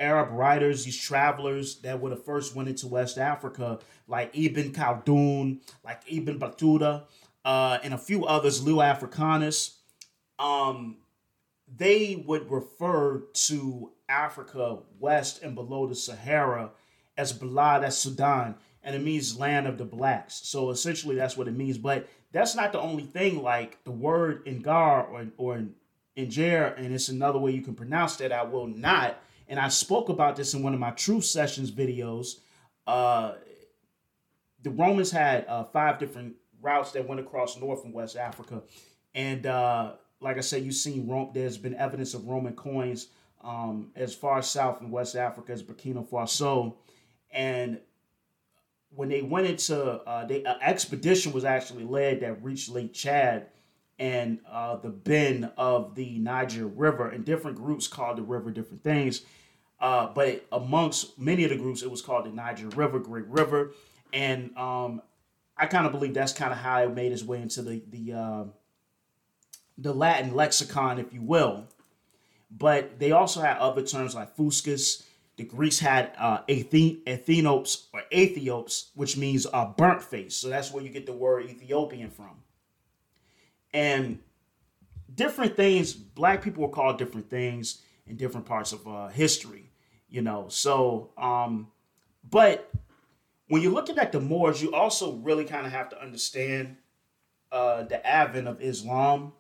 Arab 0.02 0.32
writers, 0.32 0.84
these 0.84 0.98
travelers 0.98 1.78
that 1.82 2.00
would 2.02 2.12
have 2.12 2.26
first 2.26 2.56
went 2.56 2.68
into 2.68 2.88
West 2.88 3.18
Africa, 3.18 3.80
like 4.08 4.32
Ibn 4.34 4.74
Khaldun, 4.74 5.60
like 5.86 6.02
Ibn 6.08 6.40
Battuta, 6.40 7.04
uh, 7.46 7.78
and 7.84 7.94
a 7.94 7.98
few 7.98 8.26
others, 8.26 8.64
Leo 8.64 8.82
Africanus, 8.82 9.78
um, 10.40 10.98
they 11.74 12.24
would 12.28 12.52
refer 12.52 13.20
to 13.34 13.92
Africa 14.10 14.80
west 15.00 15.42
and 15.42 15.56
below 15.56 15.88
the 15.88 15.96
Sahara 15.96 16.72
as 17.18 17.32
Balad 17.32 17.84
as 17.84 17.98
Sudan 17.98 18.56
and 18.84 18.96
it 18.96 19.04
means 19.04 19.38
land 19.38 19.68
of 19.68 19.78
the 19.78 19.86
blacks. 19.86 20.42
So 20.44 20.70
essentially, 20.70 21.16
that's 21.16 21.38
what 21.38 21.48
it 21.48 21.56
means. 21.56 21.78
But 21.78 22.08
that's 22.32 22.56
not 22.56 22.72
the 22.72 22.80
only 22.80 23.04
thing. 23.04 23.42
Like 23.42 23.84
the 23.84 23.92
word 23.92 24.46
Ingar 24.46 25.10
or 25.10 25.28
or 25.38 25.64
Inger, 26.16 26.66
and 26.78 26.94
it's 26.94 27.10
another 27.10 27.40
way 27.40 27.52
you 27.52 27.62
can 27.62 27.76
pronounce 27.76 28.16
that. 28.18 28.32
I 28.32 28.44
will 28.44 28.68
not. 28.68 29.22
And 29.52 29.60
I 29.60 29.68
spoke 29.68 30.08
about 30.08 30.38
this 30.38 30.54
in 30.54 30.64
one 30.64 30.74
of 30.74 30.80
my 30.80 30.92
Truth 30.92 31.26
Sessions 31.26 31.72
videos. 31.72 32.40
Uh, 32.88 33.34
the 34.64 34.70
Romans 34.70 35.12
had 35.12 35.46
uh, 35.46 35.66
five 35.66 36.00
different 36.00 36.36
routes 36.62 36.94
that 36.94 37.06
went 37.06 37.20
across 37.20 37.60
North 37.60 37.84
and 37.84 37.94
West 37.94 38.16
Africa, 38.16 38.64
and 39.14 39.46
uh, 39.46 39.96
like 40.22 40.38
I 40.38 40.40
said, 40.40 40.64
you've 40.64 40.76
seen 40.76 41.06
Rome. 41.06 41.32
There's 41.34 41.58
been 41.58 41.76
evidence 41.76 42.14
of 42.14 42.28
Roman 42.28 42.54
coins 42.54 43.08
um, 43.44 43.92
as 43.94 44.16
far 44.16 44.42
south 44.42 44.80
in 44.80 44.90
West 44.90 45.18
Africa 45.18 45.52
as 45.52 45.62
Burkina 45.62 46.08
Faso, 46.08 46.76
and 47.30 47.78
when 48.96 49.10
they 49.10 49.22
went 49.22 49.48
into 49.48 49.84
uh, 49.84 50.24
the 50.28 50.46
uh, 50.46 50.60
expedition 50.62 51.34
was 51.34 51.44
actually 51.44 51.84
led 51.84 52.22
that 52.22 52.42
reached 52.42 52.70
Lake 52.70 52.94
Chad 52.94 53.48
and 54.00 54.40
uh, 54.50 54.78
the 54.78 54.90
bend 54.90 55.52
of 55.58 55.94
the 55.96 56.18
Niger 56.20 56.68
River, 56.68 57.10
and 57.10 57.26
different 57.26 57.58
groups 57.58 57.86
called 57.90 58.18
the 58.18 58.24
river 58.24 58.50
different 58.50 58.82
things. 58.82 59.26
Uh, 59.82 60.08
but 60.14 60.46
amongst 60.52 61.18
many 61.20 61.44
of 61.44 61.50
the 61.50 61.58
groups, 61.58 61.82
it 61.82 61.90
was 61.90 62.02
called 62.02 62.26
the 62.26 62.30
Niger 62.30 62.70
River, 62.70 63.00
Great 63.00 63.26
River, 63.28 63.72
and 64.14 64.56
um, 64.56 65.02
I 65.58 65.66
kind 65.66 65.86
of 65.86 65.92
believe 65.92 66.14
that's 66.14 66.34
kind 66.34 66.52
of 66.52 66.60
how 66.60 66.84
it 66.84 66.94
made 66.94 67.12
its 67.12 67.24
way 67.24 67.42
into 67.42 67.62
the 67.64 67.82
the 67.90 68.14
uh, 68.14 68.44
the 69.78 69.94
Latin 69.94 70.36
lexicon, 70.36 71.00
if 71.00 71.12
you 71.14 71.22
will. 71.22 71.68
But 72.52 73.00
they 73.00 73.12
also 73.12 73.42
had 73.42 73.58
other 73.58 73.82
terms 73.82 74.14
like 74.14 74.36
fuscus 74.36 75.04
the 75.42 75.48
Greeks 75.48 75.80
had 75.80 76.12
uh, 76.20 76.42
Ethiopes 76.48 77.88
or 77.94 78.04
Ethiops, 78.12 78.90
which 78.94 79.18
means 79.18 79.48
a 79.52 79.66
burnt 79.66 80.04
face. 80.04 80.36
So 80.36 80.50
that's 80.50 80.72
where 80.72 80.84
you 80.84 80.90
get 80.90 81.08
the 81.08 81.14
word 81.14 81.46
Ethiopian 81.46 82.12
from. 82.12 82.44
And 83.74 84.20
different 85.14 85.56
things, 85.56 85.94
black 85.94 86.44
people 86.44 86.62
were 86.62 86.70
called 86.70 87.00
different 87.00 87.30
things 87.30 87.82
in 88.06 88.18
different 88.18 88.46
parts 88.46 88.72
of 88.72 88.88
uh, 88.88 89.08
history, 89.08 89.71
you 90.12 90.22
know. 90.22 90.46
So, 90.50 91.10
um, 91.18 91.72
but 92.30 92.70
when 93.48 93.62
you're 93.62 93.72
looking 93.72 93.98
at 93.98 94.12
the 94.12 94.20
Moors, 94.20 94.62
you 94.62 94.76
also 94.76 95.14
really 95.14 95.46
kind 95.46 95.66
of 95.66 95.72
have 95.72 95.90
to 95.90 96.02
understand 96.02 96.78
uh, 97.52 97.84
the 97.84 98.06
advent 98.06 98.48
of 98.48 98.62
Islam. 98.62 99.34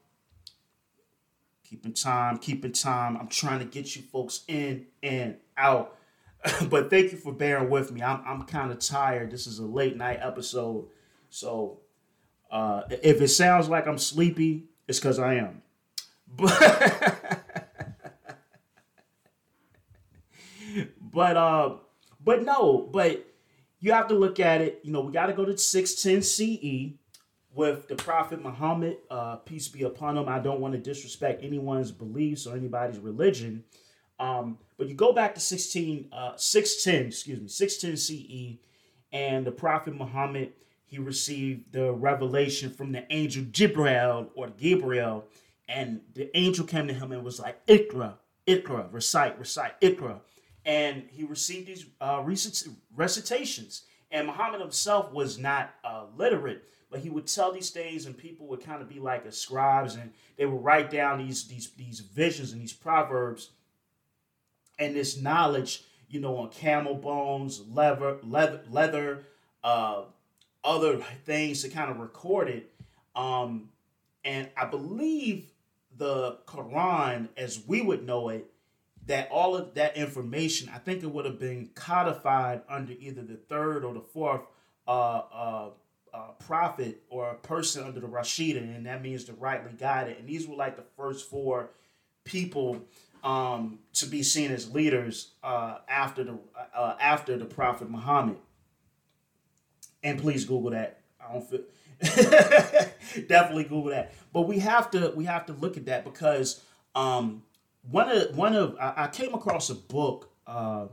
Keeping 1.63 1.93
time, 1.93 2.38
keeping 2.38 2.73
time. 2.73 3.15
I'm 3.15 3.27
trying 3.27 3.60
to 3.60 3.65
get 3.65 3.95
you 3.95 4.01
folks 4.01 4.41
in 4.47 4.88
and 5.03 5.38
out. 5.55 5.97
but 6.69 6.89
thank 6.89 7.12
you 7.12 7.17
for 7.17 7.31
bearing 7.31 7.69
with 7.69 7.91
me. 7.91 8.01
I'm, 8.01 8.21
I'm 8.25 8.43
kind 8.43 8.71
of 8.71 8.79
tired. 8.79 9.31
This 9.31 9.47
is 9.47 9.60
a 9.60 9.65
late 9.65 9.95
night 9.95 10.19
episode. 10.21 10.88
So 11.29 11.79
uh, 12.49 12.81
if 12.89 13.21
it 13.21 13.29
sounds 13.29 13.69
like 13.69 13.88
I'm 13.88 13.97
sleepy, 13.97 14.65
it's 14.88 14.99
because 14.99 15.19
I 15.19 15.36
am. 15.36 15.62
But, 16.34 17.20
but, 21.12 21.38
uh, 21.38 21.76
but 22.24 22.43
no, 22.43 22.89
but 22.91 23.26
you 23.80 23.91
have 23.91 24.08
to 24.08 24.15
look 24.15 24.39
at 24.39 24.62
it. 24.62 24.80
You 24.84 24.91
know, 24.91 25.02
we 25.02 25.12
got 25.12 25.28
to 25.28 25.34
go 25.34 25.45
to 25.45 25.58
610 25.58 26.21
CE 26.21 26.97
with 27.54 27.88
the 27.88 27.95
Prophet 27.95 28.41
Muhammad, 28.41 28.97
uh, 29.10 29.36
peace 29.38 29.67
be 29.67 29.84
upon 29.84 30.17
him. 30.17 30.30
I 30.30 30.39
don't 30.39 30.62
want 30.62 30.74
to 30.74 30.80
disrespect 30.80 31.43
anyone's 31.43 31.91
beliefs 31.91 32.47
or 32.47 32.56
anybody's 32.56 33.00
religion. 33.00 33.63
Um, 34.19 34.60
but 34.78 34.88
you 34.88 34.93
go 34.93 35.12
back 35.12 35.36
to 35.36 35.41
16, 35.41 36.10
uh, 36.13 36.34
610, 36.38 37.08
excuse 37.08 37.41
me, 37.41 37.47
610 37.47 37.97
CE, 37.97 38.60
and 39.12 39.45
the 39.45 39.52
Prophet 39.52 39.95
Muhammad, 39.95 40.54
he 40.86 41.00
received 41.00 41.74
the 41.74 41.91
revelation 41.91 42.71
from 42.71 42.91
the 42.91 43.06
angel 43.12 43.43
Jibril 43.45 44.30
or 44.36 44.50
Gabriel, 44.50 45.26
and 45.67 46.02
the 46.13 46.36
angel 46.38 46.65
came 46.65 46.88
to 46.88 46.93
him 46.93 47.12
and 47.12 47.24
was 47.24 47.39
like, 47.39 47.65
Ikra, 47.65 48.13
Ikra, 48.47 48.93
recite, 48.93 49.39
recite, 49.39 49.80
Ikra. 49.82 50.19
And 50.65 51.04
he 51.12 51.24
received 51.24 51.67
these 51.67 51.86
uh, 52.00 52.24
recitations. 52.95 53.84
And 54.12 54.28
Muhammad 54.28 54.62
himself 54.62 55.12
was 55.12 55.38
not 55.38 55.74
uh, 55.84 56.04
literate, 56.17 56.63
but 56.91 57.00
he 57.00 57.10
would 57.10 57.28
tell 57.28 57.52
these 57.52 57.69
things, 57.69 58.06
and 58.06 58.17
people 58.17 58.45
would 58.47 58.63
kind 58.63 58.82
of 58.82 58.89
be 58.89 59.00
like 59.00 59.24
scribes, 59.32 59.95
and 59.95 60.12
they 60.38 60.45
would 60.45 60.63
write 60.63 60.91
down 60.91 61.26
these 61.26 61.47
these 61.47 61.71
these 61.71 62.02
visions 62.02 62.52
and 62.52 62.62
these 62.62 62.74
proverbs 62.74 63.52
and 64.78 64.95
this 64.95 65.21
knowledge, 65.21 65.84
you 66.10 66.19
know, 66.19 66.36
on 66.38 66.50
camel 66.50 66.95
bones, 66.95 67.62
leather, 67.69 68.17
leather, 68.24 68.62
leather, 68.69 69.24
uh, 69.63 70.04
other 70.63 70.97
things 71.26 71.62
to 71.62 71.69
kind 71.69 71.89
of 71.89 72.00
record 72.00 72.50
it. 72.50 72.74
Um, 73.15 73.69
and 74.26 74.50
I 74.58 74.65
believe 74.65 75.52
the 75.97 76.38
Quran, 76.45 77.30
as 77.38 77.63
we 77.65 77.82
would 77.82 78.06
know 78.06 78.30
it, 78.30 78.50
that 79.12 79.30
all 79.30 79.58
of 79.58 79.74
that 79.74 79.97
information, 79.97 80.71
I 80.74 80.78
think 80.78 81.04
it 81.04 81.12
would 81.12 81.26
have 81.26 81.38
been 81.38 81.69
codified 81.76 82.62
under 82.69 82.93
either 82.93 83.21
the 83.21 83.36
third 83.36 83.84
or 83.84 83.93
the 83.93 84.00
fourth 84.00 84.39
uh, 84.88 84.91
uh, 84.91 85.69
uh, 86.13 86.17
prophet 86.39 87.04
or 87.10 87.32
a 87.32 87.36
person 87.36 87.84
under 87.84 88.00
the 88.00 88.08
Rashida, 88.08 88.60
and 88.60 88.86
that 88.86 89.02
means 89.02 89.26
the 89.26 89.34
rightly 89.34 89.74
guided. 89.78 90.17
And 90.17 90.30
these 90.30 90.47
were 90.47 90.56
like 90.56 90.78
the 90.78 90.86
first 90.95 91.30
four 91.30 91.71
people 92.24 92.82
um, 93.21 93.80
to 93.95 94.06
be 94.06 94.24
seen 94.24 94.50
as 94.50 94.71
leaders 94.71 95.32
uh, 95.43 95.80
after 95.89 96.24
the 96.24 96.39
uh, 96.74 96.95
after 97.02 97.38
the 97.38 97.45
Prophet 97.45 97.89
Muhammad. 97.89 98.38
And 100.04 100.21
please 100.21 100.45
Google 100.45 100.71
that. 100.71 101.02
I 101.19 101.34
don't 101.34 101.50
feel 101.50 101.62
definitely 103.28 103.65
Google 103.65 103.89
that. 103.91 104.13
But 104.32 104.43
we 104.43 104.60
have 104.60 104.89
to 104.91 105.12
we 105.17 105.26
have 105.26 105.47
to 105.47 105.54
look 105.54 105.76
at 105.76 105.88
that 105.88 106.06
because 106.06 106.63
um, 106.95 107.43
one 107.89 108.10
of 108.10 108.38
one 108.38 108.56
of 108.56 108.76
I, 108.80 108.94
I 108.98 109.08
came 109.08 109.34
across 109.34 109.70
a 109.70 109.76
book 109.76 110.30
uh, 110.46 110.88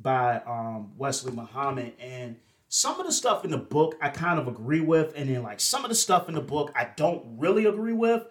by 0.00 0.40
um, 0.46 0.92
Wesley 0.96 1.32
Muhammad 1.32 1.94
and 1.98 2.36
some 2.68 2.98
of 3.00 3.06
the 3.06 3.12
stuff 3.12 3.44
in 3.44 3.50
the 3.50 3.58
book 3.58 3.96
I 4.00 4.08
kind 4.08 4.38
of 4.38 4.48
agree 4.48 4.80
with, 4.80 5.14
and 5.16 5.30
then 5.30 5.42
like 5.42 5.60
some 5.60 5.84
of 5.84 5.88
the 5.88 5.94
stuff 5.94 6.28
in 6.28 6.34
the 6.34 6.40
book 6.40 6.72
I 6.74 6.88
don't 6.96 7.38
really 7.38 7.66
agree 7.66 7.92
with 7.92 8.26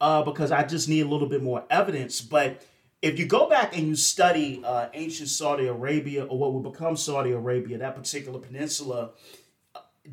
uh, 0.00 0.22
because 0.22 0.52
I 0.52 0.64
just 0.64 0.88
need 0.88 1.00
a 1.00 1.08
little 1.08 1.28
bit 1.28 1.42
more 1.42 1.64
evidence. 1.70 2.20
But 2.20 2.64
if 3.00 3.18
you 3.18 3.26
go 3.26 3.48
back 3.48 3.76
and 3.76 3.88
you 3.88 3.96
study 3.96 4.60
uh, 4.64 4.88
ancient 4.94 5.28
Saudi 5.28 5.66
Arabia 5.66 6.24
or 6.24 6.38
what 6.38 6.52
would 6.52 6.70
become 6.70 6.96
Saudi 6.96 7.30
Arabia, 7.32 7.78
that 7.78 7.96
particular 7.96 8.38
peninsula, 8.40 9.10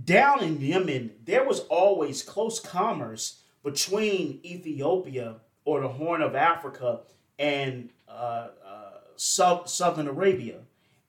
down 0.04 0.43
in 0.43 0.60
Yemen, 0.60 1.12
there 1.23 1.45
was 1.45 1.62
always 1.62 2.21
close 2.21 2.60
commerce 2.60 3.41
between 3.63 4.39
Ethiopia 4.43 5.38
or 5.65 5.82
the 5.82 5.89
Horn 5.89 6.21
of 6.21 6.36
Africa 6.36 7.01
and 7.38 7.89
uh, 8.08 8.47
uh, 8.65 8.91
South, 9.17 9.67
Southern 9.67 10.08
Arabia. 10.08 10.60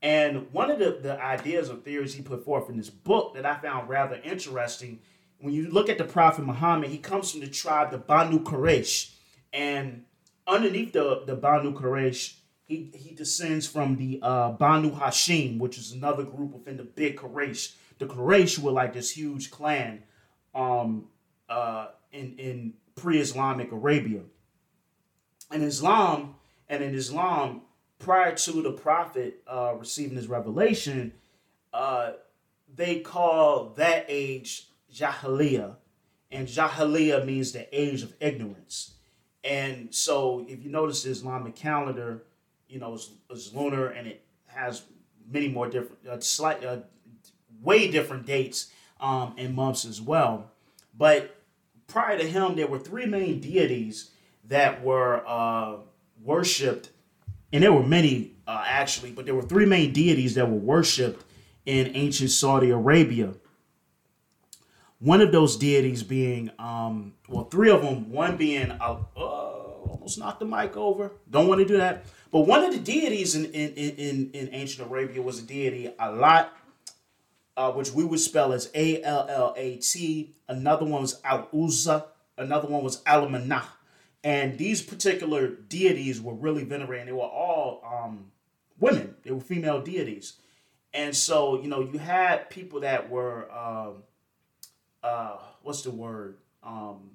And 0.03 0.53
one 0.53 0.71
of 0.71 0.79
the, 0.79 0.99
the 1.01 1.21
ideas 1.21 1.71
or 1.71 1.77
theories 1.77 2.15
he 2.15 2.23
put 2.23 2.45
forth 2.45 2.69
in 2.69 2.77
this 2.77 2.91
book 2.91 3.35
that 3.35 3.47
I 3.47 3.57
found 3.59 3.89
rather 3.89 4.21
interesting 4.25 5.01
when 5.41 5.55
you 5.55 5.71
look 5.71 5.89
at 5.89 5.99
the 5.99 6.05
Prophet 6.05 6.45
Muhammad, 6.45 6.91
he 6.91 6.99
comes 6.99 7.31
from 7.31 7.41
the 7.41 7.47
tribe, 7.47 7.91
the 7.91 7.99
Banu 7.99 8.41
Quraysh. 8.41 9.13
And 9.53 10.05
underneath 10.47 10.93
the, 10.93 11.23
the 11.27 11.37
Banu 11.37 11.75
Quraysh, 11.75 12.35
he, 12.65 12.91
he 12.95 13.15
descends 13.15 13.67
from 13.67 13.97
the 13.97 14.19
uh, 14.23 14.53
Banu 14.53 14.93
Hashim, 14.93 15.59
which 15.59 15.79
is 15.79 15.93
another 15.93 16.25
group 16.25 16.53
within 16.53 16.77
the 16.77 16.85
big 16.85 17.17
Quraysh. 17.17 17.75
The 17.99 18.07
Quraysh 18.07 18.59
were 18.59 18.73
like 18.73 18.93
this 18.93 19.11
huge 19.11 19.51
clan 19.51 20.03
um, 20.55 21.07
uh, 21.49 21.89
in, 22.13 22.35
in 22.39 22.75
pre-Islamic 22.97 23.73
Arabia. 23.73 24.23
In 25.53 25.63
Islam, 25.63 26.35
and 26.69 26.83
in 26.83 26.95
Islam, 26.95 27.63
prior 27.99 28.35
to 28.35 28.63
the 28.63 28.73
Prophet 28.73 29.43
uh, 29.47 29.75
receiving 29.79 30.17
his 30.17 30.27
revelation, 30.27 31.13
uh, 31.73 32.13
they 32.75 33.01
call 33.01 33.75
that 33.77 34.07
age 34.09 34.69
Jahiliyyah, 34.93 35.77
and 36.31 36.49
Jahiliyyah 36.49 37.25
means 37.25 37.53
the 37.53 37.67
age 37.73 38.03
of 38.03 38.15
ignorance. 38.21 38.95
And 39.45 39.95
so, 39.95 40.45
if 40.49 40.65
you 40.65 40.71
notice 40.71 41.05
the 41.05 41.11
Islamic 41.11 41.55
calendar, 41.55 42.25
you 42.69 42.81
know, 42.81 42.95
it's, 42.95 43.11
it's 43.31 43.55
lunar 43.55 43.89
and 43.89 44.09
it 44.09 44.25
has 44.47 44.83
many 45.31 45.49
more 45.49 45.69
different, 45.69 46.07
uh, 46.09 46.19
slight, 46.21 46.65
uh, 46.65 46.79
way 47.63 47.89
different 47.89 48.27
dates 48.27 48.71
um, 49.01 49.35
and 49.39 49.55
months 49.55 49.85
as 49.85 50.01
well. 50.01 50.51
But 50.97 51.37
prior 51.87 52.19
to 52.19 52.25
him, 52.25 52.57
there 52.57 52.67
were 52.67 52.79
three 52.79 53.07
main 53.07 53.41
deities 53.41 54.11
that 54.49 54.83
were 54.83 55.23
uh, 55.27 55.77
worshipped, 56.23 56.91
and 57.53 57.63
there 57.63 57.73
were 57.73 57.83
many 57.83 58.33
uh, 58.47 58.65
actually, 58.67 59.11
but 59.11 59.25
there 59.27 59.35
were 59.35 59.43
three 59.43 59.67
main 59.67 59.93
deities 59.93 60.35
that 60.35 60.49
were 60.49 60.57
worshipped 60.57 61.25
in 61.65 61.91
ancient 61.95 62.31
Saudi 62.31 62.71
Arabia. 62.71 63.35
One 64.99 65.21
of 65.21 65.31
those 65.31 65.57
deities 65.57 66.03
being, 66.03 66.51
um, 66.59 67.15
well, 67.29 67.45
three 67.45 67.71
of 67.71 67.83
them. 67.83 68.11
One 68.11 68.37
being, 68.37 68.71
uh, 68.71 68.99
uh, 69.17 69.21
almost 69.21 70.19
knocked 70.19 70.41
the 70.41 70.47
mic 70.47 70.77
over. 70.77 71.13
Don't 71.29 71.49
want 71.49 71.61
to 71.61 71.67
do 71.67 71.77
that. 71.77 72.07
But 72.31 72.41
one 72.41 72.65
of 72.65 72.73
the 72.73 72.79
deities 72.79 73.35
in 73.35 73.47
in 73.47 73.73
in, 73.73 74.31
in 74.33 74.49
ancient 74.53 74.89
Arabia 74.89 75.23
was 75.23 75.39
a 75.41 75.43
deity 75.43 75.93
Allat, 75.99 76.49
uh, 77.57 77.73
which 77.73 77.93
we 77.93 78.05
would 78.05 78.21
spell 78.21 78.53
as 78.53 78.71
A 78.75 79.03
L 79.03 79.27
L 79.29 79.55
A 79.57 79.77
T. 79.77 80.35
Another 80.49 80.87
one 80.87 81.03
was 81.03 81.21
Al 81.25 81.49
Uzza. 81.53 82.07
Another 82.39 82.69
one 82.69 82.83
was 82.83 83.03
Al 83.07 83.29
Manah. 83.29 83.65
And 84.27 84.59
these 84.59 84.83
particular 84.83 85.47
deities 85.47 86.21
were 86.21 86.35
really 86.35 86.65
venerated. 86.65 87.07
They 87.07 87.13
were 87.13 87.21
all 87.21 87.81
um, 87.89 88.33
women. 88.81 89.15
They 89.23 89.31
were 89.31 89.41
female 89.41 89.81
deities. 89.81 90.41
And 90.93 91.15
so, 91.15 91.63
you 91.63 91.69
know, 91.69 91.81
you 91.81 92.01
had 92.01 92.51
people 92.51 92.81
that 92.81 93.09
were 93.09 93.49
um, 93.57 94.03
uh, 95.05 95.37
what's 95.63 95.83
the 95.83 95.93
word? 95.93 96.39
Um, 96.65 97.11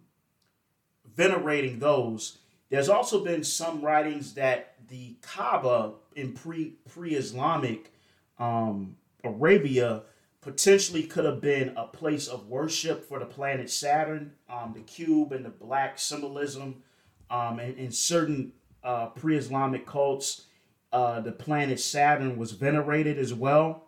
venerating 1.13 1.79
those. 1.79 2.37
There's 2.69 2.87
also 2.87 3.21
been 3.21 3.43
some 3.43 3.81
writings 3.81 4.35
that 4.35 4.75
the 4.87 5.17
Kaaba 5.21 5.95
in 6.15 6.31
pre 6.31 6.75
pre 6.89 7.15
Islamic 7.15 7.91
um, 8.39 8.95
Arabia 9.25 10.03
potentially 10.39 11.03
could 11.03 11.25
have 11.25 11.41
been 11.41 11.73
a 11.75 11.87
place 11.87 12.29
of 12.29 12.47
worship 12.47 13.03
for 13.03 13.19
the 13.19 13.25
planet 13.25 13.69
Saturn. 13.69 14.31
Um, 14.49 14.71
the 14.73 14.79
cube 14.79 15.33
and 15.33 15.43
the 15.43 15.49
black 15.49 15.99
symbolism 15.99 16.83
um, 17.31 17.59
in, 17.59 17.75
in 17.75 17.91
certain 17.91 18.51
uh, 18.83 19.07
pre 19.07 19.37
Islamic 19.37 19.87
cults, 19.87 20.45
uh, 20.91 21.21
the 21.21 21.31
planet 21.31 21.79
Saturn 21.79 22.37
was 22.37 22.51
venerated 22.51 23.17
as 23.17 23.33
well. 23.33 23.85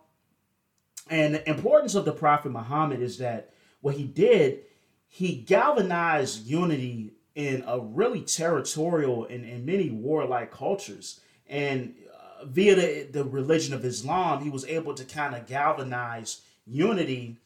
And 1.10 1.34
the 1.34 1.48
importance 1.48 1.94
of 1.94 2.06
the 2.06 2.12
Prophet 2.12 2.50
Muhammad 2.50 3.00
is 3.00 3.18
that 3.18 3.52
what 3.82 3.96
he 3.96 4.04
did, 4.04 4.60
he 5.06 5.36
galvanized 5.36 6.46
unity 6.46 7.12
in 7.34 7.62
a 7.66 7.78
really 7.78 8.22
territorial 8.22 9.26
and, 9.26 9.44
in 9.44 9.66
many 9.66 9.90
warlike 9.90 10.50
cultures. 10.50 11.20
And 11.46 11.94
uh, 12.10 12.46
via 12.46 12.74
the, 12.74 13.08
the 13.12 13.24
religion 13.24 13.74
of 13.74 13.84
Islam, 13.84 14.42
he 14.42 14.48
was 14.48 14.64
able 14.64 14.94
to 14.94 15.04
kind 15.04 15.34
of 15.34 15.46
galvanize 15.46 16.40
unity 16.66 17.36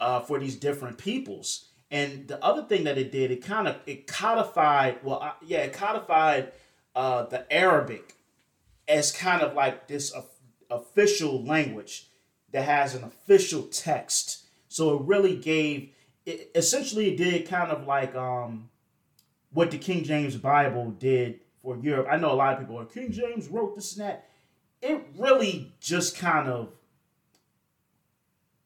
uh, 0.00 0.20
for 0.20 0.38
these 0.38 0.56
different 0.56 0.96
peoples. 0.96 1.66
And 1.90 2.26
the 2.26 2.42
other 2.44 2.62
thing 2.62 2.84
that 2.84 2.98
it 2.98 3.12
did, 3.12 3.30
it 3.30 3.44
kind 3.44 3.68
of 3.68 3.76
it 3.86 4.06
codified. 4.06 4.98
Well, 5.04 5.20
uh, 5.22 5.32
yeah, 5.44 5.58
it 5.58 5.72
codified 5.72 6.52
uh, 6.94 7.24
the 7.24 7.50
Arabic 7.52 8.14
as 8.88 9.12
kind 9.12 9.42
of 9.42 9.54
like 9.54 9.88
this 9.88 10.12
official 10.70 11.44
language 11.44 12.08
that 12.52 12.64
has 12.64 12.94
an 12.94 13.04
official 13.04 13.62
text 13.64 14.44
so 14.74 14.96
it 14.96 15.02
really 15.02 15.36
gave 15.36 15.90
it, 16.26 16.50
essentially 16.52 17.12
it 17.12 17.16
did 17.16 17.46
kind 17.46 17.70
of 17.70 17.86
like 17.86 18.16
um, 18.16 18.70
what 19.52 19.70
the 19.70 19.78
King 19.78 20.02
James 20.02 20.36
Bible 20.36 20.90
did 20.90 21.38
for 21.62 21.76
Europe. 21.76 22.08
I 22.10 22.16
know 22.16 22.32
a 22.32 22.34
lot 22.34 22.54
of 22.54 22.58
people 22.58 22.80
are 22.80 22.84
King 22.84 23.12
James 23.12 23.46
wrote 23.46 23.76
this 23.76 23.96
and 23.96 24.04
that. 24.04 24.28
It 24.82 25.00
really 25.16 25.72
just 25.78 26.18
kind 26.18 26.48
of 26.48 26.70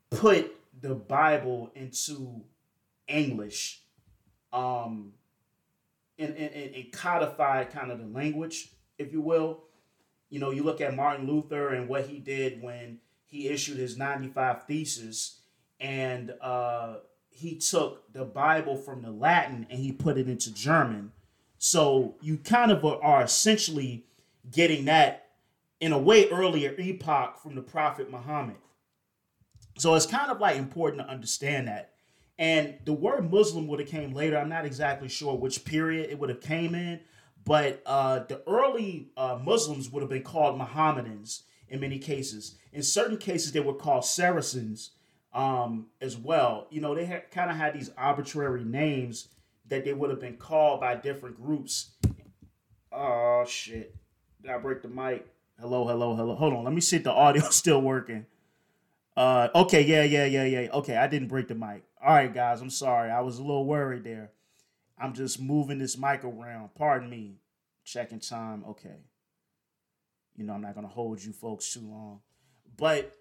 put 0.09 0.57
the 0.81 0.94
Bible 0.94 1.70
into 1.74 2.42
English, 3.08 3.82
um, 4.52 5.12
and, 6.18 6.36
and, 6.36 6.74
and 6.74 6.92
codified 6.92 7.70
kind 7.70 7.90
of 7.90 7.98
the 7.98 8.06
language, 8.06 8.70
if 8.98 9.12
you 9.12 9.20
will. 9.20 9.64
You 10.30 10.40
know, 10.40 10.50
you 10.50 10.62
look 10.62 10.80
at 10.80 10.94
Martin 10.94 11.26
Luther 11.26 11.70
and 11.70 11.88
what 11.88 12.06
he 12.06 12.18
did 12.18 12.62
when 12.62 12.98
he 13.24 13.48
issued 13.48 13.78
his 13.78 13.96
95 13.96 14.64
Thesis, 14.64 15.40
and 15.80 16.34
uh, 16.40 16.96
he 17.30 17.56
took 17.56 18.12
the 18.12 18.24
Bible 18.24 18.76
from 18.76 19.02
the 19.02 19.10
Latin 19.10 19.66
and 19.70 19.78
he 19.78 19.92
put 19.92 20.18
it 20.18 20.28
into 20.28 20.52
German. 20.52 21.12
So 21.58 22.16
you 22.20 22.36
kind 22.38 22.72
of 22.72 22.84
are 22.84 23.22
essentially 23.22 24.04
getting 24.50 24.86
that 24.86 25.28
in 25.80 25.92
a 25.92 25.98
way 25.98 26.28
earlier 26.30 26.74
epoch 26.78 27.38
from 27.40 27.54
the 27.54 27.62
Prophet 27.62 28.10
Muhammad. 28.10 28.56
So 29.76 29.94
it's 29.94 30.06
kind 30.06 30.30
of 30.30 30.40
like 30.40 30.56
important 30.56 31.02
to 31.02 31.08
understand 31.08 31.68
that. 31.68 31.92
And 32.38 32.74
the 32.85 32.92
word 32.92 33.31
Muslim 33.31 33.66
would 33.66 33.81
have 33.81 33.88
came 33.88 34.12
later. 34.12 34.38
I'm 34.38 34.48
not 34.48 34.64
exactly 34.64 35.09
sure 35.09 35.35
which 35.35 35.64
period 35.64 36.09
it 36.11 36.18
would 36.18 36.29
have 36.29 36.40
came 36.40 36.74
in, 36.74 37.01
but 37.44 37.83
uh, 37.85 38.20
the 38.20 38.42
early 38.46 39.11
uh, 39.16 39.38
Muslims 39.42 39.90
would 39.90 40.03
have 40.03 40.11
been 40.11 40.22
called 40.22 40.57
Mohammedans 40.57 41.42
in 41.68 41.81
many 41.81 41.98
cases. 41.98 42.57
In 42.72 42.83
certain 42.83 43.16
cases, 43.16 43.53
they 43.53 43.61
were 43.61 43.74
called 43.74 44.05
Saracens 44.05 44.92
um, 45.33 45.87
as 46.01 46.16
well. 46.16 46.68
You 46.70 46.81
know, 46.81 46.94
they 46.94 47.22
kind 47.31 47.51
of 47.51 47.57
had 47.57 47.74
these 47.74 47.90
arbitrary 47.96 48.64
names 48.64 49.29
that 49.66 49.85
they 49.85 49.92
would 49.92 50.11
have 50.11 50.20
been 50.20 50.37
called 50.37 50.81
by 50.81 50.94
different 50.94 51.37
groups. 51.37 51.90
Oh 52.90 53.44
shit! 53.46 53.94
Did 54.40 54.51
I 54.51 54.59
break 54.59 54.83
the 54.83 54.88
mic? 54.88 55.27
Hello, 55.61 55.87
hello, 55.87 56.14
hello. 56.14 56.35
Hold 56.37 56.55
on. 56.55 56.64
Let 56.64 56.72
me 56.72 56.81
see 56.81 56.96
if 56.96 57.05
the 57.05 57.12
audio 57.12 57.42
still 57.51 57.83
working. 57.83 58.27
Uh, 59.18 59.48
okay, 59.52 59.83
yeah, 59.83 60.04
yeah, 60.04 60.26
yeah, 60.26 60.44
yeah. 60.44 60.68
Okay, 60.72 60.96
I 60.96 61.09
didn't 61.09 61.26
break 61.26 61.48
the 61.48 61.54
mic. 61.57 61.83
All 62.00 62.14
right, 62.14 62.33
guys, 62.33 62.61
I'm 62.61 62.70
sorry. 62.70 63.11
I 63.11 63.20
was 63.20 63.38
a 63.38 63.42
little 63.42 63.66
worried 63.66 64.04
there. 64.04 64.31
I'm 64.96 65.12
just 65.12 65.40
moving 65.40 65.81
this 65.81 65.98
mic 65.98 66.22
around. 66.22 66.76
Pardon 66.76 67.11
me. 67.11 67.40
Checking 67.83 68.20
time. 68.20 68.64
Okay. 68.68 68.94
You 70.37 70.44
know, 70.44 70.52
I'm 70.52 70.61
not 70.61 70.76
gonna 70.76 70.87
hold 70.87 71.20
you 71.20 71.33
folks 71.33 71.74
too 71.74 71.81
long. 71.81 72.20
But 72.76 73.12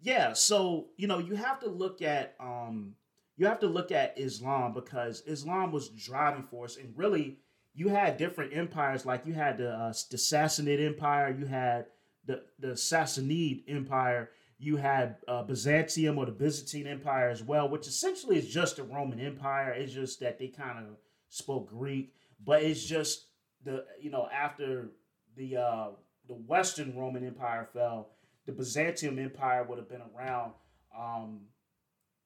yeah, 0.00 0.32
so 0.32 0.88
you 0.96 1.06
know, 1.06 1.18
you 1.18 1.36
have 1.36 1.60
to 1.60 1.68
look 1.68 2.02
at 2.02 2.34
um 2.40 2.96
you 3.36 3.46
have 3.46 3.60
to 3.60 3.68
look 3.68 3.92
at 3.92 4.18
Islam 4.18 4.72
because 4.72 5.22
Islam 5.28 5.70
was 5.70 5.90
driving 5.90 6.42
force 6.42 6.76
and 6.76 6.92
really 6.98 7.38
you 7.72 7.86
had 7.86 8.16
different 8.16 8.52
empires 8.52 9.06
like 9.06 9.24
you 9.26 9.34
had 9.34 9.58
the 9.58 9.70
uh, 9.70 9.92
the 10.10 10.16
Sassanid 10.16 10.84
Empire, 10.84 11.32
you 11.38 11.46
had 11.46 11.86
the 12.26 12.42
the 12.58 12.72
Sassanid 12.72 13.62
Empire, 13.68 14.30
you 14.60 14.76
had 14.76 15.16
uh, 15.26 15.42
Byzantium 15.42 16.18
or 16.18 16.26
the 16.26 16.32
Byzantine 16.32 16.86
Empire 16.86 17.30
as 17.30 17.42
well, 17.42 17.66
which 17.66 17.86
essentially 17.86 18.36
is 18.36 18.46
just 18.46 18.78
a 18.78 18.84
Roman 18.84 19.18
Empire. 19.18 19.72
It's 19.72 19.94
just 19.94 20.20
that 20.20 20.38
they 20.38 20.48
kind 20.48 20.78
of 20.78 20.84
spoke 21.30 21.70
Greek, 21.70 22.12
but 22.44 22.62
it's 22.62 22.84
just 22.84 23.28
the 23.64 23.86
you 23.98 24.10
know 24.10 24.28
after 24.30 24.90
the 25.34 25.56
uh, 25.56 25.88
the 26.28 26.34
Western 26.34 26.94
Roman 26.94 27.26
Empire 27.26 27.66
fell, 27.72 28.10
the 28.44 28.52
Byzantium 28.52 29.18
Empire 29.18 29.64
would 29.64 29.78
have 29.78 29.88
been 29.88 30.02
around. 30.14 30.52
Um, 30.96 31.46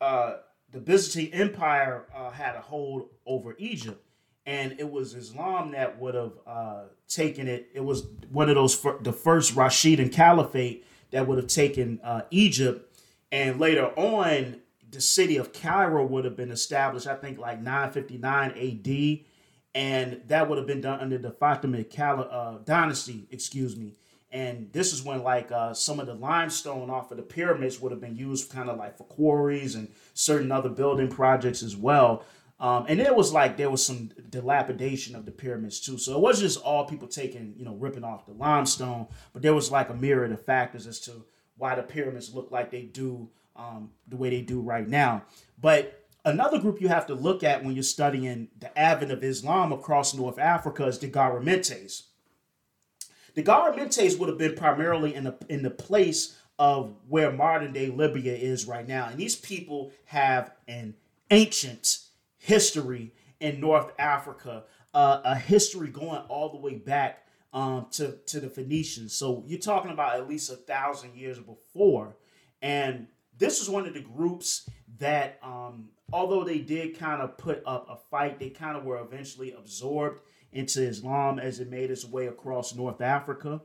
uh, 0.00 0.36
the 0.70 0.78
Byzantine 0.78 1.32
Empire 1.32 2.04
uh, 2.14 2.30
had 2.30 2.54
a 2.54 2.60
hold 2.60 3.08
over 3.26 3.56
Egypt, 3.58 4.00
and 4.46 4.76
it 4.78 4.88
was 4.88 5.14
Islam 5.14 5.72
that 5.72 5.98
would 5.98 6.14
have 6.14 6.32
uh, 6.46 6.82
taken 7.08 7.48
it. 7.48 7.70
It 7.74 7.80
was 7.80 8.06
one 8.30 8.48
of 8.48 8.54
those 8.54 8.74
fir- 8.74 8.98
the 9.00 9.12
first 9.12 9.56
Rashidun 9.56 10.12
Caliphate 10.12 10.86
that 11.10 11.26
would 11.26 11.38
have 11.38 11.48
taken 11.48 12.00
Egypt, 12.30 12.96
and 13.32 13.58
later 13.58 13.86
on 13.96 14.60
the 14.90 15.00
city 15.00 15.36
of 15.36 15.52
Cairo 15.52 16.06
would 16.06 16.24
have 16.24 16.36
been 16.36 16.50
established, 16.50 17.06
I 17.06 17.14
think, 17.14 17.38
like 17.38 17.60
959 17.60 18.50
AD, 18.52 19.20
and 19.74 20.22
that 20.28 20.48
would 20.48 20.58
have 20.58 20.66
been 20.66 20.80
done 20.80 21.00
under 21.00 21.18
the 21.18 21.30
Fatimid 21.30 21.90
Cal- 21.90 22.28
uh, 22.30 22.58
dynasty, 22.64 23.26
excuse 23.30 23.76
me. 23.76 23.94
And 24.30 24.70
this 24.72 24.92
is 24.92 25.02
when 25.02 25.22
like 25.22 25.50
uh, 25.52 25.72
some 25.72 26.00
of 26.00 26.06
the 26.06 26.14
limestone 26.14 26.90
off 26.90 27.10
of 27.10 27.16
the 27.16 27.22
pyramids 27.22 27.80
would 27.80 27.92
have 27.92 28.00
been 28.00 28.16
used 28.16 28.52
kind 28.52 28.68
of 28.68 28.76
like 28.76 28.98
for 28.98 29.04
quarries 29.04 29.74
and 29.74 29.88
certain 30.12 30.52
other 30.52 30.68
building 30.68 31.08
projects 31.08 31.62
as 31.62 31.76
well. 31.76 32.24
Um, 32.60 32.86
and 32.88 33.00
it 33.00 33.14
was 33.14 33.32
like 33.32 33.56
there 33.56 33.70
was 33.70 33.84
some 33.84 34.10
dilapidation 34.30 35.14
of 35.14 35.24
the 35.24 35.30
pyramids 35.30 35.80
too. 35.80 35.96
So 35.96 36.14
it 36.14 36.20
wasn't 36.20 36.50
just 36.50 36.64
all 36.64 36.84
people 36.86 37.08
taking, 37.08 37.54
you 37.56 37.64
know, 37.64 37.74
ripping 37.76 38.04
off 38.04 38.26
the 38.26 38.32
limestone, 38.32 39.06
but 39.32 39.42
there 39.42 39.54
was 39.54 39.70
like 39.70 39.90
a 39.90 39.94
myriad 39.94 40.32
of 40.32 40.44
factors 40.44 40.86
as 40.86 41.00
to 41.00 41.24
why 41.56 41.74
the 41.74 41.82
pyramids 41.82 42.34
look 42.34 42.50
like 42.50 42.70
they 42.70 42.82
do 42.82 43.30
um, 43.58 43.90
the 44.06 44.16
way 44.16 44.30
they 44.30 44.40
do 44.40 44.60
right 44.60 44.88
now. 44.88 45.24
But 45.60 46.06
another 46.24 46.58
group 46.58 46.80
you 46.80 46.88
have 46.88 47.06
to 47.08 47.14
look 47.14 47.42
at 47.42 47.64
when 47.64 47.74
you're 47.74 47.82
studying 47.82 48.48
the 48.60 48.76
advent 48.78 49.12
of 49.12 49.24
Islam 49.24 49.72
across 49.72 50.14
North 50.14 50.38
Africa 50.38 50.86
is 50.86 50.98
the 50.98 51.10
Garamantes. 51.10 52.04
The 53.34 53.42
Garamantes 53.42 54.18
would 54.18 54.28
have 54.28 54.38
been 54.38 54.54
primarily 54.54 55.14
in 55.14 55.24
the 55.24 55.36
in 55.48 55.62
the 55.62 55.70
place 55.70 56.36
of 56.58 56.94
where 57.08 57.30
modern 57.30 57.72
day 57.72 57.88
Libya 57.88 58.34
is 58.34 58.66
right 58.66 58.86
now, 58.86 59.08
and 59.08 59.18
these 59.18 59.36
people 59.36 59.92
have 60.06 60.52
an 60.66 60.94
ancient 61.30 61.98
history 62.38 63.12
in 63.38 63.60
North 63.60 63.92
Africa, 63.98 64.64
uh, 64.94 65.20
a 65.24 65.36
history 65.36 65.88
going 65.88 66.20
all 66.28 66.48
the 66.48 66.58
way 66.58 66.74
back 66.74 67.26
um, 67.52 67.86
to 67.92 68.12
to 68.26 68.40
the 68.40 68.48
Phoenicians. 68.48 69.12
So 69.12 69.44
you're 69.46 69.60
talking 69.60 69.92
about 69.92 70.16
at 70.16 70.28
least 70.28 70.50
a 70.50 70.56
thousand 70.56 71.14
years 71.14 71.38
before, 71.38 72.16
and 72.60 73.06
this 73.38 73.60
is 73.60 73.70
one 73.70 73.86
of 73.86 73.94
the 73.94 74.00
groups 74.00 74.68
that, 74.98 75.38
um, 75.42 75.88
although 76.12 76.44
they 76.44 76.58
did 76.58 76.98
kind 76.98 77.22
of 77.22 77.38
put 77.38 77.62
up 77.64 77.86
a 77.88 77.96
fight, 78.10 78.38
they 78.38 78.50
kind 78.50 78.76
of 78.76 78.84
were 78.84 79.00
eventually 79.00 79.52
absorbed 79.52 80.20
into 80.52 80.82
Islam 80.82 81.38
as 81.38 81.60
it 81.60 81.70
made 81.70 81.90
its 81.90 82.04
way 82.04 82.26
across 82.26 82.74
North 82.74 83.00
Africa. 83.00 83.60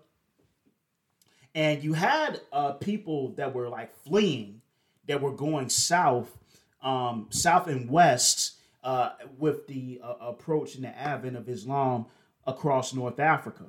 And 1.55 1.83
you 1.83 1.93
had 1.93 2.41
uh, 2.51 2.73
people 2.73 3.33
that 3.35 3.53
were 3.53 3.69
like 3.69 3.95
fleeing, 4.03 4.61
that 5.07 5.21
were 5.21 5.33
going 5.33 5.69
south, 5.69 6.37
um, 6.81 7.27
south 7.29 7.67
and 7.67 7.89
west 7.89 8.59
uh, 8.83 9.11
with 9.37 9.67
the 9.67 10.01
uh, 10.03 10.15
approach 10.21 10.75
and 10.75 10.83
the 10.83 10.97
advent 10.97 11.37
of 11.37 11.47
Islam 11.49 12.05
across 12.45 12.93
North 12.93 13.19
Africa. 13.19 13.65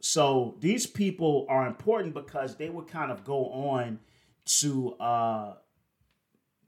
So 0.00 0.56
these 0.60 0.86
people 0.86 1.46
are 1.48 1.66
important 1.66 2.14
because 2.14 2.56
they 2.56 2.70
would 2.70 2.86
kind 2.86 3.10
of 3.10 3.24
go 3.24 3.46
on 3.46 3.98
to 4.48 4.94
uh, 4.94 5.54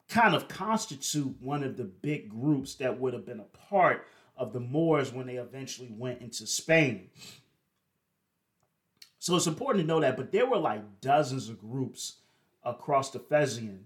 kind 0.08 0.34
of 0.34 0.48
constitute 0.48 1.36
one 1.40 1.62
of 1.62 1.76
the 1.76 1.84
big 1.84 2.28
groups 2.28 2.74
that 2.76 2.98
would 3.00 3.14
have 3.14 3.24
been 3.24 3.40
a 3.40 3.58
part 3.68 4.06
of 4.36 4.52
the 4.52 4.60
Moors 4.60 5.12
when 5.12 5.26
they 5.26 5.36
eventually 5.36 5.90
went 5.96 6.20
into 6.20 6.46
Spain. 6.46 7.08
So 9.18 9.36
it's 9.36 9.46
important 9.46 9.84
to 9.84 9.88
know 9.88 10.00
that, 10.00 10.16
but 10.16 10.32
there 10.32 10.46
were 10.46 10.58
like 10.58 11.00
dozens 11.00 11.48
of 11.48 11.60
groups 11.60 12.16
across 12.64 13.10
the 13.10 13.18
Fezzan 13.18 13.80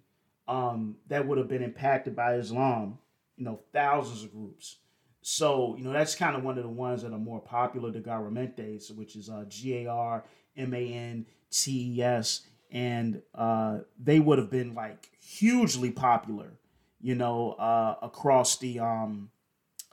um, 0.46 0.96
that 1.08 1.26
would 1.26 1.38
have 1.38 1.48
been 1.48 1.62
impacted 1.62 2.14
by 2.14 2.34
Islam, 2.34 2.98
you 3.36 3.44
know, 3.44 3.60
thousands 3.72 4.22
of 4.22 4.32
groups. 4.32 4.76
So, 5.22 5.74
you 5.76 5.84
know, 5.84 5.92
that's 5.92 6.14
kind 6.14 6.36
of 6.36 6.44
one 6.44 6.58
of 6.58 6.64
the 6.64 6.70
ones 6.70 7.02
that 7.02 7.12
are 7.12 7.18
more 7.18 7.40
popular, 7.40 7.90
the 7.90 8.00
Garamantes, 8.00 8.94
which 8.94 9.16
is 9.16 9.30
uh, 9.30 9.44
G 9.48 9.84
A 9.84 9.90
R 9.90 10.24
M 10.56 10.74
A 10.74 10.92
N 10.92 11.26
T 11.50 11.96
E 11.96 12.02
S 12.02 12.42
and 12.74 13.22
uh, 13.36 13.78
they 14.02 14.18
would 14.18 14.38
have 14.38 14.50
been 14.50 14.74
like 14.74 15.08
hugely 15.24 15.92
popular, 15.92 16.58
you 17.00 17.14
know, 17.14 17.52
uh, 17.52 17.94
across 18.02 18.58
the 18.58 18.80
um, 18.80 19.30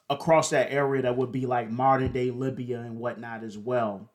across 0.10 0.50
that 0.50 0.72
area 0.72 1.04
that 1.04 1.16
would 1.16 1.32
be 1.32 1.46
like 1.46 1.70
modern 1.70 2.12
day 2.12 2.32
Libya 2.32 2.80
and 2.80 2.98
whatnot 2.98 3.44
as 3.44 3.58
well. 3.58 4.10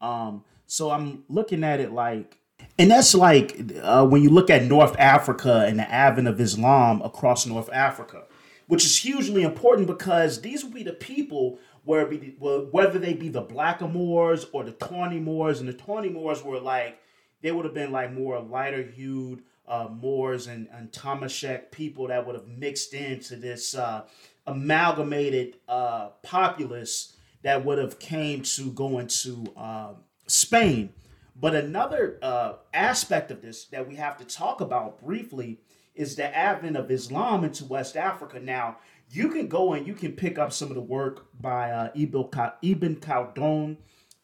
Um, 0.00 0.44
so 0.66 0.90
I'm 0.90 1.24
looking 1.28 1.62
at 1.62 1.78
it 1.78 1.92
like, 1.92 2.38
and 2.76 2.90
that's 2.90 3.14
like 3.14 3.56
uh, 3.80 4.04
when 4.04 4.22
you 4.22 4.30
look 4.30 4.50
at 4.50 4.64
North 4.64 4.98
Africa 4.98 5.64
and 5.66 5.78
the 5.78 5.88
advent 5.88 6.26
of 6.26 6.40
Islam 6.40 7.00
across 7.02 7.46
North 7.46 7.70
Africa, 7.72 8.24
which 8.66 8.84
is 8.84 8.98
hugely 8.98 9.44
important 9.44 9.86
because 9.86 10.40
these 10.40 10.64
would 10.64 10.74
be 10.74 10.82
the 10.82 10.92
people 10.92 11.60
where 11.84 12.04
be, 12.04 12.34
whether 12.38 12.98
they 12.98 13.14
be 13.14 13.28
the 13.28 13.42
Blackamoors 13.42 14.46
or 14.52 14.64
the 14.64 14.72
Tawny 14.72 15.20
Moors, 15.20 15.60
and 15.60 15.68
the 15.68 15.72
Tawny 15.72 16.08
Moors 16.08 16.42
were 16.42 16.58
like 16.58 16.98
they 17.42 17.52
would 17.52 17.64
have 17.64 17.74
been 17.74 17.92
like 17.92 18.12
more 18.12 18.40
lighter 18.40 18.82
hued 18.82 19.42
uh, 19.66 19.88
Moors 19.90 20.46
and, 20.46 20.66
and 20.72 20.90
Tamashek 20.90 21.70
people 21.70 22.08
that 22.08 22.26
would 22.26 22.34
have 22.34 22.48
mixed 22.48 22.94
into 22.94 23.36
this 23.36 23.74
uh, 23.74 24.02
amalgamated 24.46 25.56
uh, 25.68 26.08
populace 26.22 27.16
that 27.42 27.64
would 27.64 27.78
have 27.78 27.98
came 27.98 28.42
to 28.42 28.72
go 28.72 28.98
into 28.98 29.44
uh, 29.56 29.92
Spain. 30.26 30.92
But 31.36 31.54
another 31.54 32.18
uh, 32.20 32.54
aspect 32.74 33.30
of 33.30 33.42
this 33.42 33.66
that 33.66 33.86
we 33.86 33.94
have 33.96 34.16
to 34.18 34.24
talk 34.24 34.60
about 34.60 35.04
briefly 35.04 35.60
is 35.94 36.16
the 36.16 36.34
advent 36.36 36.76
of 36.76 36.90
Islam 36.90 37.44
into 37.44 37.64
West 37.64 37.96
Africa. 37.96 38.40
Now, 38.40 38.78
you 39.10 39.28
can 39.28 39.48
go 39.48 39.72
and 39.74 39.86
you 39.86 39.94
can 39.94 40.12
pick 40.12 40.38
up 40.38 40.52
some 40.52 40.68
of 40.68 40.74
the 40.74 40.80
work 40.80 41.26
by 41.40 41.70
uh, 41.70 41.90
Ibn 41.94 42.96
Khaldun. 42.96 43.76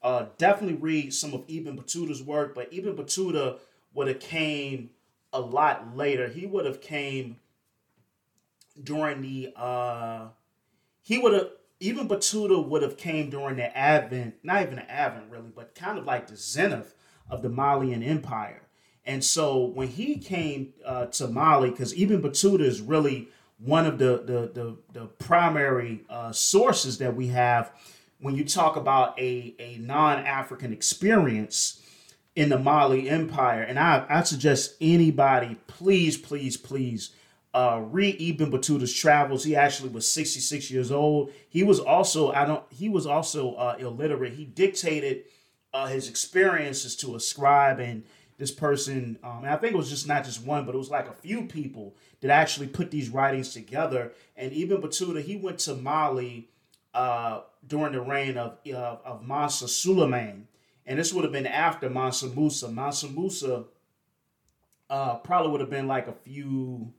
Uh, 0.05 0.27
definitely 0.37 0.77
read 0.77 1.15
some 1.15 1.33
of 1.33 1.45
Ibn 1.49 1.79
Battuta's 1.79 2.23
work, 2.23 2.55
but 2.55 2.71
Ibn 2.71 2.95
Battuta 2.95 3.59
would 3.95 4.07
have 4.07 4.21
came 4.21 4.91
a 5.33 5.41
lot 5.41 5.97
later. 5.97 6.29
He 6.29 6.45
would 6.45 6.67
have 6.67 6.83
came 6.83 7.39
during 8.83 9.23
the 9.23 9.53
uh 9.57 10.27
he 11.01 11.17
would 11.19 11.33
have 11.33 11.49
Ibn 11.81 12.09
Battuta 12.09 12.67
would 12.67 12.83
have 12.83 12.97
came 12.97 13.31
during 13.31 13.57
the 13.57 13.77
advent, 13.77 14.35
not 14.43 14.63
even 14.63 14.77
the 14.77 14.91
advent 14.91 15.31
really, 15.31 15.51
but 15.55 15.75
kind 15.75 15.99
of 15.99 16.05
like 16.05 16.27
the 16.27 16.37
zenith 16.37 16.95
of 17.31 17.43
the 17.43 17.49
Malian 17.49 18.03
Empire. 18.03 18.63
And 19.07 19.23
so 19.23 19.65
when 19.65 19.89
he 19.89 20.19
came 20.19 20.75
uh, 20.85 21.07
to 21.07 21.29
Mali, 21.29 21.71
because 21.71 21.93
Ibn 21.93 22.23
Battuta 22.23 22.61
is 22.63 22.81
really 22.81 23.29
one 23.59 23.87
of 23.87 23.99
the 23.99 24.23
the 24.25 24.51
the, 24.53 24.77
the 24.93 25.07
primary 25.07 26.05
uh, 26.11 26.33
sources 26.33 26.99
that 26.99 27.17
we 27.17 27.29
have 27.29 27.73
when 28.25 28.35
you 28.35 28.43
talk 28.43 28.77
about 28.77 29.18
a, 29.20 29.55
a 29.59 29.77
non-African 29.77 30.72
experience 30.72 31.83
in 32.35 32.49
the 32.49 32.59
Mali 32.59 33.07
Empire. 33.07 33.61
And 33.61 33.79
I, 33.79 34.07
I 34.09 34.22
suggest 34.22 34.77
anybody, 34.81 35.59
please, 35.66 36.16
please, 36.16 36.57
please 36.57 37.11
uh, 37.53 37.83
read 37.85 38.16
Ibn 38.18 38.51
Battuta's 38.51 38.95
travels. 38.95 39.45
He 39.45 39.55
actually 39.55 39.91
was 39.91 40.09
66 40.11 40.70
years 40.70 40.91
old. 40.91 41.33
He 41.51 41.62
was 41.62 41.79
also 41.79 42.33
I 42.33 42.47
don't 42.47 42.64
he 42.70 42.89
was 42.89 43.07
also 43.07 43.57
uh, 43.57 43.77
illiterate. 43.79 44.33
He 44.33 44.47
dictated 44.47 45.25
uh, 45.75 45.89
his 45.89 46.09
experiences 46.09 46.97
to 46.97 47.16
a 47.16 47.20
scribe 47.20 47.79
and 47.79 48.05
this 48.39 48.51
person. 48.51 49.18
Um, 49.22 49.41
and 49.41 49.51
I 49.51 49.57
think 49.57 49.75
it 49.75 49.77
was 49.77 49.91
just 49.91 50.09
not 50.09 50.25
just 50.25 50.43
one, 50.43 50.64
but 50.64 50.75
it 50.75 50.79
was 50.79 50.91
like 50.91 51.09
a 51.09 51.12
few 51.12 51.45
people 51.45 51.95
that 52.22 52.31
actually 52.31 52.68
put 52.68 52.91
these 52.91 53.11
writings 53.11 53.53
together. 53.53 54.12
And 54.35 54.51
Ibn 54.51 54.81
Battuta 54.81 55.22
he 55.22 55.37
went 55.37 55.59
to 55.61 55.75
Mali 55.75 56.49
uh, 56.95 57.43
during 57.67 57.93
the 57.93 58.01
reign 58.01 58.37
of 58.37 58.59
of, 58.67 59.01
of 59.05 59.27
Mansa 59.27 59.69
Suleiman 59.69 60.49
and 60.87 60.99
this 60.99 61.12
would 61.12 61.25
have 61.25 61.33
been 61.33 61.47
after 61.47 61.89
Mansa 61.89 62.29
Musa. 62.29 62.69
Mansa 62.69 63.09
Musa 63.09 63.65
uh, 64.91 65.17
probably 65.17 65.51
would 65.51 65.61
have 65.61 65.71
been 65.71 65.87
like 65.87 66.09
a 66.09 66.12
few, 66.12 66.93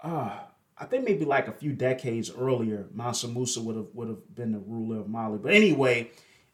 uh, 0.00 0.38
I 0.76 0.84
think 0.84 1.04
maybe 1.04 1.24
like 1.24 1.48
a 1.48 1.52
few 1.52 1.72
decades 1.72 2.30
earlier. 2.30 2.86
Mansa 2.92 3.26
Musa 3.26 3.60
would 3.60 3.76
have 3.76 3.88
would 3.92 4.08
have 4.08 4.34
been 4.34 4.52
the 4.52 4.60
ruler 4.60 5.00
of 5.00 5.08
Mali. 5.08 5.38
But 5.38 5.52
anyway, 5.52 6.10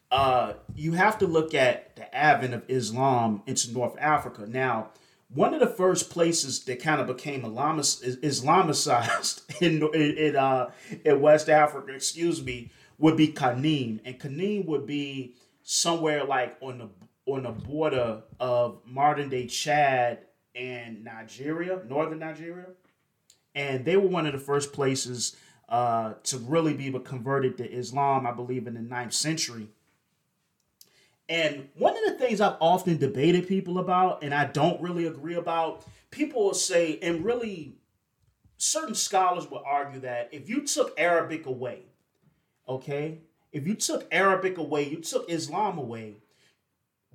uh, 0.09 0.53
you 0.75 0.93
have 0.93 1.19
to 1.19 1.27
look 1.27 1.53
at 1.53 1.95
the 1.95 2.13
advent 2.15 2.55
of 2.55 2.63
Islam 2.67 3.43
into 3.45 3.71
North 3.71 3.95
Africa. 3.99 4.45
Now, 4.47 4.89
one 5.35 5.53
of 5.53 5.59
the 5.59 5.67
first 5.67 6.09
places 6.09 6.63
that 6.63 6.81
kind 6.81 6.99
of 6.99 7.07
became 7.07 7.43
Islamicized 7.43 9.41
in 9.61 9.83
in, 9.93 10.35
uh, 10.35 10.71
in 11.03 11.21
West 11.21 11.49
Africa, 11.49 11.93
excuse 11.93 12.43
me, 12.43 12.71
would 12.97 13.17
be 13.17 13.27
Kanem, 13.27 13.99
and 14.05 14.17
Kanem 14.19 14.65
would 14.65 14.87
be 14.87 15.35
somewhere 15.61 16.23
like 16.23 16.55
on 16.61 16.77
the 16.79 16.89
on 17.25 17.43
the 17.43 17.51
border 17.51 18.23
of 18.39 18.79
modern 18.85 19.29
day 19.29 19.45
Chad 19.47 20.19
and 20.55 21.03
Nigeria, 21.03 21.81
northern 21.87 22.19
Nigeria, 22.19 22.67
and 23.53 23.83
they 23.83 23.97
were 23.97 24.07
one 24.07 24.25
of 24.25 24.31
the 24.31 24.39
first 24.39 24.71
places 24.71 25.35
uh, 25.67 26.13
to 26.23 26.37
really 26.37 26.73
be 26.73 26.91
converted 26.99 27.57
to 27.57 27.69
Islam, 27.69 28.25
I 28.25 28.31
believe, 28.31 28.67
in 28.67 28.75
the 28.75 28.79
9th 28.79 29.13
century. 29.13 29.67
And 31.27 31.69
one 31.75 31.97
of 31.97 32.03
the 32.05 32.19
things 32.19 32.39
I've 32.39 32.57
often 32.61 32.97
debated 32.97 33.47
people 33.47 33.79
about, 33.79 34.23
and 34.23 34.33
I 34.33 34.45
don't 34.45 34.81
really 34.81 35.07
agree 35.07 35.35
about, 35.35 35.83
people 36.11 36.43
will 36.45 36.53
say, 36.53 36.99
and 37.01 37.25
really, 37.25 37.75
certain 38.57 38.95
scholars 38.95 39.49
will 39.49 39.63
argue 39.65 40.01
that 40.01 40.29
if 40.31 40.47
you 40.47 40.61
took 40.61 40.93
Arabic 40.99 41.45
away, 41.47 41.83
okay, 42.67 43.19
if 43.51 43.65
you 43.65 43.73
took 43.73 44.07
Arabic 44.11 44.57
away, 44.57 44.87
you 44.87 44.97
took 44.97 45.29
Islam 45.29 45.77
away, 45.77 46.17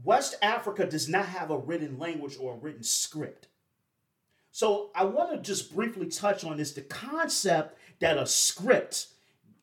West 0.02 0.36
Africa 0.42 0.86
does 0.86 1.08
not 1.08 1.26
have 1.26 1.50
a 1.50 1.58
written 1.58 1.98
language 1.98 2.36
or 2.40 2.54
a 2.54 2.56
written 2.56 2.82
script. 2.82 3.48
So 4.50 4.90
I 4.94 5.04
want 5.04 5.30
to 5.30 5.38
just 5.38 5.74
briefly 5.74 6.06
touch 6.06 6.42
on 6.42 6.56
this 6.56 6.72
the 6.72 6.80
concept 6.80 7.78
that 8.00 8.18
a 8.18 8.26
script 8.26 9.08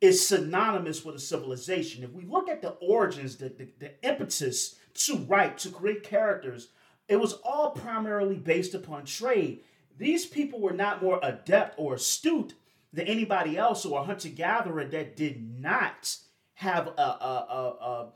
is 0.01 0.27
synonymous 0.27 1.03
with 1.03 1.15
a 1.15 1.19
civilization. 1.19 2.03
If 2.03 2.11
we 2.11 2.25
look 2.25 2.49
at 2.49 2.61
the 2.61 2.71
origins, 2.81 3.35
the, 3.35 3.49
the, 3.49 3.67
the 3.79 4.07
impetus 4.07 4.75
to 4.93 5.17
write, 5.17 5.57
to 5.59 5.69
create 5.69 6.03
characters, 6.03 6.69
it 7.07 7.19
was 7.19 7.33
all 7.43 7.71
primarily 7.71 8.35
based 8.35 8.73
upon 8.73 9.05
trade. 9.05 9.61
These 9.97 10.25
people 10.25 10.59
were 10.59 10.73
not 10.73 11.01
more 11.01 11.19
adept 11.23 11.75
or 11.77 11.95
astute 11.95 12.53
than 12.93 13.07
anybody 13.07 13.57
else 13.57 13.85
or 13.85 13.99
a 13.99 14.03
hunter 14.03 14.29
gatherer 14.29 14.85
that 14.85 15.15
did 15.15 15.59
not 15.59 16.17
have 16.55 16.87
a, 16.87 17.01
a, 17.01 17.47
a, 17.49 17.85
a 17.85 18.13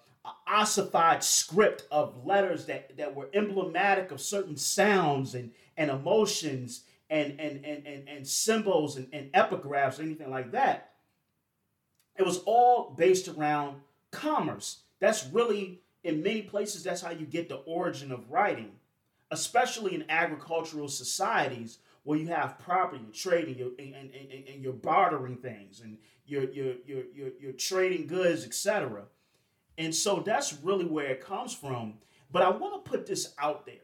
ossified 0.48 1.24
script 1.24 1.88
of 1.92 2.26
letters 2.26 2.66
that, 2.66 2.96
that 2.98 3.16
were 3.16 3.30
emblematic 3.34 4.12
of 4.12 4.22
certain 4.22 4.56
sounds 4.56 5.34
and, 5.34 5.52
and 5.78 5.90
emotions 5.90 6.84
and, 7.10 7.40
and, 7.40 7.66
and, 7.66 7.86
and, 7.88 8.08
and 8.08 8.28
symbols 8.28 8.98
and, 8.98 9.08
and 9.14 9.32
epigraphs, 9.34 10.00
anything 10.00 10.30
like 10.30 10.52
that. 10.52 10.91
It 12.18 12.26
was 12.26 12.40
all 12.46 12.94
based 12.98 13.28
around 13.28 13.82
commerce. 14.12 14.82
That's 15.00 15.28
really, 15.28 15.82
in 16.04 16.22
many 16.22 16.44
places, 16.44 16.84
that's 16.84 17.02
how 17.02 17.12
you 17.12 17.26
get 17.26 17.50
the 17.50 17.58
origin 17.58 18.12
of 18.12 18.30
writing, 18.30 18.72
especially 19.32 19.96
in 19.96 20.06
agricultural 20.10 20.88
societies 20.88 21.80
where 22.04 22.18
you 22.18 22.28
have 22.28 22.60
property 22.60 23.04
and 23.04 23.14
trading 23.14 23.62
and, 23.62 23.96
and, 23.96 24.12
and, 24.14 24.48
and 24.48 24.64
you're 24.64 24.74
bartering 24.74 25.38
things 25.38 25.82
and 25.82 25.98
you're 26.26 26.50
you're 26.52 26.76
you're 26.86 27.04
you're, 27.14 27.32
you're 27.40 27.54
trading 27.54 28.08
goods, 28.08 28.46
etc. 28.46 29.04
And 29.78 29.94
so 29.94 30.22
that's 30.26 30.54
really 30.64 30.86
where 30.86 31.08
it 31.08 31.22
comes 31.22 31.54
from. 31.54 31.96
But 32.32 32.44
I 32.44 32.50
want 32.50 32.84
to 32.84 32.90
put 32.90 33.06
this 33.06 33.34
out 33.40 33.66
there. 33.66 33.76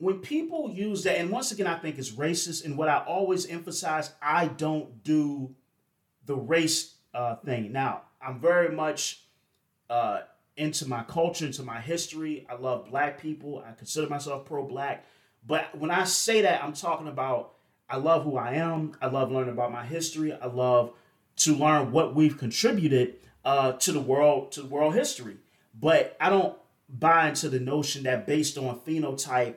When 0.00 0.20
people 0.20 0.70
use 0.70 1.04
that, 1.04 1.18
and 1.18 1.30
once 1.30 1.52
again, 1.52 1.66
I 1.66 1.78
think 1.78 1.98
it's 1.98 2.10
racist. 2.10 2.64
And 2.64 2.78
what 2.78 2.88
I 2.88 3.04
always 3.04 3.46
emphasize, 3.46 4.10
I 4.22 4.46
don't 4.46 5.04
do 5.04 5.54
the 6.24 6.36
race 6.36 6.94
uh, 7.12 7.36
thing. 7.36 7.70
Now, 7.70 8.02
I'm 8.20 8.40
very 8.40 8.74
much 8.74 9.24
uh, 9.90 10.20
into 10.56 10.88
my 10.88 11.02
culture, 11.02 11.44
into 11.44 11.62
my 11.62 11.80
history. 11.80 12.46
I 12.48 12.54
love 12.54 12.88
black 12.90 13.20
people. 13.20 13.62
I 13.66 13.72
consider 13.72 14.08
myself 14.08 14.46
pro 14.46 14.64
black. 14.66 15.04
But 15.46 15.76
when 15.76 15.90
I 15.90 16.04
say 16.04 16.40
that, 16.42 16.64
I'm 16.64 16.72
talking 16.72 17.08
about 17.08 17.52
I 17.90 17.96
love 17.96 18.24
who 18.24 18.38
I 18.38 18.52
am. 18.52 18.92
I 19.02 19.08
love 19.08 19.30
learning 19.30 19.52
about 19.52 19.70
my 19.70 19.84
history. 19.84 20.32
I 20.32 20.46
love 20.46 20.92
to 21.36 21.54
learn 21.54 21.92
what 21.92 22.14
we've 22.14 22.38
contributed 22.38 23.16
uh, 23.44 23.72
to 23.72 23.92
the 23.92 24.00
world 24.00 24.52
to 24.52 24.64
world 24.64 24.94
history. 24.94 25.36
But 25.78 26.16
I 26.20 26.30
don't 26.30 26.56
buy 26.88 27.28
into 27.28 27.50
the 27.50 27.60
notion 27.60 28.04
that 28.04 28.26
based 28.26 28.56
on 28.56 28.78
phenotype 28.80 29.56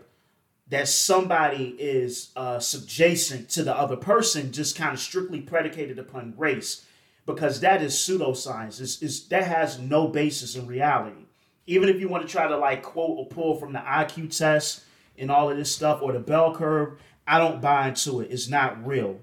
that 0.73 0.87
somebody 0.87 1.75
is 1.77 2.31
uh, 2.35 2.57
subjacent 2.57 3.47
to 3.47 3.61
the 3.63 3.77
other 3.77 3.95
person, 3.95 4.51
just 4.51 4.75
kind 4.75 4.91
of 4.91 4.99
strictly 4.99 5.39
predicated 5.39 5.99
upon 5.99 6.33
race, 6.35 6.83
because 7.27 7.59
that 7.59 7.83
is 7.83 7.93
pseudoscience. 7.93 8.81
It's, 8.81 8.99
it's, 9.03 9.19
that 9.27 9.43
has 9.43 9.77
no 9.77 10.07
basis 10.07 10.55
in 10.55 10.65
reality. 10.65 11.27
Even 11.67 11.89
if 11.89 11.99
you 11.99 12.09
want 12.09 12.25
to 12.25 12.31
try 12.31 12.47
to 12.47 12.57
like 12.57 12.81
quote 12.81 13.19
or 13.19 13.27
pull 13.27 13.55
from 13.55 13.73
the 13.73 13.79
IQ 13.81 14.35
test 14.35 14.83
and 15.15 15.29
all 15.29 15.47
of 15.47 15.57
this 15.57 15.71
stuff 15.71 16.01
or 16.01 16.11
the 16.11 16.19
bell 16.19 16.55
curve, 16.55 16.99
I 17.27 17.37
don't 17.37 17.61
buy 17.61 17.89
into 17.89 18.21
it. 18.21 18.31
It's 18.31 18.49
not 18.49 18.83
real. 18.83 19.19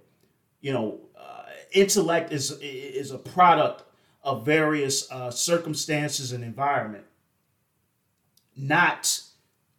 You 0.61 0.72
know, 0.72 1.01
uh, 1.18 1.46
intellect 1.72 2.32
is 2.32 2.53
is 2.61 3.11
a 3.11 3.18
product 3.18 3.82
of 4.22 4.46
various 4.46 5.11
uh, 5.11 5.32
circumstances 5.32 6.30
and 6.30 6.44
environment, 6.44 7.07
not 8.57 9.20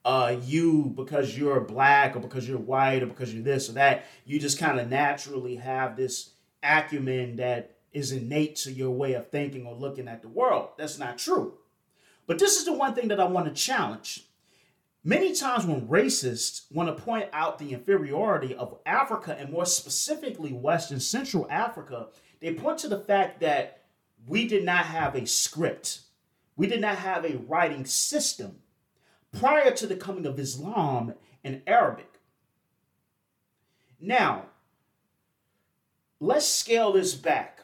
uh, 0.03 0.35
you 0.43 0.93
because 0.95 1.37
you're 1.37 1.59
black 1.61 2.15
or 2.15 2.19
because 2.19 2.47
you're 2.47 2.57
white 2.57 3.03
or 3.03 3.07
because 3.07 3.33
you're 3.33 3.43
this 3.43 3.69
or 3.69 3.73
that. 3.73 4.05
You 4.25 4.39
just 4.39 4.59
kind 4.59 4.79
of 4.79 4.89
naturally 4.89 5.55
have 5.57 5.95
this 5.95 6.31
acumen 6.63 7.37
that 7.37 7.77
is 7.93 8.11
innate 8.11 8.55
to 8.55 8.71
your 8.71 8.91
way 8.91 9.13
of 9.13 9.29
thinking 9.29 9.65
or 9.65 9.75
looking 9.75 10.07
at 10.07 10.21
the 10.21 10.27
world. 10.27 10.69
That's 10.77 10.97
not 10.97 11.17
true. 11.17 11.55
But 12.27 12.39
this 12.39 12.57
is 12.57 12.65
the 12.65 12.73
one 12.73 12.93
thing 12.93 13.09
that 13.09 13.19
I 13.19 13.25
want 13.25 13.47
to 13.47 13.53
challenge 13.53 14.25
Many 15.03 15.33
times 15.33 15.65
when 15.65 15.87
racists 15.87 16.71
want 16.71 16.95
to 16.95 17.03
point 17.03 17.27
out 17.33 17.57
the 17.57 17.73
inferiority 17.73 18.53
of 18.53 18.77
Africa 18.85 19.35
and 19.37 19.51
more 19.51 19.65
specifically 19.65 20.53
Western 20.53 20.99
Central 20.99 21.47
Africa, 21.49 22.09
they 22.39 22.53
point 22.53 22.77
to 22.79 22.87
the 22.87 22.99
fact 22.99 23.39
that 23.39 23.81
we 24.27 24.47
did 24.47 24.63
not 24.63 24.85
have 24.85 25.15
a 25.15 25.25
script. 25.25 26.01
We 26.55 26.67
did 26.67 26.81
not 26.81 26.97
have 26.97 27.25
a 27.25 27.37
writing 27.37 27.83
system 27.83 28.57
prior 29.37 29.71
to 29.71 29.87
the 29.87 29.95
coming 29.95 30.25
of 30.25 30.39
Islam 30.39 31.13
and 31.43 31.61
Arabic. 31.65 32.19
Now, 33.99 34.45
let's 36.19 36.45
scale 36.45 36.93
this 36.93 37.13
back 37.13 37.61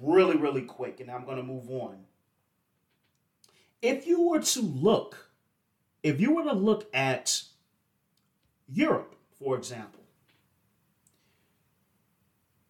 really, 0.00 0.36
really 0.36 0.62
quick, 0.62 1.00
and 1.00 1.10
I'm 1.10 1.24
going 1.24 1.36
to 1.36 1.42
move 1.42 1.70
on. 1.70 1.98
If 3.80 4.06
you 4.06 4.28
were 4.28 4.40
to 4.40 4.60
look, 4.60 5.30
if 6.02 6.20
you 6.20 6.34
were 6.34 6.44
to 6.44 6.52
look 6.52 6.88
at 6.94 7.42
Europe, 8.68 9.14
for 9.38 9.56
example, 9.56 10.00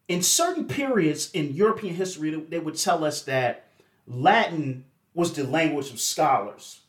in 0.07 0.21
certain 0.21 0.65
periods 0.65 1.31
in 1.31 1.53
European 1.53 1.95
history, 1.95 2.35
they 2.49 2.59
would 2.59 2.75
tell 2.75 3.03
us 3.03 3.23
that 3.23 3.67
Latin 4.05 4.85
was 5.13 5.33
the 5.33 5.43
language 5.43 5.91
of 5.91 5.99
scholars. 5.99 6.81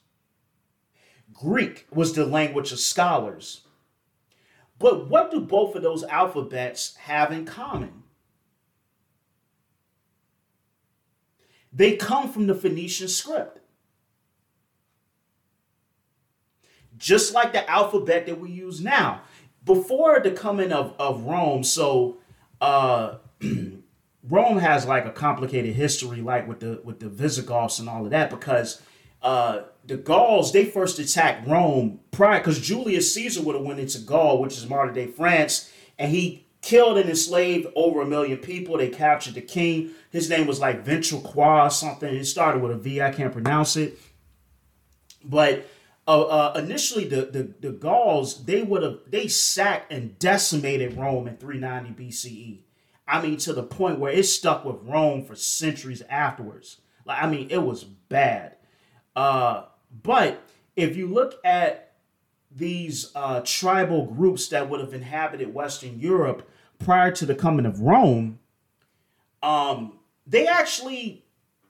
Greek 1.35 1.87
was 1.91 2.15
the 2.15 2.25
language 2.25 2.73
of 2.73 2.79
scholars. 2.79 3.63
But 4.79 5.09
what 5.09 5.31
do 5.31 5.41
both 5.41 5.75
of 5.75 5.83
those 5.83 6.05
alphabets 6.05 6.97
have 6.97 7.33
in 7.33 7.45
common? 7.45 8.05
They 11.73 11.97
come 11.97 12.33
from 12.33 12.47
the 12.47 12.55
Phoenician 12.55 13.09
script. 13.09 13.59
Just 16.97 17.35
like 17.35 17.53
the 17.53 17.69
alphabet 17.69 18.27
that 18.27 18.41
we 18.41 18.51
use 18.51 18.81
now. 18.81 19.23
Before 19.65 20.21
the 20.21 20.31
coming 20.31 20.71
of, 20.71 20.95
of 20.99 21.23
Rome, 21.23 21.65
so 21.65 22.19
uh, 22.61 23.17
Rome 24.23 24.59
has 24.59 24.87
like 24.87 25.05
a 25.05 25.11
complicated 25.11 25.75
history, 25.75 26.21
like 26.21 26.47
with 26.47 26.61
the 26.61 26.81
with 26.85 27.01
the 27.01 27.09
Visigoths 27.09 27.79
and 27.79 27.89
all 27.89 28.05
of 28.05 28.11
that, 28.11 28.31
because 28.31 28.81
uh, 29.25 29.63
the 29.87 29.97
Gauls 29.97 30.53
they 30.53 30.67
first 30.67 30.99
attacked 30.99 31.49
Rome 31.49 32.01
prior 32.11 32.39
because 32.39 32.61
Julius 32.61 33.13
Caesar 33.15 33.43
would 33.43 33.57
have 33.57 33.65
went 33.65 33.81
into 33.81 33.99
Gaul, 33.99 34.41
which 34.41 34.57
is 34.57 34.69
modern 34.69 34.95
day 34.95 35.07
France, 35.07 35.73
and 35.99 36.13
he 36.13 36.47
killed 36.61 36.99
and 36.99 37.09
enslaved 37.09 37.67
over 37.75 38.03
a 38.03 38.07
million 38.07 38.39
people. 38.39 38.77
They 38.77 38.89
captured 38.89 39.35
the 39.35 39.41
king. 39.41 39.91
His 40.11 40.29
name 40.29 40.47
was 40.47 40.61
like 40.61 40.85
Ventricroix 40.85 41.67
or 41.67 41.71
something. 41.71 42.15
It 42.15 42.27
started 42.27 42.63
with 42.63 42.73
a 42.73 42.77
V. 42.77 43.01
I 43.01 43.13
can't 43.13 43.33
pronounce 43.33 43.77
it, 43.77 43.99
but 45.25 45.67
uh, 46.07 46.23
uh, 46.23 46.53
initially 46.59 47.07
the, 47.07 47.25
the 47.25 47.55
the 47.61 47.73
Gauls 47.73 48.45
they 48.45 48.63
would 48.63 48.83
have 48.83 48.99
they 49.09 49.27
sacked 49.27 49.91
and 49.91 50.19
decimated 50.19 50.99
Rome 50.99 51.27
in 51.29 51.39
390 51.39 52.05
BCE. 52.05 52.61
I 53.09 53.23
mean 53.23 53.39
to 53.39 53.55
the 53.55 53.63
point 53.63 53.99
where 53.99 54.13
it 54.13 54.25
stuck 54.25 54.67
with 54.67 54.77
Rome 54.83 55.25
for 55.25 55.35
centuries 55.35 56.03
afterwards. 56.11 56.83
Like 57.07 57.23
I 57.23 57.27
mean 57.27 57.49
it 57.51 57.63
was 57.63 57.85
bad. 57.85 58.54
Uh, 59.15 59.65
but 60.03 60.43
if 60.77 60.97
you 60.97 61.07
look 61.07 61.41
at 61.45 61.93
these 62.51 63.11
uh, 63.15 63.41
tribal 63.45 64.07
groups 64.07 64.49
that 64.49 64.69
would 64.69 64.81
have 64.81 64.95
inhabited 64.95 65.53
Western 65.53 65.99
Europe 65.99 66.49
prior 66.79 67.11
to 67.13 67.27
the 67.27 67.35
coming 67.35 67.67
of 67.67 67.81
Rome, 67.81 68.39
um, 69.43 69.99
they 70.27 70.47
actually 70.47 71.25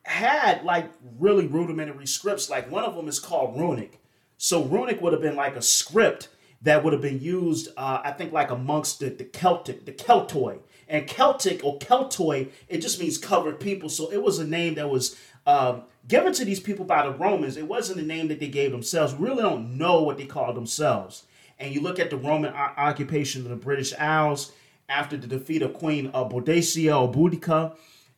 had 0.04 0.64
like 0.64 0.90
really 1.18 1.46
rudimentary 1.46 2.06
scripts. 2.06 2.50
Like 2.50 2.70
one 2.70 2.84
of 2.84 2.94
them 2.94 3.08
is 3.08 3.18
called 3.18 3.58
Runic 3.58 4.00
so 4.36 4.64
runic 4.64 5.00
would 5.00 5.12
have 5.12 5.22
been 5.22 5.36
like 5.36 5.56
a 5.56 5.62
script 5.62 6.28
that 6.62 6.82
would 6.82 6.92
have 6.92 7.02
been 7.02 7.20
used, 7.20 7.68
uh, 7.76 8.00
I 8.04 8.12
think, 8.12 8.32
like 8.32 8.50
amongst 8.50 9.00
the, 9.00 9.10
the 9.10 9.24
Celtic, 9.24 9.84
the 9.84 9.92
Keltoi. 9.92 10.58
And 10.88 11.06
Celtic 11.06 11.64
or 11.64 11.78
Keltoi, 11.78 12.50
it 12.68 12.78
just 12.78 13.00
means 13.00 13.18
covered 13.18 13.60
people. 13.60 13.88
So 13.88 14.12
it 14.12 14.22
was 14.22 14.38
a 14.38 14.46
name 14.46 14.74
that 14.74 14.90
was 14.90 15.16
um, 15.46 15.84
given 16.06 16.32
to 16.34 16.44
these 16.44 16.60
people 16.60 16.84
by 16.84 17.04
the 17.04 17.12
Romans. 17.12 17.56
It 17.56 17.68
wasn't 17.68 18.00
a 18.00 18.04
name 18.04 18.28
that 18.28 18.40
they 18.40 18.48
gave 18.48 18.70
themselves. 18.72 19.14
We 19.14 19.28
really 19.28 19.42
don't 19.42 19.78
know 19.78 20.02
what 20.02 20.18
they 20.18 20.26
called 20.26 20.56
themselves. 20.56 21.24
And 21.58 21.74
you 21.74 21.80
look 21.80 21.98
at 21.98 22.10
the 22.10 22.16
Roman 22.16 22.52
o- 22.52 22.56
occupation 22.56 23.42
of 23.42 23.48
the 23.48 23.56
British 23.56 23.94
Isles 23.94 24.52
after 24.88 25.16
the 25.16 25.26
defeat 25.26 25.62
of 25.62 25.74
Queen 25.74 26.10
uh, 26.12 26.24
Boadicea 26.24 27.00
or 27.00 27.10
Boudica, 27.10 27.76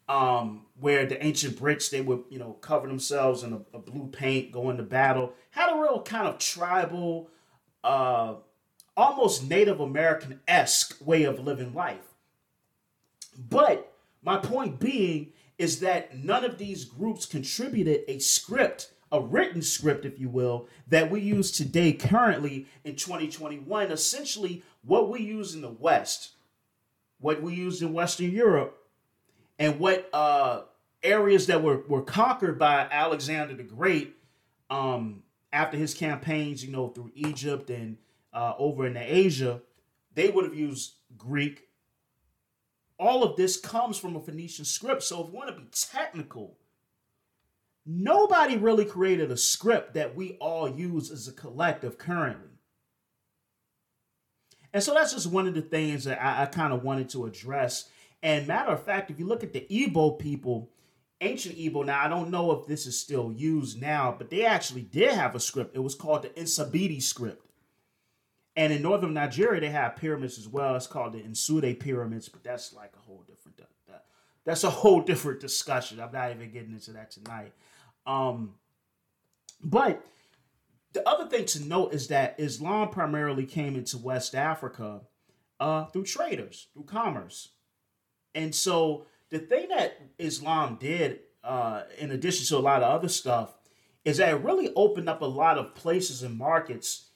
um, 0.09 0.67
where 0.79 1.07
the 1.07 1.25
ancient 1.25 1.59
Brits 1.59 1.91
they 1.91 2.01
would 2.01 2.25
you 2.29 2.39
know 2.39 2.53
cover 2.55 2.87
themselves 2.89 3.43
in 3.43 3.53
a, 3.53 3.61
a 3.77 3.79
blue 3.79 4.09
paint, 4.09 4.53
go 4.53 4.71
into 4.71 4.83
battle. 4.83 5.33
Had 5.51 5.73
a 5.73 5.81
real 5.81 6.03
kind 6.03 6.27
of 6.27 6.39
tribal, 6.39 7.31
uh, 7.85 8.35
almost 8.97 9.49
Native 9.49 9.81
American 9.81 10.41
esque 10.49 10.97
way 11.05 11.25
of 11.25 11.45
living 11.45 11.75
life. 11.75 12.15
But 13.39 13.93
my 14.23 14.39
point 14.39 14.81
being 14.81 15.33
is 15.59 15.81
that 15.81 16.17
none 16.17 16.45
of 16.45 16.59
these 16.59 16.85
groups 16.85 17.27
contributed 17.27 18.03
a 18.09 18.19
script, 18.19 18.93
a 19.11 19.21
written 19.21 19.63
script, 19.63 20.05
if 20.05 20.19
you 20.19 20.29
will, 20.29 20.69
that 20.89 21.11
we 21.11 21.21
use 21.21 21.51
today, 21.51 21.93
currently 21.93 22.67
in 22.85 22.97
2021. 22.97 23.91
Essentially, 23.91 24.63
what 24.85 25.09
we 25.09 25.21
use 25.21 25.55
in 25.55 25.63
the 25.63 25.71
West, 25.71 26.33
what 27.21 27.43
we 27.43 27.55
use 27.55 27.81
in 27.81 27.93
Western 27.93 28.31
Europe, 28.31 28.79
and 29.59 29.79
what 29.79 30.09
uh, 30.13 30.63
areas 31.03 31.47
that 31.47 31.63
were, 31.63 31.83
were 31.89 32.03
conquered 32.03 32.59
by 32.59 32.87
Alexander 32.91 33.55
the 33.55 33.63
Great 33.63 34.15
um, 34.69 35.23
after 35.53 35.77
his 35.77 35.95
campaigns, 35.95 36.65
you 36.65 36.71
know, 36.71 36.89
through 36.89 37.13
Egypt 37.15 37.71
and 37.71 37.97
uh, 38.33 38.53
over 38.59 38.87
in 38.87 38.97
Asia, 38.97 39.63
they 40.15 40.29
would 40.29 40.45
have 40.45 40.55
used 40.55 40.95
Greek. 41.17 41.66
All 42.99 43.23
of 43.23 43.37
this 43.37 43.57
comes 43.59 43.99
from 43.99 44.17
a 44.17 44.21
Phoenician 44.21 44.65
script. 44.65 45.03
So 45.03 45.23
if 45.23 45.29
we 45.29 45.37
want 45.37 45.49
to 45.51 45.61
be 45.61 45.69
technical, 45.71 46.57
nobody 47.85 48.57
really 48.57 48.85
created 48.85 49.31
a 49.31 49.37
script 49.37 49.95
that 49.95 50.17
we 50.17 50.33
all 50.41 50.69
use 50.69 51.11
as 51.11 51.29
a 51.29 51.33
collective 51.33 51.99
currently. 51.99 52.49
And 54.73 54.83
so 54.83 54.95
that's 54.95 55.13
just 55.13 55.27
one 55.27 55.47
of 55.47 55.55
the 55.55 55.63
things 55.63 56.05
that 56.05 56.23
I, 56.23 56.43
I 56.43 56.47
kind 56.47 56.73
of 56.73 56.83
wanted 56.83 57.09
to 57.11 57.27
address 57.27 57.89
and 58.23 58.47
matter 58.47 58.73
of 58.73 58.83
fact, 58.83 59.11
if 59.11 59.19
you 59.19 59.27
look 59.27 59.45
at 59.45 59.53
the 59.53 59.67
Igbo 59.71 60.19
people, 60.19 60.71
ancient 61.21 61.57
Igbo, 61.57 61.85
now 61.85 62.05
I 62.05 62.09
don't 62.09 62.31
know 62.31 62.51
if 62.53 62.67
this 62.67 62.87
is 62.87 62.99
still 62.99 63.33
used 63.33 63.81
now, 63.81 64.15
but 64.17 64.31
they 64.31 64.45
actually 64.45 64.83
did 64.83 65.13
have 65.13 65.35
a 65.35 65.41
script. 65.41 65.77
It 65.77 65.81
was 65.81 65.95
called 65.95 66.23
the 66.23 66.31
Insabidi 66.31 67.01
script. 67.03 67.46
And 68.57 68.73
in 68.73 68.83
northern 68.83 69.13
Nigeria, 69.13 69.61
they 69.61 69.69
have 69.69 69.97
pyramids 69.97 70.39
as 70.39 70.49
well. 70.49 70.77
It's 70.77 70.87
called 70.87 71.13
the 71.13 71.21
Nsude 71.21 71.79
pyramids, 71.79 72.29
but 72.29 72.43
that's 72.43 72.73
like 72.73 72.93
a 72.97 73.01
whole 73.01 73.23
different 73.27 73.59
that, 73.59 74.05
that's 74.45 74.65
a 74.65 74.71
whole 74.83 75.01
different 75.03 75.41
discussion. 75.41 76.01
I'm 76.01 76.13
not 76.13 76.31
even 76.31 76.51
getting 76.51 76.73
into 76.73 76.93
that 76.93 77.11
tonight. 77.11 77.53
Um, 78.07 78.55
but 79.63 80.07
the 80.93 81.07
other 81.07 81.29
thing 81.29 81.45
to 81.47 81.65
note 81.65 81.93
is 81.93 82.09
that 82.09 82.37
Islam 82.39 82.89
primarily 82.89 83.45
came 83.45 83.77
into 83.77 83.99
West 83.99 84.35
Africa 84.35 85.03
uh, 85.61 85.87
through 85.87 86.05
traders, 86.05 86.69
through 86.73 86.85
commerce. 86.85 87.51
And 88.35 88.55
so 88.55 89.07
the 89.31 89.39
thing 89.39 89.69
that 89.69 90.01
Islam 90.19 90.79
did, 90.81 91.21
uh, 91.43 91.83
in 91.99 92.13
addition 92.13 92.47
to 92.47 92.57
a 92.57 92.65
lot 92.65 92.83
of 92.83 92.91
other 92.91 93.09
stuff, 93.09 93.55
is 94.05 94.19
that 94.19 94.33
it 94.33 94.37
really 94.37 94.73
opened 94.77 95.09
up 95.09 95.21
a 95.21 95.27
lot 95.27 95.59
of 95.59 95.75
places 95.75 96.23
and 96.23 96.39
markets 96.39 97.07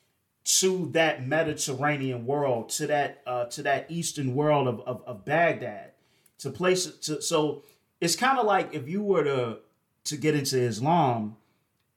to 0.43 0.89
that 0.93 1.27
Mediterranean 1.27 2.27
world, 2.27 2.71
to 2.71 2.87
that 2.87 3.23
uh, 3.27 3.45
to 3.47 3.63
that 3.63 3.87
eastern 3.91 4.35
world 4.35 4.69
of, 4.69 4.81
of, 4.81 5.03
of 5.07 5.25
Baghdad, 5.25 5.93
to 6.39 6.51
places. 6.51 6.99
To, 7.07 7.23
so 7.23 7.63
it's 8.01 8.17
kind 8.17 8.39
of 8.39 8.47
like 8.47 8.75
if 8.75 8.89
you 8.89 9.03
were 9.03 9.25
to 9.25 9.59
to 10.05 10.17
get 10.17 10.35
into 10.35 10.59
Islam, 10.59 11.37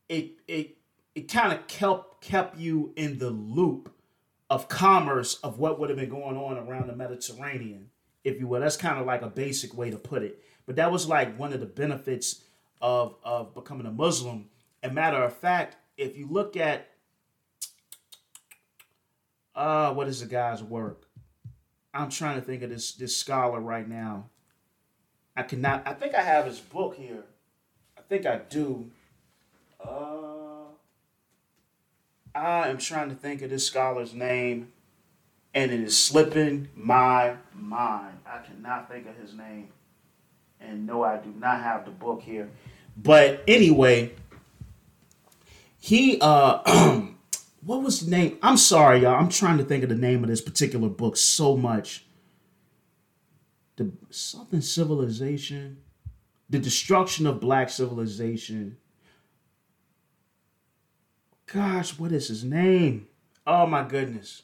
it 0.10 0.32
it 0.48 0.78
it 1.16 1.32
kind 1.32 1.54
of 1.54 1.68
kept 1.68 2.22
kept 2.22 2.58
you 2.58 2.94
in 2.96 3.20
the 3.20 3.30
loop 3.30 3.94
of 4.50 4.68
commerce 4.68 5.36
of 5.36 5.58
what 5.58 5.80
would 5.80 5.89
have 5.89 5.98
been 5.98 6.10
going 6.10 6.38
on 6.38 6.58
around 6.58 6.88
the 6.88 6.96
Mediterranean 6.96 7.89
if 8.24 8.39
you 8.39 8.48
will. 8.48 8.62
That's 8.62 8.78
kind 8.78 9.00
of 9.00 9.06
like 9.06 9.22
a 9.22 9.28
basic 9.30 9.76
way 9.76 9.91
to 9.91 9.98
put 9.98 10.24
it. 10.24 10.44
But 10.66 10.78
that 10.78 10.91
was 10.91 11.08
like 11.08 11.38
one 11.38 11.54
of 11.54 11.60
the 11.60 11.66
benefits 11.66 12.44
of 12.82 13.16
of 13.24 13.54
becoming 13.54 13.86
a 13.86 13.91
Muslim. 13.91 14.50
And 14.82 14.94
matter 14.94 15.22
of 15.24 15.36
fact, 15.36 15.78
if 15.98 16.18
you 16.18 16.28
look 16.28 16.58
at 16.58 16.88
uh 19.56 19.93
what 19.93 20.08
is 20.08 20.22
the 20.22 20.26
guy's 20.26 20.64
work? 20.64 21.08
I'm 21.93 22.10
trying 22.10 22.36
to 22.36 22.41
think 22.41 22.64
of 22.64 22.70
this 22.70 22.93
this 22.93 23.16
scholar 23.16 23.60
right 23.60 23.88
now. 23.88 24.30
I 25.36 25.43
cannot 25.43 25.88
I 25.88 25.93
think 25.93 26.16
I 26.16 26.22
have 26.22 26.45
his 26.45 26.60
book 26.60 26.95
here. 26.95 27.24
I 27.97 28.01
think 28.01 28.26
I 28.26 28.38
do. 28.49 28.89
Uh 29.80 30.66
I 32.36 32.70
am 32.70 32.78
trying 32.78 33.10
to 33.10 33.16
think 33.16 33.41
of 33.43 33.49
this 33.51 33.68
scholar's 33.68 34.14
name 34.14 34.72
and 35.54 35.72
it 35.72 35.80
is 35.82 35.97
slipping 35.97 36.70
my 36.76 37.36
mind. 37.54 38.18
I 38.26 38.39
cannot 38.39 38.89
think 38.89 39.08
of 39.08 39.16
his 39.16 39.34
name. 39.34 39.70
And 40.60 40.88
no, 40.88 41.04
I 41.04 41.18
do 41.18 41.32
not 41.38 41.62
have 41.62 41.86
the 41.86 41.91
book 41.91 42.22
here. 42.22 42.49
But 42.97 43.43
anyway, 43.47 44.14
he 45.80 46.18
uh 46.22 47.01
what 47.66 47.82
was 47.82 48.01
the 48.01 48.11
name? 48.11 48.38
I'm 48.41 48.57
sorry, 48.57 49.01
y'all. 49.01 49.16
I'm 49.16 49.30
trying 49.30 49.57
to 49.57 49.64
think 49.64 49.84
of 49.84 49.89
the 49.89 49.95
name 49.95 50.24
of 50.24 50.30
this 50.30 50.41
particular 50.41 50.89
book 50.89 51.16
so 51.16 51.55
much. 51.55 52.05
The 53.78 53.91
something 54.09 54.61
civilization, 54.61 55.78
the 56.49 56.59
destruction 56.59 57.26
of 57.26 57.39
black 57.39 57.70
civilization. 57.70 58.78
Gosh, 61.47 61.97
what 61.97 62.11
is 62.11 62.28
his 62.28 62.43
name? 62.43 63.07
Oh 63.45 63.66
my 63.66 63.84
goodness. 63.84 64.43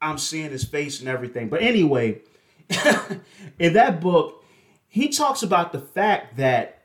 I'm 0.00 0.18
seeing 0.18 0.50
his 0.50 0.64
face 0.64 1.00
and 1.00 1.08
everything. 1.08 1.48
But 1.48 1.62
anyway, 1.62 2.22
in 3.58 3.74
that 3.74 4.00
book, 4.00 4.44
he 4.88 5.08
talks 5.08 5.42
about 5.42 5.72
the 5.72 5.80
fact 5.80 6.36
that 6.36 6.81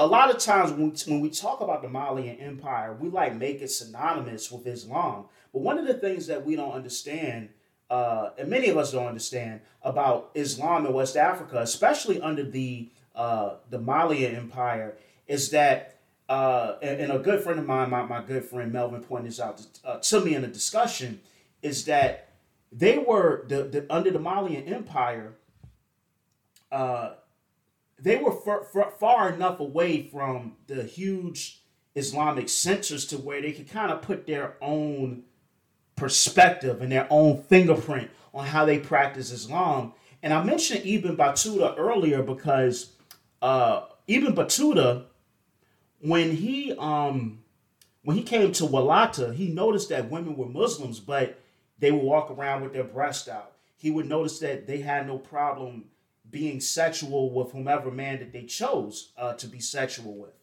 a 0.00 0.06
lot 0.06 0.30
of 0.30 0.38
times 0.38 0.72
when, 0.72 0.94
when 1.06 1.20
we 1.20 1.28
talk 1.28 1.60
about 1.60 1.82
the 1.82 1.88
Malian 1.88 2.38
Empire, 2.38 2.96
we 2.98 3.10
like 3.10 3.36
make 3.36 3.60
it 3.60 3.68
synonymous 3.68 4.50
with 4.50 4.66
Islam. 4.66 5.26
But 5.52 5.60
one 5.60 5.78
of 5.78 5.86
the 5.86 5.92
things 5.92 6.26
that 6.28 6.44
we 6.44 6.56
don't 6.56 6.72
understand, 6.72 7.50
uh, 7.90 8.30
and 8.38 8.48
many 8.48 8.70
of 8.70 8.78
us 8.78 8.92
don't 8.92 9.06
understand 9.06 9.60
about 9.82 10.30
Islam 10.34 10.86
in 10.86 10.94
West 10.94 11.18
Africa, 11.18 11.58
especially 11.58 12.18
under 12.20 12.42
the 12.42 12.88
uh, 13.14 13.56
the 13.68 13.78
Malian 13.78 14.34
Empire, 14.34 14.96
is 15.26 15.50
that 15.50 15.98
uh, 16.30 16.76
and, 16.80 17.00
and, 17.00 17.12
a 17.12 17.18
good 17.18 17.42
friend 17.42 17.58
of 17.58 17.66
mine, 17.66 17.90
my, 17.90 18.02
my 18.02 18.22
good 18.22 18.44
friend 18.44 18.72
Melvin, 18.72 19.02
pointed 19.02 19.28
this 19.28 19.40
out 19.40 19.58
to, 19.58 19.66
uh, 19.84 19.98
to 19.98 20.20
me 20.20 20.34
in 20.34 20.44
a 20.44 20.48
discussion, 20.48 21.20
is 21.60 21.84
that 21.86 22.30
they 22.72 22.96
were 22.98 23.44
the, 23.48 23.64
the 23.64 23.86
under 23.92 24.10
the 24.10 24.20
Malian 24.20 24.72
Empire. 24.72 25.34
Uh, 26.72 27.14
they 28.02 28.16
were 28.16 28.32
far, 28.32 28.64
far, 28.64 28.90
far 28.98 29.30
enough 29.30 29.60
away 29.60 30.08
from 30.08 30.56
the 30.66 30.82
huge 30.82 31.60
Islamic 31.94 32.48
centers 32.48 33.06
to 33.06 33.18
where 33.18 33.42
they 33.42 33.52
could 33.52 33.70
kind 33.70 33.90
of 33.90 34.02
put 34.02 34.26
their 34.26 34.56
own 34.60 35.24
perspective 35.96 36.80
and 36.80 36.90
their 36.90 37.06
own 37.10 37.42
fingerprint 37.42 38.10
on 38.32 38.46
how 38.46 38.64
they 38.64 38.78
practice 38.78 39.30
Islam. 39.30 39.92
And 40.22 40.32
I 40.32 40.42
mentioned 40.42 40.82
Ibn 40.84 41.16
Battuta 41.16 41.74
earlier 41.76 42.22
because 42.22 42.92
uh, 43.42 43.86
Ibn 44.06 44.34
Battuta, 44.34 45.04
when 46.00 46.34
he 46.34 46.74
um, 46.78 47.42
when 48.02 48.16
he 48.16 48.22
came 48.22 48.52
to 48.52 48.64
Walata, 48.64 49.34
he 49.34 49.48
noticed 49.48 49.90
that 49.90 50.10
women 50.10 50.36
were 50.36 50.46
Muslims, 50.46 51.00
but 51.00 51.38
they 51.78 51.90
would 51.90 52.02
walk 52.02 52.30
around 52.30 52.62
with 52.62 52.72
their 52.72 52.84
breast 52.84 53.28
out. 53.28 53.52
He 53.76 53.90
would 53.90 54.08
notice 54.08 54.38
that 54.40 54.66
they 54.66 54.80
had 54.80 55.06
no 55.06 55.18
problem 55.18 55.84
being 56.30 56.60
sexual 56.60 57.32
with 57.32 57.52
whomever 57.52 57.90
man 57.90 58.18
that 58.20 58.32
they 58.32 58.44
chose 58.44 59.12
uh, 59.16 59.34
to 59.34 59.46
be 59.46 59.60
sexual 59.60 60.14
with. 60.14 60.34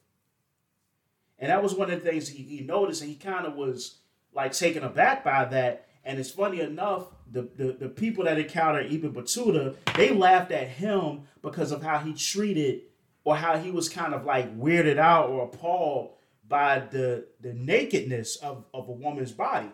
And 1.40 1.50
that 1.50 1.62
was 1.62 1.74
one 1.74 1.92
of 1.92 2.04
the 2.04 2.10
things 2.10 2.28
he, 2.28 2.44
he 2.44 2.62
noticed, 2.62 3.02
and 3.02 3.10
he 3.10 3.16
kind 3.16 3.46
of 3.46 3.56
was 3.56 4.00
like 4.34 4.54
taken 4.54 4.84
aback 4.84 5.24
by 5.24 5.46
that. 5.46 5.88
And 6.04 6.20
it's 6.20 6.32
funny 6.32 6.62
enough, 6.62 7.08
the, 7.32 7.50
the, 7.56 7.74
the 7.74 7.90
people 7.90 8.24
that 8.24 8.40
encountered 8.40 8.92
Ibn 8.92 9.14
Battuta, 9.14 9.76
they 9.96 10.12
laughed 10.12 10.52
at 10.52 10.68
him 10.68 11.24
because 11.42 11.72
of 11.72 11.84
how 11.84 12.00
he 12.00 12.14
treated 12.14 12.82
or 13.24 13.36
how 13.36 13.58
he 13.58 13.72
was 13.72 13.90
kind 13.90 14.14
of 14.14 14.24
like 14.24 14.58
weirded 14.58 14.98
out 14.98 15.30
or 15.30 15.44
appalled 15.44 16.12
by 16.48 16.80
the, 16.80 17.26
the 17.42 17.54
nakedness 17.54 18.38
of, 18.38 18.64
of 18.74 18.88
a 18.88 18.94
woman's 18.94 19.34
body. 19.34 19.70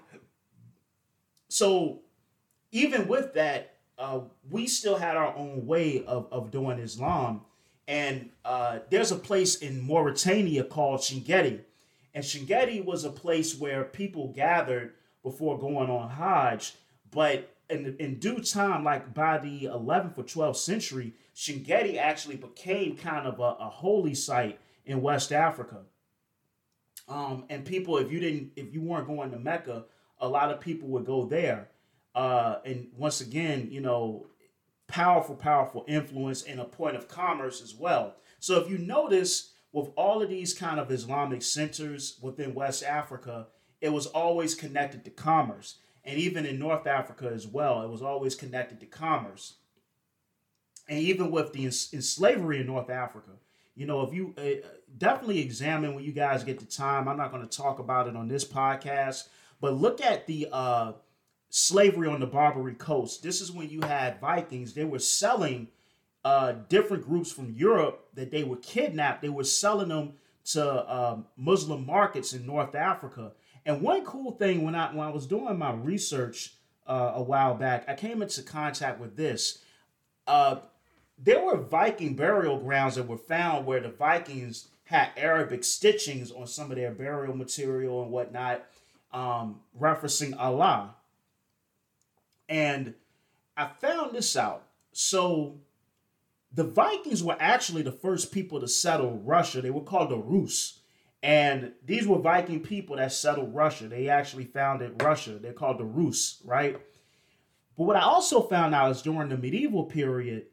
So 1.49 2.01
even 2.71 3.07
with 3.07 3.35
that, 3.35 3.72
uh, 3.97 4.21
we 4.49 4.67
still 4.67 4.97
had 4.97 5.15
our 5.17 5.35
own 5.35 5.65
way 5.65 6.03
of, 6.05 6.27
of 6.31 6.51
doing 6.51 6.79
Islam. 6.79 7.41
And 7.87 8.29
uh, 8.45 8.79
there's 8.89 9.11
a 9.11 9.17
place 9.17 9.55
in 9.55 9.81
Mauritania 9.81 10.63
called 10.63 11.01
Chinguetti. 11.01 11.61
And 12.13 12.23
Chinguetti 12.23 12.83
was 12.83 13.03
a 13.03 13.09
place 13.09 13.57
where 13.57 13.83
people 13.83 14.29
gathered 14.29 14.93
before 15.21 15.59
going 15.59 15.89
on 15.89 16.09
Hajj. 16.09 16.75
But 17.11 17.53
in, 17.69 17.95
in 17.99 18.19
due 18.19 18.39
time, 18.39 18.83
like 18.83 19.13
by 19.13 19.37
the 19.37 19.65
11th 19.65 20.17
or 20.17 20.23
12th 20.23 20.57
century, 20.57 21.13
Chinguetti 21.35 21.97
actually 21.97 22.35
became 22.35 22.95
kind 22.95 23.27
of 23.27 23.39
a, 23.39 23.55
a 23.59 23.69
holy 23.69 24.15
site 24.15 24.59
in 24.85 25.01
West 25.01 25.31
Africa. 25.31 25.79
Um, 27.07 27.45
and 27.49 27.65
people, 27.65 27.97
if 27.97 28.11
you 28.11 28.19
didn't, 28.19 28.51
if 28.55 28.73
you 28.73 28.81
weren't 28.81 29.07
going 29.07 29.31
to 29.31 29.39
Mecca, 29.39 29.85
a 30.19 30.27
lot 30.27 30.51
of 30.51 30.61
people 30.61 30.87
would 30.89 31.05
go 31.05 31.25
there. 31.25 31.67
Uh, 32.15 32.57
and 32.65 32.87
once 32.95 33.21
again, 33.21 33.67
you 33.71 33.81
know, 33.81 34.27
powerful, 34.87 35.35
powerful 35.35 35.85
influence 35.87 36.43
and 36.43 36.59
a 36.59 36.65
point 36.65 36.95
of 36.95 37.07
commerce 37.07 37.61
as 37.61 37.73
well. 37.73 38.15
So 38.39 38.59
if 38.59 38.69
you 38.69 38.77
notice, 38.77 39.53
with 39.71 39.89
all 39.95 40.21
of 40.21 40.29
these 40.29 40.53
kind 40.53 40.79
of 40.79 40.91
Islamic 40.91 41.41
centers 41.41 42.19
within 42.21 42.53
West 42.53 42.83
Africa, 42.83 43.47
it 43.81 43.91
was 43.91 44.05
always 44.05 44.53
connected 44.53 45.03
to 45.03 45.11
commerce. 45.11 45.79
And 46.05 46.19
even 46.19 46.45
in 46.45 46.59
North 46.59 46.85
Africa 46.85 47.31
as 47.33 47.47
well, 47.47 47.81
it 47.81 47.89
was 47.89 48.01
always 48.01 48.35
connected 48.35 48.79
to 48.81 48.85
commerce. 48.85 49.55
And 50.87 50.99
even 50.99 51.31
with 51.31 51.53
the 51.53 51.71
slavery 51.71 52.59
in 52.59 52.67
North 52.67 52.89
Africa, 52.89 53.31
you 53.75 53.87
know, 53.87 54.01
if 54.01 54.13
you 54.13 54.35
uh, 54.37 54.67
definitely 54.97 55.39
examine 55.39 55.95
when 55.95 56.03
you 56.03 56.11
guys 56.11 56.43
get 56.43 56.59
the 56.59 56.65
time, 56.65 57.07
I'm 57.07 57.17
not 57.17 57.31
going 57.31 57.47
to 57.47 57.57
talk 57.57 57.79
about 57.79 58.07
it 58.07 58.15
on 58.15 58.27
this 58.27 58.45
podcast, 58.45 59.27
but 59.59 59.73
look 59.73 60.01
at 60.01 60.27
the 60.27 60.49
uh, 60.51 60.91
slavery 61.55 62.07
on 62.07 62.19
the 62.19 62.25
Barbary 62.25 62.73
Coast. 62.73 63.21
This 63.21 63.39
is 63.39 63.51
when 63.51 63.69
you 63.69 63.81
had 63.81 64.19
Vikings. 64.19 64.73
They 64.73 64.85
were 64.85 64.97
selling 64.97 65.67
uh, 66.25 66.53
different 66.67 67.05
groups 67.05 67.31
from 67.31 67.51
Europe 67.51 68.07
that 68.15 68.31
they 68.31 68.43
were 68.43 68.57
kidnapped. 68.57 69.21
They 69.21 69.29
were 69.29 69.43
selling 69.43 69.89
them 69.89 70.13
to 70.45 70.91
um, 70.91 71.27
Muslim 71.37 71.85
markets 71.85 72.33
in 72.33 72.47
North 72.47 72.73
Africa. 72.73 73.33
And 73.67 73.83
one 73.83 74.03
cool 74.03 74.31
thing 74.31 74.63
when 74.63 74.73
I 74.73 74.91
when 74.95 75.05
I 75.05 75.11
was 75.11 75.27
doing 75.27 75.59
my 75.59 75.73
research 75.73 76.55
uh, 76.87 77.11
a 77.13 77.21
while 77.21 77.53
back, 77.53 77.85
I 77.87 77.93
came 77.93 78.23
into 78.23 78.41
contact 78.41 78.99
with 78.99 79.15
this. 79.15 79.59
Uh, 80.25 80.55
there 81.19 81.45
were 81.45 81.57
Viking 81.57 82.15
burial 82.15 82.57
grounds 82.57 82.95
that 82.95 83.07
were 83.07 83.15
found 83.15 83.67
where 83.67 83.79
the 83.79 83.89
Vikings 83.89 84.69
had 84.85 85.09
Arabic 85.17 85.61
stitchings 85.61 86.31
on 86.35 86.47
some 86.47 86.71
of 86.71 86.77
their 86.77 86.91
burial 86.91 87.35
material 87.35 88.01
and 88.01 88.11
whatnot, 88.11 88.65
um, 89.11 89.59
referencing 89.79 90.35
Allah. 90.35 90.95
And 92.53 92.93
I 93.57 93.65
found 93.81 94.15
this 94.15 94.37
out. 94.37 94.67
So 94.91 95.57
the 96.53 96.63
Vikings 96.63 97.23
were 97.23 97.35
actually 97.39 97.81
the 97.81 97.91
first 97.91 98.31
people 98.31 98.59
to 98.59 98.67
settle 98.67 99.17
Russia. 99.25 99.59
They 99.59 99.71
were 99.71 99.81
called 99.81 100.11
the 100.11 100.19
Rus. 100.19 100.79
And 101.23 101.71
these 101.83 102.05
were 102.05 102.19
Viking 102.19 102.59
people 102.59 102.97
that 102.97 103.11
settled 103.11 103.55
Russia. 103.55 103.87
They 103.87 104.07
actually 104.07 104.45
founded 104.45 105.01
Russia. 105.01 105.39
They're 105.41 105.51
called 105.51 105.79
the 105.79 105.85
Rus, 105.85 106.43
right? 106.45 106.79
But 107.75 107.83
what 107.85 107.95
I 107.95 108.01
also 108.01 108.41
found 108.41 108.75
out 108.75 108.91
is 108.91 109.01
during 109.01 109.29
the 109.29 109.37
medieval 109.37 109.85
period, 109.85 110.45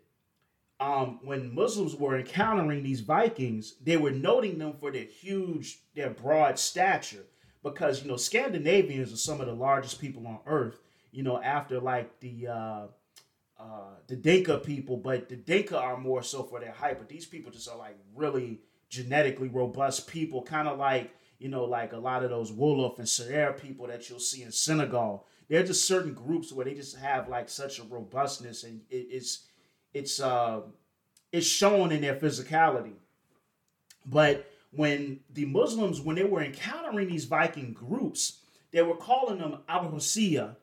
um, 0.78 1.18
when 1.22 1.54
Muslims 1.54 1.94
were 1.94 2.18
encountering 2.18 2.82
these 2.82 3.00
Vikings, 3.00 3.74
they 3.82 3.98
were 3.98 4.10
noting 4.10 4.56
them 4.56 4.72
for 4.72 4.90
their 4.90 5.04
huge, 5.04 5.80
their 5.94 6.08
broad 6.08 6.58
stature. 6.58 7.26
Because, 7.62 8.00
you 8.00 8.08
know, 8.08 8.16
Scandinavians 8.16 9.12
are 9.12 9.18
some 9.18 9.42
of 9.42 9.46
the 9.46 9.52
largest 9.52 10.00
people 10.00 10.26
on 10.26 10.38
earth 10.46 10.80
you 11.12 11.22
know, 11.22 11.40
after 11.40 11.80
like 11.80 12.20
the 12.20 12.48
uh, 12.48 12.86
uh, 13.58 13.94
the 14.06 14.16
Dinka 14.16 14.58
people, 14.58 14.96
but 14.96 15.28
the 15.28 15.36
Dinka 15.36 15.78
are 15.78 15.96
more 15.96 16.22
so 16.22 16.42
for 16.42 16.60
their 16.60 16.72
height. 16.72 16.98
But 16.98 17.08
these 17.08 17.26
people 17.26 17.50
just 17.50 17.68
are 17.68 17.76
like 17.76 17.96
really 18.14 18.60
genetically 18.88 19.48
robust 19.48 20.08
people, 20.08 20.42
kind 20.42 20.68
of 20.68 20.78
like 20.78 21.12
you 21.38 21.48
know, 21.48 21.64
like 21.64 21.94
a 21.94 21.98
lot 21.98 22.22
of 22.22 22.30
those 22.30 22.52
Wolof 22.52 22.98
and 22.98 23.08
Serer 23.08 23.58
people 23.58 23.86
that 23.86 24.08
you'll 24.08 24.20
see 24.20 24.42
in 24.42 24.52
Senegal. 24.52 25.26
There 25.48 25.58
are 25.58 25.66
just 25.66 25.86
certain 25.86 26.12
groups 26.12 26.52
where 26.52 26.66
they 26.66 26.74
just 26.74 26.96
have 26.96 27.28
like 27.28 27.48
such 27.48 27.80
a 27.80 27.82
robustness, 27.84 28.62
and 28.62 28.82
it, 28.90 29.08
it's 29.10 29.46
it's 29.94 30.20
uh, 30.20 30.60
it's 31.32 31.46
shown 31.46 31.92
in 31.92 32.02
their 32.02 32.14
physicality. 32.16 32.94
But 34.06 34.50
when 34.72 35.20
the 35.32 35.46
Muslims, 35.46 36.00
when 36.00 36.16
they 36.16 36.24
were 36.24 36.42
encountering 36.42 37.08
these 37.08 37.24
Viking 37.24 37.72
groups, 37.72 38.40
they 38.70 38.82
were 38.82 38.96
calling 38.96 39.38
them 39.38 39.58
Abhasiya, 39.68 40.56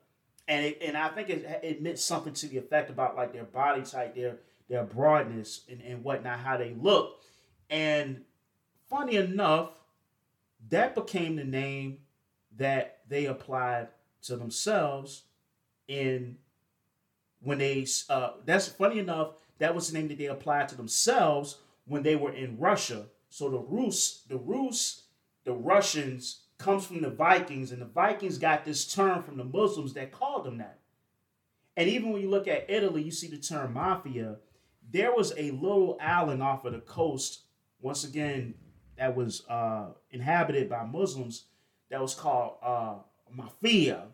and 0.48 0.64
it, 0.64 0.78
and 0.82 0.96
I 0.96 1.08
think 1.08 1.28
it, 1.28 1.60
it 1.62 1.82
meant 1.82 1.98
something 1.98 2.32
to 2.32 2.48
the 2.48 2.56
effect 2.56 2.90
about 2.90 3.16
like 3.16 3.32
their 3.32 3.44
body 3.44 3.82
type, 3.82 4.14
their 4.14 4.36
their 4.68 4.84
broadness 4.84 5.62
and, 5.70 5.80
and 5.82 6.02
whatnot, 6.02 6.40
how 6.40 6.56
they 6.56 6.74
look. 6.80 7.22
And 7.70 8.22
funny 8.88 9.16
enough, 9.16 9.70
that 10.70 10.94
became 10.94 11.36
the 11.36 11.44
name 11.44 11.98
that 12.56 13.00
they 13.08 13.26
applied 13.26 13.88
to 14.22 14.36
themselves 14.36 15.22
in 15.86 16.36
when 17.40 17.58
they 17.58 17.86
uh, 18.10 18.32
that's 18.44 18.68
funny 18.68 18.98
enough 18.98 19.34
that 19.58 19.74
was 19.74 19.90
the 19.90 19.98
name 19.98 20.08
that 20.08 20.18
they 20.18 20.26
applied 20.26 20.68
to 20.68 20.76
themselves 20.76 21.58
when 21.86 22.02
they 22.02 22.16
were 22.16 22.32
in 22.32 22.58
Russia. 22.58 23.06
So 23.28 23.50
the 23.50 23.58
Rus, 23.58 24.22
the 24.28 24.36
Rus, 24.36 25.02
the 25.44 25.52
Russians 25.52 26.40
comes 26.58 26.84
from 26.84 27.00
the 27.00 27.10
Vikings, 27.10 27.72
and 27.72 27.80
the 27.80 27.86
Vikings 27.86 28.38
got 28.38 28.64
this 28.64 28.92
term 28.92 29.22
from 29.22 29.36
the 29.36 29.44
Muslims 29.44 29.94
that 29.94 30.12
called 30.12 30.44
them 30.44 30.58
that. 30.58 30.78
And 31.76 31.88
even 31.88 32.10
when 32.12 32.20
you 32.20 32.28
look 32.28 32.48
at 32.48 32.68
Italy, 32.68 33.02
you 33.02 33.12
see 33.12 33.28
the 33.28 33.38
term 33.38 33.74
mafia. 33.74 34.36
There 34.90 35.14
was 35.14 35.32
a 35.36 35.52
little 35.52 35.96
island 36.00 36.42
off 36.42 36.64
of 36.64 36.72
the 36.72 36.80
coast, 36.80 37.42
once 37.80 38.02
again, 38.04 38.54
that 38.96 39.14
was 39.16 39.44
uh, 39.48 39.90
inhabited 40.10 40.68
by 40.68 40.84
Muslims 40.84 41.44
that 41.90 42.00
was 42.00 42.14
called 42.14 42.54
uh, 42.62 42.96
mafia. 43.32 44.06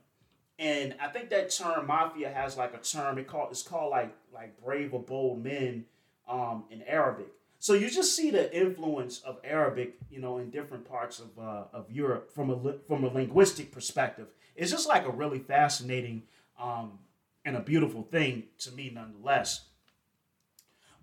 And 0.59 0.95
I 1.01 1.09
think 1.09 1.30
that 1.30 1.51
term 1.51 1.86
mafia 1.86 2.30
has 2.30 2.57
like 2.57 2.74
a 2.74 2.78
term. 2.78 3.18
It 3.18 3.26
called 3.26 3.49
it's 3.51 3.62
called 3.62 3.90
like 3.90 4.14
like 4.32 4.62
brave 4.62 4.95
or 4.95 5.03
bold 5.03 5.42
men 5.42 5.86
um, 6.28 6.64
in 6.70 6.82
Arabic. 6.82 7.28
So 7.64 7.72
you 7.72 7.88
just 7.88 8.14
see 8.14 8.30
the 8.30 8.54
influence 8.54 9.20
of 9.20 9.38
Arabic, 9.42 9.94
you 10.10 10.20
know, 10.20 10.36
in 10.36 10.50
different 10.50 10.86
parts 10.86 11.18
of 11.18 11.30
uh, 11.38 11.64
of 11.72 11.90
Europe 11.90 12.30
from 12.30 12.50
a 12.50 12.74
from 12.86 13.04
a 13.04 13.08
linguistic 13.08 13.72
perspective. 13.72 14.26
It's 14.54 14.70
just 14.70 14.86
like 14.86 15.06
a 15.06 15.10
really 15.10 15.38
fascinating 15.38 16.24
um, 16.60 16.98
and 17.42 17.56
a 17.56 17.60
beautiful 17.60 18.02
thing 18.02 18.42
to 18.58 18.72
me, 18.72 18.92
nonetheless. 18.94 19.64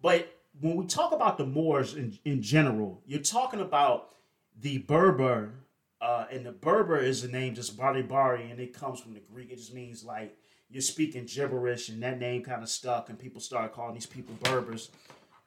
But 0.04 0.38
when 0.60 0.76
we 0.76 0.86
talk 0.86 1.14
about 1.14 1.40
the 1.40 1.48
Moors 1.48 1.96
in, 1.96 2.20
in 2.26 2.44
general, 2.44 3.02
you're 3.08 3.22
talking 3.22 3.62
about 3.62 4.14
the 4.62 4.78
Berber, 4.78 5.54
uh, 6.00 6.26
and 6.32 6.46
the 6.46 6.52
Berber 6.52 7.00
is 7.00 7.24
the 7.24 7.28
name 7.28 7.56
just 7.56 7.76
Bari 7.76 8.04
Bari, 8.04 8.52
and 8.52 8.60
it 8.60 8.72
comes 8.72 9.00
from 9.00 9.16
the 9.16 9.22
Greek. 9.34 9.52
It 9.52 9.56
just 9.56 9.74
means 9.74 10.04
like 10.04 10.38
you're 10.70 10.84
speaking 10.84 11.26
gibberish, 11.26 11.90
and 11.90 12.04
that 12.04 12.20
name 12.20 12.44
kind 12.44 12.62
of 12.62 12.70
stuck, 12.70 13.10
and 13.10 13.18
people 13.18 13.42
started 13.42 13.74
calling 13.74 13.96
these 13.96 14.06
people 14.06 14.36
Berbers. 14.44 14.92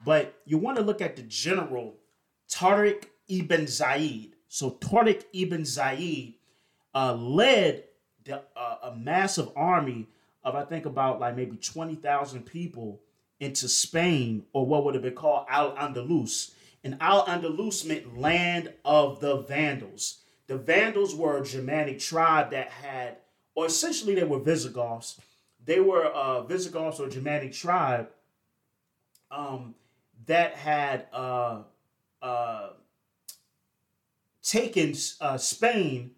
But 0.03 0.41
you 0.47 0.59
want 0.59 0.79
to 0.79 0.83
look 0.83 1.01
at 1.01 1.17
the 1.17 1.23
general 1.23 1.97
Tariq 2.51 3.05
ibn 3.29 3.67
Zaid. 3.67 4.37
So 4.49 4.71
Tariq 4.71 5.25
ibn 5.33 5.65
Zaid 5.65 6.35
uh, 6.95 7.15
led 7.15 7.85
the, 8.25 8.43
uh, 8.57 8.77
a 8.85 8.97
massive 8.97 9.51
army 9.57 10.09
of 10.43 10.55
I 10.55 10.65
think 10.65 10.87
about 10.87 11.21
like 11.21 11.37
maybe 11.37 11.57
twenty 11.57 11.95
thousand 11.95 12.45
people 12.47 13.01
into 13.41 13.69
Spain, 13.69 14.45
or 14.53 14.65
what 14.65 14.85
would 14.85 14.95
have 14.95 15.03
been 15.03 15.15
called 15.15 15.47
Al 15.49 15.75
Andalus. 15.77 16.53
And 16.85 16.97
Al 17.01 17.25
Andalus 17.27 17.85
meant 17.85 18.19
land 18.19 18.73
of 18.85 19.21
the 19.21 19.39
Vandals. 19.39 20.21
The 20.47 20.59
Vandals 20.59 21.15
were 21.15 21.39
a 21.39 21.45
Germanic 21.45 21.99
tribe 21.99 22.51
that 22.51 22.69
had, 22.69 23.17
or 23.55 23.67
essentially 23.67 24.15
they 24.15 24.25
were 24.25 24.39
Visigoths. 24.39 25.19
They 25.65 25.81
were 25.81 26.05
a 26.05 26.45
Visigoths 26.47 27.01
or 27.01 27.09
Germanic 27.09 27.53
tribe 27.55 28.09
um, 29.31 29.75
that 30.27 30.55
had 30.55 31.07
uh, 31.13 31.63
uh, 32.23 32.71
taken 34.43 34.95
uh, 35.21 35.37
Spain 35.37 36.13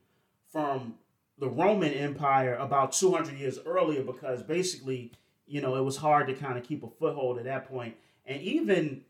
from 0.51 0.95
the 1.39 1.49
Roman 1.49 1.93
Empire 1.93 2.55
about 2.55 2.93
200 2.93 3.37
years 3.39 3.59
earlier 3.67 4.03
because 4.03 4.43
basically 4.43 5.13
you 5.47 5.61
know, 5.61 5.77
it 5.77 5.83
was 5.83 5.97
hard 5.97 6.27
to 6.27 6.35
kind 6.35 6.59
of 6.59 6.65
keep 6.65 6.83
a 6.83 6.89
foothold 6.89 7.39
at 7.39 7.45
that 7.45 7.69
point. 7.69 7.97
And 8.27 8.43
even 8.43 9.03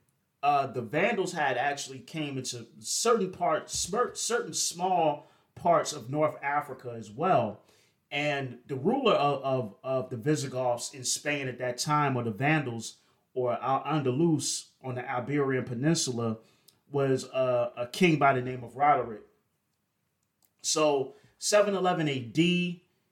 uh, 0.42 0.66
the 0.66 0.82
Vandals 0.82 1.32
had 1.32 1.56
actually 1.56 2.00
came 2.00 2.36
into 2.36 2.66
certain 2.78 3.32
parts, 3.32 3.88
certain 4.14 4.52
small 4.52 5.28
parts 5.54 5.92
of 5.92 6.10
North 6.10 6.36
Africa 6.42 6.94
as 6.96 7.10
well. 7.10 7.62
And 8.10 8.58
the 8.68 8.76
ruler 8.76 9.14
of, 9.14 9.42
of, 9.42 9.74
of 9.82 10.10
the 10.10 10.16
Visigoths 10.16 10.92
in 10.94 11.04
Spain 11.04 11.48
at 11.48 11.58
that 11.58 11.78
time, 11.78 12.16
or 12.16 12.22
the 12.22 12.30
Vandals, 12.30 12.96
or 13.36 13.52
Al 13.62 13.84
Andalus 13.84 14.64
on 14.82 14.96
the 14.96 15.08
Iberian 15.08 15.64
Peninsula, 15.64 16.38
was 16.90 17.24
uh, 17.30 17.70
a 17.76 17.86
king 17.86 18.18
by 18.18 18.32
the 18.32 18.42
name 18.42 18.64
of 18.64 18.76
Roderick. 18.76 19.22
So 20.62 21.14
711 21.38 22.08
AD, 22.08 22.38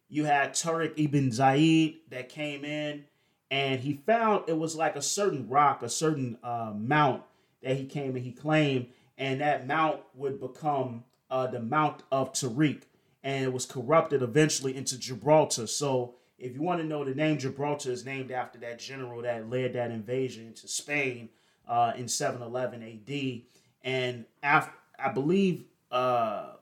you 0.09 0.25
had 0.25 0.55
Tariq 0.55 0.95
ibn 0.97 1.31
Zaid 1.31 1.99
that 2.11 2.29
came 2.29 2.65
in 2.65 3.05
and 3.51 3.81
he 3.81 4.01
found 4.07 4.45
it 4.49 4.59
was 4.59 4.75
like 4.75 4.97
a 4.97 5.03
certain 5.03 5.49
rock, 5.49 5.83
a 5.83 5.89
certain 5.89 6.39
uh, 6.43 6.73
mount 6.75 7.23
that 7.63 7.77
he 7.77 7.85
came 7.85 8.17
and 8.17 8.25
he 8.25 8.33
claimed, 8.33 8.87
and 9.19 9.41
that 9.41 9.67
mount 9.67 10.01
would 10.15 10.41
become 10.41 11.05
uh, 11.31 11.47
the 11.47 11.61
Mount 11.61 12.03
of 12.11 12.33
Tariq, 12.33 12.83
and 13.23 13.45
it 13.45 13.53
was 13.53 13.67
corrupted 13.67 14.23
eventually 14.23 14.77
into 14.77 14.99
Gibraltar. 14.99 15.67
So, 15.67 16.17
if 16.39 16.55
you 16.55 16.63
want 16.63 16.81
to 16.81 16.87
know, 16.87 17.05
the 17.05 17.15
name 17.15 17.39
Gibraltar 17.39 17.91
is 17.91 18.05
named 18.05 18.31
after 18.31 18.59
that 18.61 18.79
general 18.79 19.23
that 19.23 19.49
led 19.49 19.75
that 19.75 19.91
invasion 19.91 20.47
into 20.47 20.69
Spain 20.69 21.29
uh, 21.69 21.93
in 21.97 22.09
711 22.09 22.83
AD, 22.83 23.43
and 23.83 24.25
after 24.43 24.73
I 24.99 25.11
believe 25.11 25.65
uh, 25.91 26.53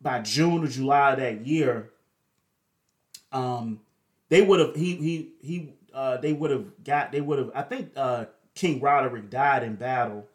by 0.00 0.20
June 0.20 0.64
or 0.64 0.68
July 0.68 1.12
of 1.12 1.18
that 1.18 1.46
year, 1.46 1.90
um, 3.32 3.80
they 4.28 4.42
would 4.42 4.60
have 4.60 4.74
he 4.74 4.96
he 4.96 5.32
he 5.40 5.72
uh, 5.92 6.16
they 6.16 6.32
would 6.32 6.50
have 6.50 6.84
got 6.84 7.12
they 7.12 7.20
would 7.20 7.38
have 7.38 7.50
I 7.54 7.62
think 7.62 7.92
uh, 7.96 8.26
King 8.54 8.80
Roderick 8.80 9.30
died 9.30 9.62
in 9.62 9.76
battle. 9.76 10.26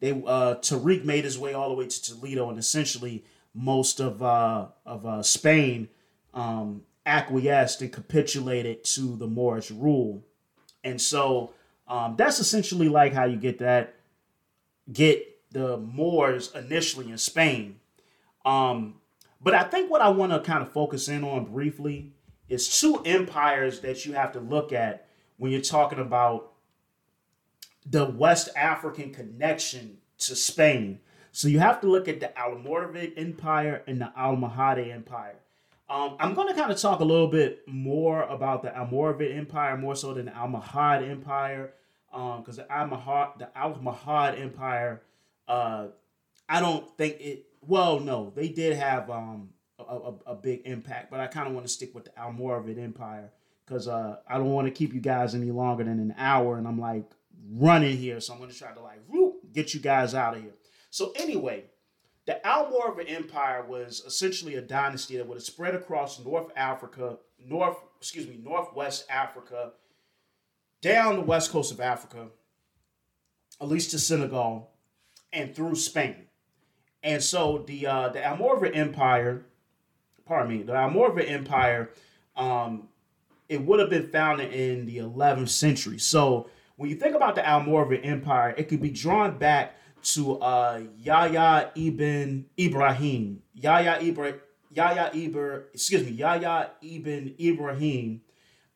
They 0.00 0.12
uh, 0.12 0.56
Tariq 0.56 1.04
made 1.04 1.24
his 1.24 1.38
way 1.38 1.52
all 1.52 1.68
the 1.68 1.74
way 1.74 1.86
to 1.86 2.02
Toledo, 2.02 2.48
and 2.48 2.58
essentially 2.58 3.24
most 3.54 4.00
of 4.00 4.22
uh, 4.22 4.66
of 4.86 5.06
uh, 5.06 5.22
Spain 5.22 5.88
um, 6.32 6.82
acquiesced 7.10 7.82
and 7.82 7.92
capitulated 7.92 8.84
to 8.84 9.16
the 9.16 9.26
Moorish 9.26 9.70
rule, 9.70 10.24
and 10.84 11.00
so 11.00 11.52
um, 11.88 12.14
that's 12.16 12.38
essentially 12.38 12.88
like 12.88 13.12
how 13.12 13.24
you 13.24 13.36
get 13.36 13.58
that 13.58 13.94
get 14.92 15.26
the 15.50 15.76
Moors 15.76 16.54
initially 16.54 17.10
in 17.10 17.18
Spain. 17.18 17.80
Um, 18.44 18.94
but 19.40 19.54
I 19.54 19.64
think 19.64 19.90
what 19.90 20.00
I 20.00 20.08
want 20.08 20.32
to 20.32 20.40
kind 20.40 20.62
of 20.62 20.72
focus 20.72 21.08
in 21.08 21.24
on 21.24 21.46
briefly 21.46 22.12
is 22.48 22.80
two 22.80 23.02
empires 23.04 23.80
that 23.80 24.06
you 24.06 24.12
have 24.12 24.32
to 24.32 24.40
look 24.40 24.72
at 24.72 25.08
when 25.38 25.50
you're 25.50 25.60
talking 25.60 25.98
about 25.98 26.52
the 27.86 28.06
West 28.06 28.50
African 28.56 29.12
connection 29.12 29.98
to 30.18 30.36
Spain. 30.36 31.00
So 31.32 31.48
you 31.48 31.60
have 31.60 31.80
to 31.80 31.88
look 31.88 32.08
at 32.08 32.20
the 32.20 32.32
Almoravid 32.36 33.14
Empire 33.16 33.82
and 33.86 34.00
the 34.00 34.12
Almohade 34.18 34.92
Empire. 34.92 35.36
Um, 35.90 36.16
I'm 36.20 36.34
going 36.34 36.46
to 36.46 36.54
kind 36.54 36.70
of 36.70 36.78
talk 36.78 37.00
a 37.00 37.04
little 37.04 37.26
bit 37.26 37.66
more 37.66 38.22
about 38.22 38.62
the 38.62 38.68
Almoravid 38.68 39.36
Empire 39.36 39.76
more 39.76 39.96
so 39.96 40.14
than 40.14 40.26
the 40.26 40.30
Almohad 40.30 41.08
Empire, 41.08 41.72
because 42.10 42.60
um, 42.60 42.66
the 42.68 42.72
Almohad 42.72 43.38
the 43.38 43.48
Almohad 43.56 44.40
Empire, 44.40 45.02
uh, 45.48 45.88
I 46.48 46.60
don't 46.60 46.88
think 46.96 47.20
it. 47.20 47.46
Well, 47.60 47.98
no, 47.98 48.32
they 48.34 48.48
did 48.48 48.76
have 48.76 49.10
um, 49.10 49.50
a, 49.80 49.82
a, 49.82 50.14
a 50.26 50.34
big 50.36 50.62
impact. 50.64 51.10
But 51.10 51.18
I 51.18 51.26
kind 51.26 51.48
of 51.48 51.54
want 51.54 51.66
to 51.66 51.72
stick 51.72 51.92
with 51.92 52.04
the 52.04 52.12
Almoravid 52.12 52.78
Empire 52.78 53.32
because 53.66 53.88
uh, 53.88 54.18
I 54.28 54.38
don't 54.38 54.52
want 54.52 54.68
to 54.68 54.72
keep 54.72 54.94
you 54.94 55.00
guys 55.00 55.34
any 55.34 55.50
longer 55.50 55.82
than 55.82 55.98
an 55.98 56.14
hour, 56.16 56.56
and 56.56 56.68
I'm 56.68 56.80
like 56.80 57.10
running 57.52 57.96
here, 57.96 58.20
so 58.20 58.32
I'm 58.32 58.38
going 58.38 58.50
to 58.50 58.56
try 58.56 58.72
to 58.72 58.80
like 58.80 59.00
whoop, 59.08 59.52
get 59.52 59.74
you 59.74 59.80
guys 59.80 60.14
out 60.14 60.36
of 60.36 60.42
here. 60.42 60.54
So 60.90 61.12
anyway, 61.16 61.64
the 62.30 62.40
Almoravid 62.44 63.10
Empire 63.10 63.64
was 63.66 64.04
essentially 64.06 64.54
a 64.54 64.62
dynasty 64.62 65.16
that 65.16 65.26
would 65.26 65.34
have 65.34 65.42
spread 65.42 65.74
across 65.74 66.24
North 66.24 66.52
Africa, 66.54 67.18
North 67.44 67.76
excuse 68.00 68.28
me, 68.28 68.38
Northwest 68.40 69.04
Africa, 69.10 69.72
down 70.80 71.16
the 71.16 71.22
west 71.22 71.50
coast 71.50 71.72
of 71.72 71.80
Africa, 71.80 72.28
at 73.60 73.66
least 73.66 73.90
to 73.90 73.98
Senegal, 73.98 74.70
and 75.32 75.56
through 75.56 75.74
Spain. 75.74 76.26
And 77.02 77.20
so 77.20 77.64
the 77.66 77.88
uh, 77.88 78.08
the 78.10 78.20
Almoravid 78.20 78.76
Empire 78.76 79.46
pardon 80.24 80.56
me, 80.56 80.62
the 80.62 80.74
Almoravid 80.74 81.28
Empire, 81.28 81.90
um, 82.36 82.86
it 83.48 83.60
would 83.60 83.80
have 83.80 83.90
been 83.90 84.06
founded 84.06 84.52
in 84.52 84.86
the 84.86 84.98
11th 84.98 85.48
century. 85.48 85.98
So 85.98 86.48
when 86.76 86.90
you 86.90 86.94
think 86.94 87.16
about 87.16 87.34
the 87.34 87.40
Almoravid 87.40 88.06
Empire, 88.06 88.54
it 88.56 88.68
could 88.68 88.80
be 88.80 88.90
drawn 88.90 89.36
back 89.36 89.74
to 90.02 90.38
uh, 90.40 90.82
Yahya 90.98 91.72
ibn 91.74 92.46
Ibrahim. 92.58 93.42
Yahya 93.54 93.98
ibn 94.00 94.34
Yahya 94.72 95.10
ibn 95.14 95.62
excuse 95.72 96.04
me 96.04 96.12
Yahya 96.12 96.70
ibn 96.82 97.34
Ibrahim. 97.40 98.22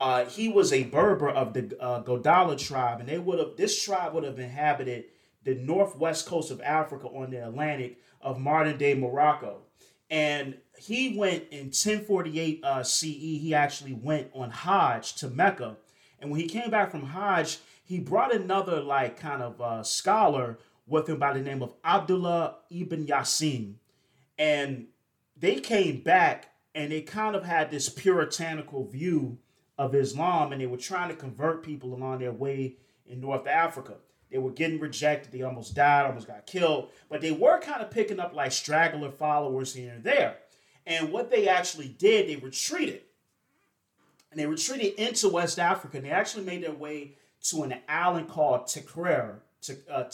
Uh, 0.01 0.25
he 0.27 0.49
was 0.49 0.73
a 0.73 0.85
Berber 0.85 1.31
of 1.31 1.55
the 1.55 1.77
uh, 1.81 2.03
Godala 2.03 2.59
tribe, 2.59 3.01
and 3.01 3.09
they 3.09 3.19
would 3.19 3.39
have 3.39 3.57
this 3.57 3.81
tribe 3.83 4.15
would 4.15 4.25
have 4.25 4.39
inhabited 4.39 5.05
the 5.45 5.55
northwest 5.55 6.27
coast 6.27 6.51
of 6.51 6.61
Africa 6.63 7.07
on 7.09 7.31
the 7.31 7.47
Atlantic 7.47 7.99
of 8.21 8.39
modern 8.39 8.77
day 8.77 8.95
Morocco. 8.95 9.63
And 10.11 10.57
he 10.79 11.17
went 11.17 11.45
in 11.51 11.67
1048 11.67 12.61
uh, 12.63 12.83
CE. 12.83 13.05
He 13.05 13.55
actually 13.55 13.95
went 13.95 14.31
on 14.35 14.51
Hajj 14.51 15.15
to 15.17 15.29
Mecca, 15.29 15.77
and 16.21 16.31
when 16.31 16.41
he 16.41 16.47
came 16.47 16.71
back 16.71 16.91
from 16.91 17.07
Hajj, 17.07 17.59
he 17.85 18.01
brought 18.01 18.35
another 18.35 18.81
like 18.81 19.19
kind 19.19 19.43
of 19.43 19.61
uh, 19.61 19.83
scholar 19.83 20.59
with 20.87 21.09
him 21.09 21.19
by 21.19 21.33
the 21.33 21.41
name 21.41 21.63
of 21.63 21.75
Abdullah 21.85 22.57
ibn 22.71 23.07
Yasin, 23.07 23.75
and 24.39 24.87
they 25.37 25.57
came 25.57 26.01
back 26.01 26.51
and 26.75 26.91
they 26.91 27.01
kind 27.01 27.37
of 27.37 27.45
had 27.45 27.71
this 27.71 27.89
puritanical 27.89 28.85
view 28.87 29.39
of 29.79 29.95
Islam, 29.95 30.53
and 30.53 30.61
they 30.61 30.67
were 30.67 30.77
trying 30.77 31.09
to 31.09 31.17
convert 31.17 31.63
people 31.63 31.95
along 31.95 32.19
their 32.19 32.33
way 32.33 32.77
in 33.07 33.21
North 33.21 33.47
Africa. 33.47 33.95
They 34.31 34.39
were 34.39 34.51
getting 34.51 34.81
rejected. 34.81 35.33
They 35.33 35.43
almost 35.43 35.75
died, 35.75 36.07
almost 36.07 36.27
got 36.27 36.47
killed, 36.47 36.91
but 37.09 37.21
they 37.21 37.31
were 37.31 37.61
kind 37.61 37.83
of 37.83 37.91
picking 37.91 38.19
up 38.19 38.35
like 38.35 38.53
straggler 38.53 39.11
followers 39.11 39.75
here 39.75 39.93
and 39.93 40.03
there. 40.03 40.39
And 40.87 41.13
what 41.13 41.31
they 41.31 41.49
actually 41.49 41.89
did, 41.89 42.29
they 42.29 42.37
retreated. 42.37 43.03
And 44.31 44.41
they 44.41 44.47
retreated 44.47 44.95
into 44.95 45.29
West 45.29 45.59
Africa. 45.59 45.99
And 45.99 46.07
they 46.07 46.11
actually 46.11 46.45
made 46.45 46.65
their 46.65 46.73
way 46.73 47.13
to 47.45 47.63
an 47.63 47.77
island 47.89 48.29
called 48.29 48.67
Tekrer, 49.65 49.91
uh, 49.91 50.05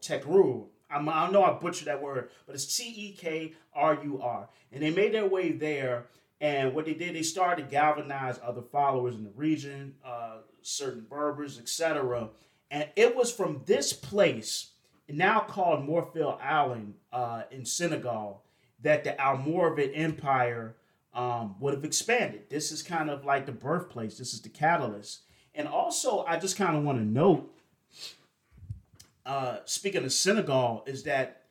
Tekru. 0.00 0.66
I'm, 0.90 1.08
I 1.08 1.30
know 1.30 1.42
I 1.42 1.52
butchered 1.58 1.88
that 1.88 2.00
word, 2.00 2.30
but 2.46 2.54
it's 2.54 2.76
T 2.76 2.84
E 2.84 3.12
K 3.12 3.52
R 3.74 3.98
U 4.04 4.20
R. 4.22 4.48
And 4.72 4.82
they 4.82 4.90
made 4.90 5.12
their 5.12 5.26
way 5.26 5.52
there. 5.52 6.06
And 6.40 6.74
what 6.74 6.84
they 6.84 6.94
did, 6.94 7.14
they 7.14 7.22
started 7.22 7.64
to 7.64 7.70
galvanize 7.70 8.38
other 8.42 8.62
followers 8.62 9.14
in 9.14 9.24
the 9.24 9.30
region, 9.30 9.94
uh, 10.04 10.38
certain 10.62 11.06
Berbers, 11.08 11.58
etc. 11.58 12.28
And 12.70 12.88
it 12.96 13.14
was 13.14 13.32
from 13.32 13.62
this 13.66 13.92
place, 13.92 14.72
now 15.08 15.40
called 15.40 15.88
Morphett 15.88 16.40
Island 16.42 16.94
uh, 17.12 17.42
in 17.50 17.64
Senegal, 17.64 18.42
that 18.82 19.04
the 19.04 19.12
Almoravid 19.12 19.92
Empire 19.94 20.76
um, 21.14 21.54
would 21.60 21.72
have 21.74 21.84
expanded. 21.84 22.50
This 22.50 22.72
is 22.72 22.82
kind 22.82 23.08
of 23.08 23.24
like 23.24 23.46
the 23.46 23.52
birthplace. 23.52 24.18
This 24.18 24.34
is 24.34 24.40
the 24.40 24.48
catalyst. 24.48 25.22
And 25.54 25.68
also, 25.68 26.24
I 26.26 26.38
just 26.38 26.56
kind 26.56 26.76
of 26.76 26.82
want 26.82 26.98
to 26.98 27.04
note, 27.04 27.50
uh, 29.26 29.58
speaking 29.64 30.04
of 30.04 30.12
Senegal, 30.12 30.84
is 30.86 31.02
that 31.04 31.42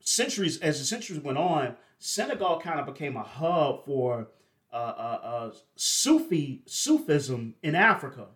centuries 0.00 0.58
as 0.58 0.78
the 0.78 0.84
centuries 0.84 1.20
went 1.20 1.38
on, 1.38 1.76
Senegal 1.98 2.60
kind 2.60 2.80
of 2.80 2.86
became 2.86 3.16
a 3.16 3.22
hub 3.22 3.84
for 3.84 4.28
uh, 4.72 4.76
uh, 4.76 5.20
uh, 5.22 5.52
Sufi 5.76 6.62
Sufism 6.66 7.54
in 7.62 7.74
Africa. 7.74 8.26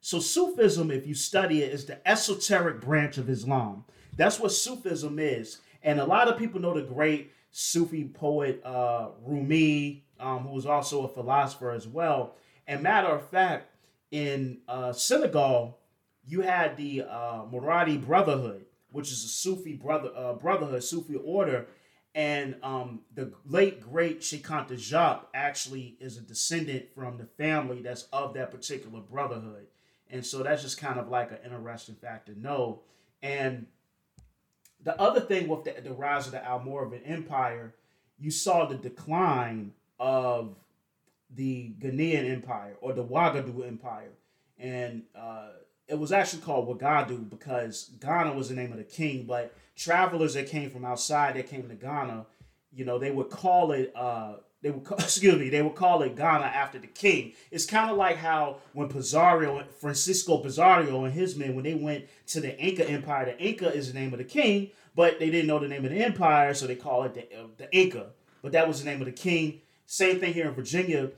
So 0.00 0.18
Sufism, 0.18 0.90
if 0.90 1.06
you 1.06 1.14
study 1.14 1.62
it, 1.62 1.72
is 1.72 1.84
the 1.84 2.06
esoteric 2.08 2.80
branch 2.80 3.18
of 3.18 3.28
Islam. 3.28 3.84
That's 4.16 4.40
what 4.40 4.52
Sufism 4.52 5.18
is, 5.18 5.58
and 5.82 6.00
a 6.00 6.04
lot 6.04 6.28
of 6.28 6.38
people 6.38 6.60
know 6.60 6.74
the 6.74 6.82
great 6.82 7.32
Sufi 7.50 8.04
poet 8.04 8.62
uh, 8.64 9.10
Rumi, 9.24 10.04
um, 10.18 10.40
who 10.40 10.54
was 10.54 10.66
also 10.66 11.04
a 11.04 11.08
philosopher 11.08 11.70
as 11.70 11.86
well. 11.86 12.36
And 12.66 12.82
matter 12.82 13.08
of 13.08 13.28
fact, 13.28 13.68
in 14.10 14.58
uh, 14.68 14.92
Senegal, 14.92 15.78
you 16.26 16.42
had 16.42 16.76
the 16.76 17.04
uh, 17.08 17.44
Brotherhood, 17.44 18.64
which 18.90 19.10
is 19.10 19.24
a 19.24 19.28
Sufi 19.28 19.74
brother 19.74 20.10
uh, 20.16 20.34
brotherhood, 20.34 20.84
Sufi 20.84 21.16
order, 21.16 21.66
and 22.14 22.56
um, 22.62 23.00
the 23.14 23.32
late 23.46 23.80
great 23.80 24.20
Cheikh 24.20 24.46
Anta 24.46 24.74
Diop 24.74 25.22
actually 25.34 25.96
is 25.98 26.18
a 26.18 26.20
descendant 26.20 26.86
from 26.94 27.16
the 27.16 27.24
family 27.24 27.80
that's 27.80 28.02
of 28.12 28.34
that 28.34 28.50
particular 28.50 29.00
brotherhood, 29.00 29.66
and 30.10 30.24
so 30.24 30.42
that's 30.42 30.62
just 30.62 30.78
kind 30.78 30.98
of 30.98 31.08
like 31.08 31.30
an 31.30 31.38
interesting 31.44 31.94
fact 31.94 32.26
to 32.26 32.38
know. 32.38 32.80
And 33.22 33.66
the 34.82 35.00
other 35.00 35.20
thing 35.20 35.48
with 35.48 35.64
the, 35.64 35.80
the 35.80 35.92
rise 35.92 36.26
of 36.26 36.32
the 36.32 36.38
Almoravid 36.38 37.02
Empire, 37.04 37.74
you 38.18 38.30
saw 38.30 38.66
the 38.66 38.74
decline 38.74 39.72
of 39.98 40.56
the 41.34 41.72
Ghanaian 41.80 42.30
Empire 42.30 42.76
or 42.80 42.92
the 42.92 43.04
Wagadu 43.04 43.66
Empire, 43.66 44.10
and 44.58 45.02
uh, 45.16 45.48
it 45.88 45.98
was 45.98 46.12
actually 46.12 46.42
called 46.42 46.68
Wagadu 46.68 47.28
because 47.28 47.90
Ghana 48.00 48.32
was 48.32 48.48
the 48.48 48.54
name 48.54 48.72
of 48.72 48.78
the 48.78 48.84
king, 48.84 49.24
but 49.26 49.54
travelers 49.76 50.34
that 50.34 50.48
came 50.48 50.70
from 50.70 50.84
outside 50.84 51.36
that 51.36 51.48
came 51.48 51.68
to 51.68 51.74
Ghana, 51.74 52.26
you 52.72 52.84
know, 52.84 52.98
they 52.98 53.10
would 53.10 53.30
call 53.30 53.72
it 53.72 53.92
uh 53.94 54.36
they 54.62 54.70
would 54.70 54.84
call, 54.84 54.98
excuse 55.00 55.36
me, 55.38 55.48
they 55.50 55.60
would 55.60 55.74
call 55.74 56.02
it 56.02 56.16
Ghana 56.16 56.44
after 56.44 56.78
the 56.78 56.86
king. 56.86 57.32
It's 57.50 57.66
kind 57.66 57.90
of 57.90 57.96
like 57.96 58.16
how 58.16 58.58
when 58.72 58.88
Pizarro, 58.88 59.64
Francisco 59.80 60.38
Pizarro 60.38 61.04
and 61.04 61.12
his 61.12 61.36
men, 61.36 61.54
when 61.54 61.64
they 61.64 61.74
went 61.74 62.06
to 62.28 62.40
the 62.40 62.56
Inca 62.58 62.88
Empire, 62.88 63.26
the 63.26 63.38
Inca 63.38 63.74
is 63.74 63.92
the 63.92 63.98
name 63.98 64.12
of 64.12 64.18
the 64.18 64.24
king, 64.24 64.70
but 64.94 65.18
they 65.18 65.30
didn't 65.30 65.48
know 65.48 65.58
the 65.58 65.68
name 65.68 65.84
of 65.84 65.90
the 65.90 66.02
empire, 66.02 66.54
so 66.54 66.66
they 66.66 66.76
call 66.76 67.02
it 67.04 67.14
the, 67.14 67.22
uh, 67.36 67.46
the 67.58 67.76
Inca. 67.76 68.10
But 68.40 68.52
that 68.52 68.68
was 68.68 68.82
the 68.82 68.90
name 68.90 69.00
of 69.00 69.06
the 69.06 69.12
king. 69.12 69.62
Same 69.86 70.20
thing 70.20 70.32
here 70.32 70.48
in 70.48 70.54
Virginia. 70.54 71.10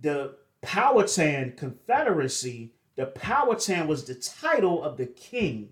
The 0.00 0.36
Powhatan 0.62 1.54
Confederacy 1.56 2.73
the 2.96 3.06
Powhatan 3.06 3.86
was 3.86 4.04
the 4.04 4.14
title 4.14 4.82
of 4.82 4.96
the 4.96 5.06
king. 5.06 5.70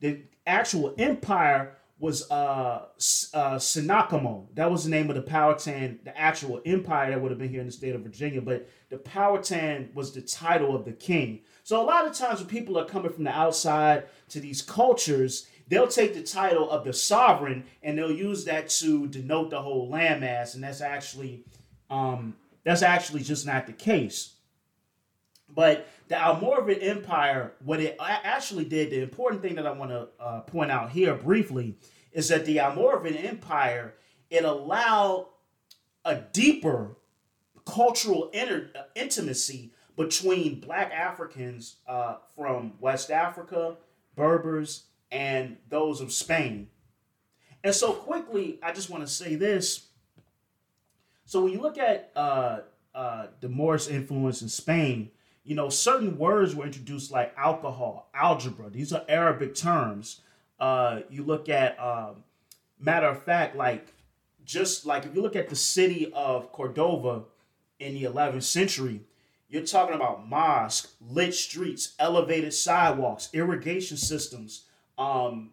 The 0.00 0.22
actual 0.46 0.94
empire 0.98 1.76
was 1.98 2.28
uh, 2.30 2.86
uh. 3.32 3.58
That 3.58 4.68
was 4.70 4.84
the 4.84 4.90
name 4.90 5.08
of 5.08 5.16
the 5.16 5.22
Powhatan, 5.22 6.00
the 6.04 6.18
actual 6.18 6.60
empire 6.66 7.10
that 7.10 7.20
would 7.20 7.30
have 7.30 7.38
been 7.38 7.48
here 7.48 7.60
in 7.60 7.66
the 7.66 7.72
state 7.72 7.94
of 7.94 8.02
Virginia. 8.02 8.40
But 8.40 8.68
the 8.88 8.98
Powhatan 8.98 9.90
was 9.94 10.12
the 10.12 10.20
title 10.20 10.74
of 10.74 10.84
the 10.84 10.92
king. 10.92 11.42
So 11.62 11.80
a 11.80 11.86
lot 11.86 12.06
of 12.06 12.14
times 12.14 12.40
when 12.40 12.48
people 12.48 12.76
are 12.76 12.84
coming 12.84 13.12
from 13.12 13.24
the 13.24 13.30
outside 13.30 14.06
to 14.30 14.40
these 14.40 14.62
cultures, 14.62 15.46
they'll 15.68 15.86
take 15.86 16.14
the 16.14 16.22
title 16.22 16.68
of 16.68 16.84
the 16.84 16.92
sovereign 16.92 17.64
and 17.84 17.96
they'll 17.96 18.10
use 18.10 18.44
that 18.46 18.68
to 18.68 19.06
denote 19.06 19.50
the 19.50 19.62
whole 19.62 19.88
landmass, 19.88 20.54
and 20.54 20.64
that's 20.64 20.80
actually 20.80 21.44
um, 21.88 22.34
that's 22.64 22.82
actually 22.82 23.22
just 23.22 23.46
not 23.46 23.66
the 23.66 23.72
case. 23.72 24.34
But 25.54 25.86
the 26.12 26.18
Almoravid 26.18 26.82
Empire, 26.82 27.54
what 27.64 27.80
it 27.80 27.96
actually 27.98 28.66
did, 28.66 28.90
the 28.90 29.00
important 29.00 29.40
thing 29.40 29.54
that 29.54 29.66
I 29.66 29.72
want 29.72 29.92
to 29.92 30.08
uh, 30.20 30.40
point 30.40 30.70
out 30.70 30.90
here 30.90 31.14
briefly 31.14 31.78
is 32.12 32.28
that 32.28 32.44
the 32.44 32.58
Almoravid 32.58 33.24
Empire 33.24 33.94
it 34.28 34.44
allowed 34.44 35.28
a 36.04 36.16
deeper 36.16 36.98
cultural 37.64 38.28
inter- 38.34 38.68
uh, 38.78 38.82
intimacy 38.94 39.72
between 39.96 40.60
Black 40.60 40.92
Africans 40.92 41.76
uh, 41.88 42.16
from 42.36 42.74
West 42.78 43.10
Africa, 43.10 43.78
Berbers, 44.14 44.82
and 45.10 45.56
those 45.70 46.02
of 46.02 46.12
Spain. 46.12 46.68
And 47.64 47.74
so 47.74 47.94
quickly, 47.94 48.58
I 48.62 48.72
just 48.72 48.90
want 48.90 49.02
to 49.02 49.10
say 49.10 49.34
this. 49.34 49.86
So 51.24 51.44
when 51.44 51.54
you 51.54 51.62
look 51.62 51.78
at 51.78 52.12
uh, 52.14 52.60
uh, 52.94 53.28
the 53.40 53.48
Moorish 53.48 53.88
influence 53.88 54.42
in 54.42 54.50
Spain, 54.50 55.10
you 55.44 55.54
know, 55.54 55.68
certain 55.68 56.18
words 56.18 56.54
were 56.54 56.64
introduced 56.64 57.10
like 57.10 57.34
alcohol, 57.36 58.08
algebra. 58.14 58.70
These 58.70 58.92
are 58.92 59.04
Arabic 59.08 59.54
terms. 59.54 60.20
Uh, 60.60 61.00
you 61.10 61.24
look 61.24 61.48
at, 61.48 61.78
um, 61.80 62.22
matter 62.78 63.08
of 63.08 63.22
fact, 63.22 63.56
like 63.56 63.92
just 64.44 64.86
like 64.86 65.04
if 65.04 65.14
you 65.14 65.22
look 65.22 65.36
at 65.36 65.48
the 65.48 65.56
city 65.56 66.12
of 66.14 66.52
Cordova 66.52 67.24
in 67.78 67.94
the 67.94 68.04
11th 68.04 68.44
century, 68.44 69.00
you're 69.48 69.62
talking 69.62 69.94
about 69.94 70.28
mosque, 70.28 70.90
lit 71.00 71.34
streets, 71.34 71.94
elevated 71.98 72.54
sidewalks, 72.54 73.28
irrigation 73.32 73.96
systems, 73.96 74.64
um, 74.96 75.50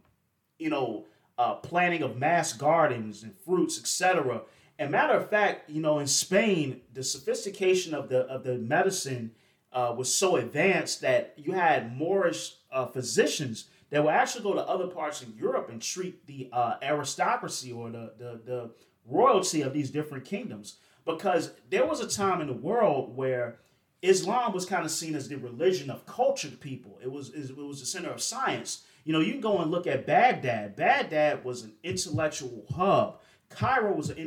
you 0.58 0.70
know, 0.70 1.06
uh, 1.38 1.56
planting 1.56 2.04
of 2.04 2.18
mass 2.18 2.54
gardens 2.54 3.24
and 3.24 3.34
fruits, 3.46 3.80
etc. 3.80 4.42
And 4.78 4.92
matter 4.92 5.14
of 5.14 5.30
fact, 5.30 5.70
you 5.70 5.82
know, 5.82 6.00
in 6.00 6.08
Spain, 6.08 6.82
the 6.94 7.04
sophistication 7.04 7.94
of 7.94 8.08
the 8.08 8.20
of 8.22 8.44
the 8.44 8.58
medicine 8.58 9.32
uh, 9.72 9.94
was 9.96 10.14
so 10.14 10.36
advanced 10.38 11.02
that 11.02 11.34
you 11.38 11.52
had 11.52 11.96
Moorish 11.96 12.56
uh, 12.72 12.86
physicians 12.88 13.70
that 13.90 14.04
would 14.04 14.14
actually 14.14 14.44
go 14.44 14.54
to 14.54 14.62
other 14.62 14.88
parts 14.88 15.22
of 15.22 15.38
Europe 15.38 15.70
and 15.70 15.82
treat 15.82 16.26
the 16.28 16.50
uh, 16.52 16.76
aristocracy 16.82 17.72
or 17.72 17.90
the, 17.90 18.14
the, 18.18 18.42
the 18.46 18.72
royalty 19.06 19.62
of 19.62 19.74
these 19.74 19.90
different 19.90 20.26
kingdoms. 20.26 20.78
Because 21.06 21.52
there 21.70 21.86
was 21.86 22.02
a 22.02 22.08
time 22.08 22.42
in 22.42 22.48
the 22.48 22.54
world 22.54 23.16
where 23.16 23.60
Islam 24.02 24.54
was 24.54 24.66
kind 24.66 24.86
of 24.86 24.92
seen 24.92 25.16
as 25.16 25.28
the 25.28 25.38
religion 25.38 25.90
of 25.90 26.06
cultured 26.06 26.60
people. 26.60 27.00
It 27.02 27.12
was 27.12 27.30
it 27.34 27.56
was 27.58 27.80
the 27.80 27.86
center 27.86 28.10
of 28.10 28.22
science. 28.22 28.84
You 29.04 29.14
know, 29.14 29.20
you 29.20 29.32
can 29.32 29.42
go 29.42 29.60
and 29.60 29.72
look 29.72 29.88
at 29.88 30.06
Baghdad. 30.06 30.76
Baghdad 30.76 31.44
was 31.44 31.64
an 31.64 31.74
intellectual 31.84 32.66
hub. 32.76 33.20
Cairo 33.50 33.94
was 33.94 34.10
an 34.10 34.18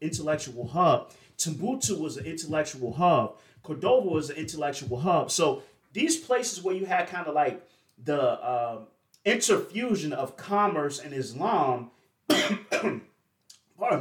intellectual 0.00 0.68
hub. 0.68 1.10
Timbuktu 1.36 1.98
was 1.98 2.16
an 2.16 2.24
intellectual 2.24 2.92
hub. 2.92 3.38
Cordova 3.62 4.08
was 4.08 4.30
an 4.30 4.36
intellectual 4.36 4.98
hub. 4.98 5.30
So 5.30 5.62
these 5.92 6.16
places 6.16 6.62
where 6.62 6.74
you 6.74 6.86
had 6.86 7.08
kind 7.08 7.26
of 7.26 7.34
like 7.34 7.66
the 8.02 8.20
uh, 8.20 8.78
interfusion 9.24 10.12
of 10.12 10.36
commerce 10.36 10.98
and 10.98 11.12
Islam, 11.12 11.90
pardon 12.28 13.02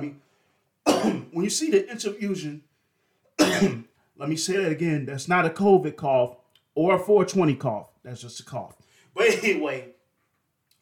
me, 0.02 0.16
when 1.32 1.44
you 1.44 1.50
see 1.50 1.70
the 1.70 1.84
interfusion, 1.84 2.62
let 4.18 4.30
me 4.30 4.36
say 4.36 4.58
that 4.58 4.72
again, 4.72 5.06
that's 5.06 5.28
not 5.28 5.46
a 5.46 5.50
COVID 5.50 5.96
cough 5.96 6.38
or 6.76 6.96
a 6.96 7.00
420 7.00 7.56
cough. 7.56 7.90
That's 8.04 8.22
just 8.22 8.40
a 8.40 8.44
cough. 8.44 8.76
But 9.14 9.44
anyway, 9.44 9.90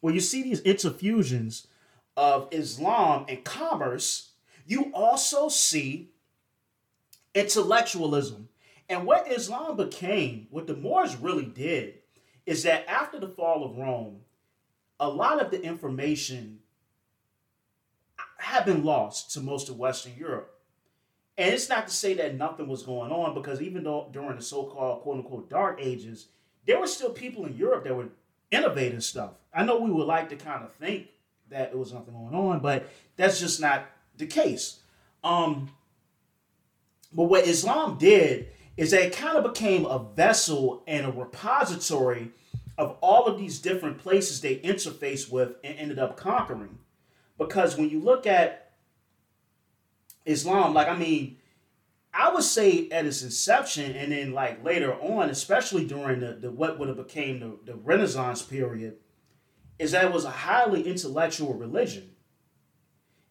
when 0.00 0.14
you 0.14 0.20
see 0.20 0.42
these 0.42 0.62
interfusions 0.62 1.66
of 2.16 2.48
Islam 2.50 3.26
and 3.28 3.44
commerce, 3.44 4.30
you 4.66 4.90
also 4.94 5.48
see 5.48 6.10
intellectualism 7.34 8.48
and 8.90 9.06
what 9.06 9.30
Islam 9.30 9.76
became, 9.76 10.48
what 10.50 10.66
the 10.66 10.74
Moors 10.74 11.14
really 11.16 11.46
did, 11.46 11.94
is 12.44 12.64
that 12.64 12.88
after 12.88 13.20
the 13.20 13.28
fall 13.28 13.64
of 13.64 13.78
Rome, 13.78 14.22
a 14.98 15.08
lot 15.08 15.40
of 15.40 15.52
the 15.52 15.62
information 15.62 16.58
had 18.38 18.64
been 18.64 18.82
lost 18.82 19.32
to 19.32 19.40
most 19.40 19.68
of 19.68 19.78
Western 19.78 20.14
Europe. 20.18 20.58
And 21.38 21.54
it's 21.54 21.68
not 21.68 21.86
to 21.86 21.94
say 21.94 22.14
that 22.14 22.34
nothing 22.34 22.66
was 22.66 22.82
going 22.82 23.12
on, 23.12 23.32
because 23.32 23.62
even 23.62 23.84
though 23.84 24.10
during 24.12 24.36
the 24.36 24.42
so 24.42 24.64
called 24.64 25.02
quote 25.02 25.18
unquote 25.18 25.48
dark 25.48 25.78
ages, 25.80 26.26
there 26.66 26.80
were 26.80 26.88
still 26.88 27.10
people 27.10 27.46
in 27.46 27.56
Europe 27.56 27.84
that 27.84 27.94
were 27.94 28.08
innovating 28.50 29.00
stuff. 29.00 29.34
I 29.54 29.64
know 29.64 29.78
we 29.78 29.92
would 29.92 30.06
like 30.06 30.28
to 30.30 30.36
kind 30.36 30.64
of 30.64 30.72
think 30.72 31.06
that 31.48 31.70
there 31.70 31.78
was 31.78 31.92
nothing 31.92 32.14
going 32.14 32.34
on, 32.34 32.58
but 32.58 32.88
that's 33.16 33.38
just 33.38 33.60
not 33.60 33.86
the 34.16 34.26
case. 34.26 34.80
Um, 35.22 35.70
but 37.12 37.24
what 37.24 37.46
Islam 37.46 37.96
did 37.96 38.48
is 38.80 38.92
that 38.92 39.02
it 39.02 39.12
kind 39.12 39.36
of 39.36 39.44
became 39.44 39.84
a 39.84 39.98
vessel 39.98 40.82
and 40.86 41.04
a 41.04 41.10
repository 41.10 42.30
of 42.78 42.96
all 43.02 43.26
of 43.26 43.38
these 43.38 43.58
different 43.58 43.98
places 43.98 44.40
they 44.40 44.56
interface 44.60 45.30
with 45.30 45.52
and 45.62 45.78
ended 45.78 45.98
up 45.98 46.16
conquering. 46.16 46.78
Because 47.36 47.76
when 47.76 47.90
you 47.90 48.00
look 48.00 48.26
at 48.26 48.72
Islam, 50.24 50.72
like 50.72 50.88
I 50.88 50.96
mean, 50.96 51.36
I 52.14 52.32
would 52.32 52.42
say 52.42 52.88
at 52.88 53.04
its 53.04 53.22
inception, 53.22 53.92
and 53.92 54.12
then 54.12 54.32
like 54.32 54.64
later 54.64 54.94
on, 54.94 55.28
especially 55.28 55.84
during 55.84 56.20
the, 56.20 56.38
the 56.40 56.50
what 56.50 56.78
would 56.78 56.88
have 56.88 56.96
became 56.96 57.38
the, 57.38 57.58
the 57.66 57.74
Renaissance 57.74 58.40
period, 58.40 58.96
is 59.78 59.92
that 59.92 60.06
it 60.06 60.12
was 60.12 60.24
a 60.24 60.30
highly 60.30 60.88
intellectual 60.88 61.52
religion. 61.52 62.12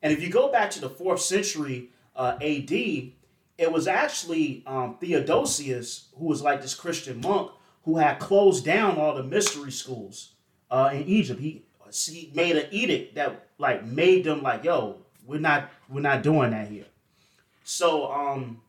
And 0.03 0.13
if 0.13 0.21
you 0.21 0.29
go 0.29 0.51
back 0.51 0.69
to 0.71 0.79
the 0.79 0.91
fourth 0.91 1.21
century 1.21 1.89
uh, 2.15 2.37
AD, 2.39 3.13
it 3.59 3.69
was 3.69 3.87
actually 3.87 4.63
um, 4.65 4.97
Theodosius, 5.01 6.07
who 6.17 6.25
was 6.25 6.41
like 6.41 6.61
this 6.61 6.73
Christian 6.73 7.19
monk, 7.19 7.51
who 7.83 7.97
had 7.97 8.17
closed 8.17 8.63
down 8.63 8.97
all 8.97 9.13
the 9.13 9.23
mystery 9.23 9.71
schools 9.71 10.33
uh, 10.71 10.91
in 10.93 11.03
Egypt. 11.03 11.41
He 11.41 11.65
he 12.07 12.31
made 12.33 12.55
an 12.55 12.67
edict 12.71 13.15
that 13.15 13.49
like 13.57 13.85
made 13.85 14.23
them 14.23 14.41
like, 14.41 14.63
yo, 14.63 14.99
we're 15.25 15.39
not 15.39 15.69
we're 15.89 15.99
not 15.99 16.23
doing 16.23 16.51
that 16.51 16.69
here. 16.69 16.85
So 17.63 18.09
um 18.11 18.61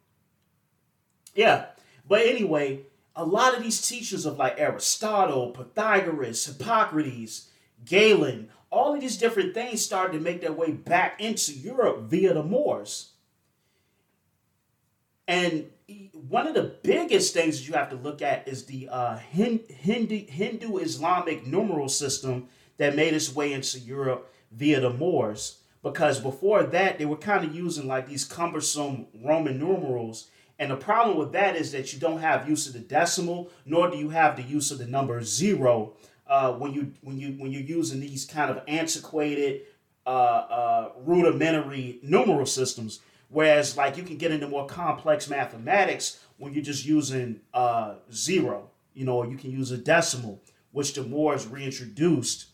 yeah. 1.35 1.67
But 2.09 2.23
anyway, 2.23 2.87
a 3.15 3.25
lot 3.25 3.57
of 3.57 3.63
these 3.63 3.87
teachers 3.87 4.27
of 4.27 4.39
like 4.39 4.59
Aristotle, 4.59 5.51
Pythagoras, 5.51 6.47
Hippocrates, 6.47 7.51
Galen, 7.85 8.49
all 8.71 8.95
of 8.95 9.01
these 9.01 9.19
different 9.19 9.55
things 9.55 9.85
started 9.85 10.15
to 10.15 10.25
make 10.25 10.41
their 10.41 10.53
way 10.53 10.73
back 10.73 11.21
into 11.21 11.53
Europe 11.53 12.01
via 12.03 12.35
the 12.35 12.43
Moors. 12.43 13.10
And 15.31 15.71
one 16.29 16.49
of 16.49 16.55
the 16.55 16.75
biggest 16.83 17.33
things 17.33 17.61
that 17.61 17.69
you 17.69 17.75
have 17.75 17.89
to 17.91 17.95
look 17.97 18.21
at 18.21 18.49
is 18.49 18.65
the 18.65 18.89
uh, 18.89 19.17
Hindu, 19.17 20.27
Hindu 20.27 20.79
Islamic 20.79 21.47
numeral 21.47 21.89
system 21.89 22.49
that 22.79 22.97
made 22.97 23.15
its 23.15 23.33
way 23.33 23.53
into 23.53 23.79
Europe 23.79 24.35
via 24.51 24.81
the 24.81 24.91
Moors. 24.91 25.59
Because 25.85 26.19
before 26.19 26.65
that, 26.65 26.99
they 26.99 27.05
were 27.05 27.17
kind 27.17 27.45
of 27.45 27.55
using 27.55 27.87
like 27.87 28.09
these 28.09 28.25
cumbersome 28.25 29.07
Roman 29.25 29.57
numerals. 29.57 30.31
And 30.59 30.73
the 30.73 30.77
problem 30.77 31.17
with 31.17 31.31
that 31.31 31.55
is 31.55 31.71
that 31.71 31.93
you 31.93 32.01
don't 32.01 32.19
have 32.19 32.49
use 32.49 32.67
of 32.67 32.73
the 32.73 32.81
decimal, 32.81 33.51
nor 33.65 33.89
do 33.89 33.97
you 33.97 34.09
have 34.09 34.35
the 34.35 34.43
use 34.43 34.73
of 34.73 34.79
the 34.79 34.87
number 34.89 35.23
zero 35.23 35.93
uh, 36.27 36.55
when 36.55 36.73
you 36.73 36.93
when 37.03 37.19
you 37.19 37.29
when 37.39 37.53
you're 37.53 37.63
using 37.63 38.01
these 38.01 38.25
kind 38.25 38.51
of 38.51 38.63
antiquated, 38.67 39.63
uh, 40.07 40.09
uh, 40.11 40.89
rudimentary 41.05 42.01
numeral 42.03 42.47
systems. 42.47 42.99
Whereas, 43.31 43.77
like, 43.77 43.97
you 43.97 44.03
can 44.03 44.17
get 44.17 44.33
into 44.33 44.49
more 44.49 44.67
complex 44.67 45.31
mathematics 45.31 46.19
when 46.37 46.53
you're 46.53 46.65
just 46.65 46.85
using 46.85 47.41
uh, 47.55 47.95
zero, 48.13 48.71
you 48.93 49.05
know, 49.05 49.19
or 49.19 49.27
you 49.27 49.37
can 49.37 49.53
use 49.53 49.71
a 49.71 49.79
decimal, 49.79 50.43
which 50.73 50.95
the 50.95 51.05
Moors 51.05 51.47
reintroduced, 51.47 52.47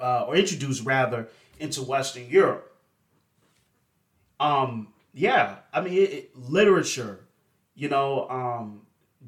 uh, 0.00 0.24
or 0.26 0.34
introduced 0.34 0.84
rather, 0.84 1.28
into 1.60 1.82
Western 1.82 2.28
Europe. 2.28 2.74
Um, 4.40 4.88
yeah, 5.12 5.56
I 5.72 5.82
mean, 5.82 5.92
it, 5.92 6.12
it, 6.12 6.36
literature, 6.36 7.20
you 7.74 7.90
know, 7.90 8.28
um, 8.30 8.80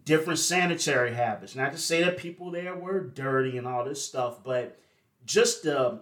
different 0.04 0.38
sanitary 0.38 1.12
habits. 1.12 1.54
Not 1.54 1.72
to 1.72 1.78
say 1.78 2.02
that 2.02 2.16
people 2.16 2.50
there 2.50 2.74
were 2.74 3.00
dirty 3.00 3.58
and 3.58 3.66
all 3.66 3.84
this 3.84 4.02
stuff, 4.02 4.42
but 4.42 4.80
just 5.26 5.64
the 5.64 6.00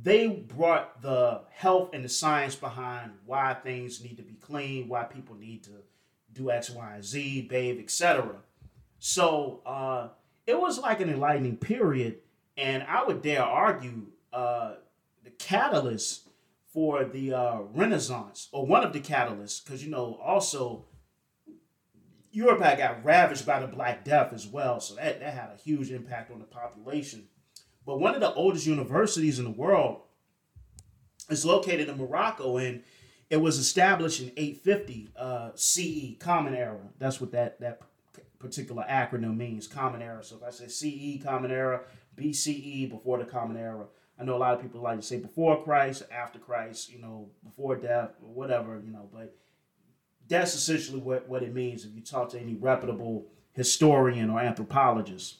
they 0.00 0.28
brought 0.28 1.02
the 1.02 1.42
health 1.50 1.90
and 1.92 2.04
the 2.04 2.08
science 2.08 2.56
behind 2.56 3.12
why 3.26 3.54
things 3.54 4.02
need 4.02 4.16
to 4.16 4.22
be 4.22 4.34
clean, 4.34 4.88
why 4.88 5.04
people 5.04 5.36
need 5.36 5.64
to 5.64 5.70
do 6.32 6.50
X, 6.50 6.70
Y, 6.70 6.94
and 6.94 7.04
Z, 7.04 7.42
bathe, 7.42 7.78
etc. 7.78 8.36
So 8.98 9.60
uh, 9.66 10.08
it 10.46 10.58
was 10.58 10.78
like 10.78 11.00
an 11.00 11.10
enlightening 11.10 11.56
period, 11.56 12.18
and 12.56 12.82
I 12.84 13.04
would 13.04 13.22
dare 13.22 13.42
argue 13.42 14.06
uh, 14.32 14.74
the 15.24 15.30
catalyst 15.30 16.28
for 16.72 17.04
the 17.04 17.34
uh, 17.34 17.58
Renaissance, 17.74 18.48
or 18.50 18.66
one 18.66 18.82
of 18.82 18.92
the 18.92 19.00
catalysts, 19.00 19.62
because 19.62 19.84
you 19.84 19.90
know 19.90 20.18
also 20.24 20.86
Europe 22.32 22.60
got 22.60 23.04
ravaged 23.04 23.44
by 23.44 23.60
the 23.60 23.66
Black 23.66 24.04
Death 24.04 24.32
as 24.32 24.46
well, 24.46 24.80
so 24.80 24.94
that, 24.94 25.20
that 25.20 25.34
had 25.34 25.50
a 25.54 25.60
huge 25.62 25.90
impact 25.90 26.30
on 26.30 26.38
the 26.38 26.46
population. 26.46 27.28
But 27.84 27.98
one 27.98 28.14
of 28.14 28.20
the 28.20 28.32
oldest 28.34 28.66
universities 28.66 29.38
in 29.38 29.44
the 29.44 29.50
world 29.50 30.02
is 31.30 31.44
located 31.44 31.88
in 31.88 31.98
Morocco, 31.98 32.58
and 32.58 32.82
it 33.30 33.38
was 33.38 33.58
established 33.58 34.20
in 34.20 34.32
850 34.36 35.08
uh, 35.16 35.50
CE, 35.54 36.16
Common 36.18 36.54
Era. 36.54 36.78
That's 36.98 37.20
what 37.20 37.32
that 37.32 37.60
that 37.60 37.80
particular 38.38 38.84
acronym 38.88 39.36
means, 39.36 39.66
Common 39.66 40.02
Era. 40.02 40.22
So 40.22 40.36
if 40.36 40.42
I 40.42 40.50
say 40.50 40.68
CE, 40.68 41.22
Common 41.22 41.50
Era, 41.50 41.82
BCE, 42.16 42.90
before 42.90 43.18
the 43.18 43.24
Common 43.24 43.56
Era. 43.56 43.86
I 44.18 44.24
know 44.24 44.36
a 44.36 44.38
lot 44.38 44.54
of 44.54 44.60
people 44.60 44.80
like 44.80 45.00
to 45.00 45.06
say 45.06 45.18
before 45.18 45.64
Christ, 45.64 46.02
after 46.12 46.38
Christ, 46.38 46.92
you 46.92 47.00
know, 47.00 47.30
before 47.42 47.76
death, 47.76 48.10
or 48.22 48.32
whatever, 48.32 48.80
you 48.84 48.92
know, 48.92 49.08
but 49.12 49.34
that's 50.28 50.54
essentially 50.54 51.00
what, 51.00 51.28
what 51.28 51.42
it 51.42 51.54
means 51.54 51.84
if 51.84 51.94
you 51.94 52.02
talk 52.02 52.30
to 52.30 52.40
any 52.40 52.54
reputable 52.54 53.26
historian 53.52 54.30
or 54.30 54.40
anthropologist. 54.40 55.38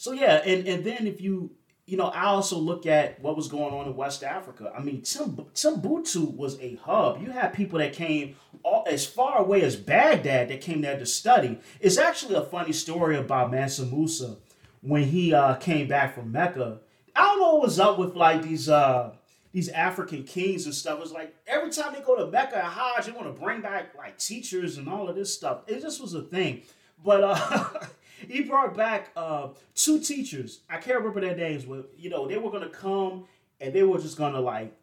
So 0.00 0.12
yeah, 0.12 0.36
and, 0.46 0.66
and 0.66 0.82
then 0.82 1.06
if 1.06 1.20
you 1.20 1.50
you 1.84 1.98
know, 1.98 2.06
I 2.06 2.26
also 2.26 2.56
look 2.56 2.86
at 2.86 3.20
what 3.20 3.36
was 3.36 3.48
going 3.48 3.74
on 3.74 3.86
in 3.86 3.94
West 3.94 4.22
Africa. 4.22 4.72
I 4.74 4.80
mean, 4.80 5.02
Timbuktu 5.02 6.24
was 6.24 6.58
a 6.58 6.76
hub. 6.76 7.20
You 7.20 7.32
had 7.32 7.52
people 7.52 7.80
that 7.80 7.92
came 7.92 8.36
all, 8.62 8.86
as 8.88 9.04
far 9.04 9.38
away 9.38 9.60
as 9.60 9.76
Baghdad 9.76 10.48
that 10.48 10.62
came 10.62 10.80
there 10.80 10.98
to 10.98 11.04
study. 11.04 11.58
It's 11.80 11.98
actually 11.98 12.36
a 12.36 12.42
funny 12.42 12.72
story 12.72 13.18
about 13.18 13.50
Mansa 13.50 13.84
Musa 13.84 14.36
when 14.80 15.02
he 15.02 15.34
uh, 15.34 15.56
came 15.56 15.86
back 15.86 16.14
from 16.14 16.32
Mecca. 16.32 16.78
I 17.14 17.20
don't 17.20 17.40
know 17.40 17.54
what 17.56 17.64
was 17.64 17.78
up 17.78 17.98
with 17.98 18.14
like 18.14 18.42
these 18.42 18.70
uh, 18.70 19.12
these 19.52 19.68
African 19.68 20.24
kings 20.24 20.64
and 20.64 20.74
stuff. 20.74 21.00
It's 21.02 21.12
like 21.12 21.34
every 21.46 21.70
time 21.70 21.92
they 21.92 22.00
go 22.00 22.16
to 22.16 22.30
Mecca 22.30 22.56
and 22.56 22.72
Hajj, 22.72 23.04
they 23.04 23.12
want 23.12 23.26
to 23.26 23.38
bring 23.38 23.60
back 23.60 23.94
like 23.98 24.16
teachers 24.16 24.78
and 24.78 24.88
all 24.88 25.10
of 25.10 25.14
this 25.14 25.34
stuff. 25.34 25.62
It 25.66 25.82
just 25.82 26.00
was 26.00 26.14
a 26.14 26.22
thing. 26.22 26.62
But 27.04 27.24
uh, 27.24 27.68
he 28.28 28.42
brought 28.42 28.76
back 28.76 29.10
uh, 29.16 29.48
two 29.74 30.00
teachers. 30.00 30.60
I 30.68 30.78
can't 30.78 30.98
remember 30.98 31.20
their 31.20 31.36
names, 31.36 31.64
but 31.64 31.90
you 31.96 32.10
know 32.10 32.26
they 32.26 32.38
were 32.38 32.50
gonna 32.50 32.68
come 32.68 33.24
and 33.60 33.74
they 33.74 33.82
were 33.82 33.98
just 33.98 34.16
gonna 34.16 34.40
like 34.40 34.76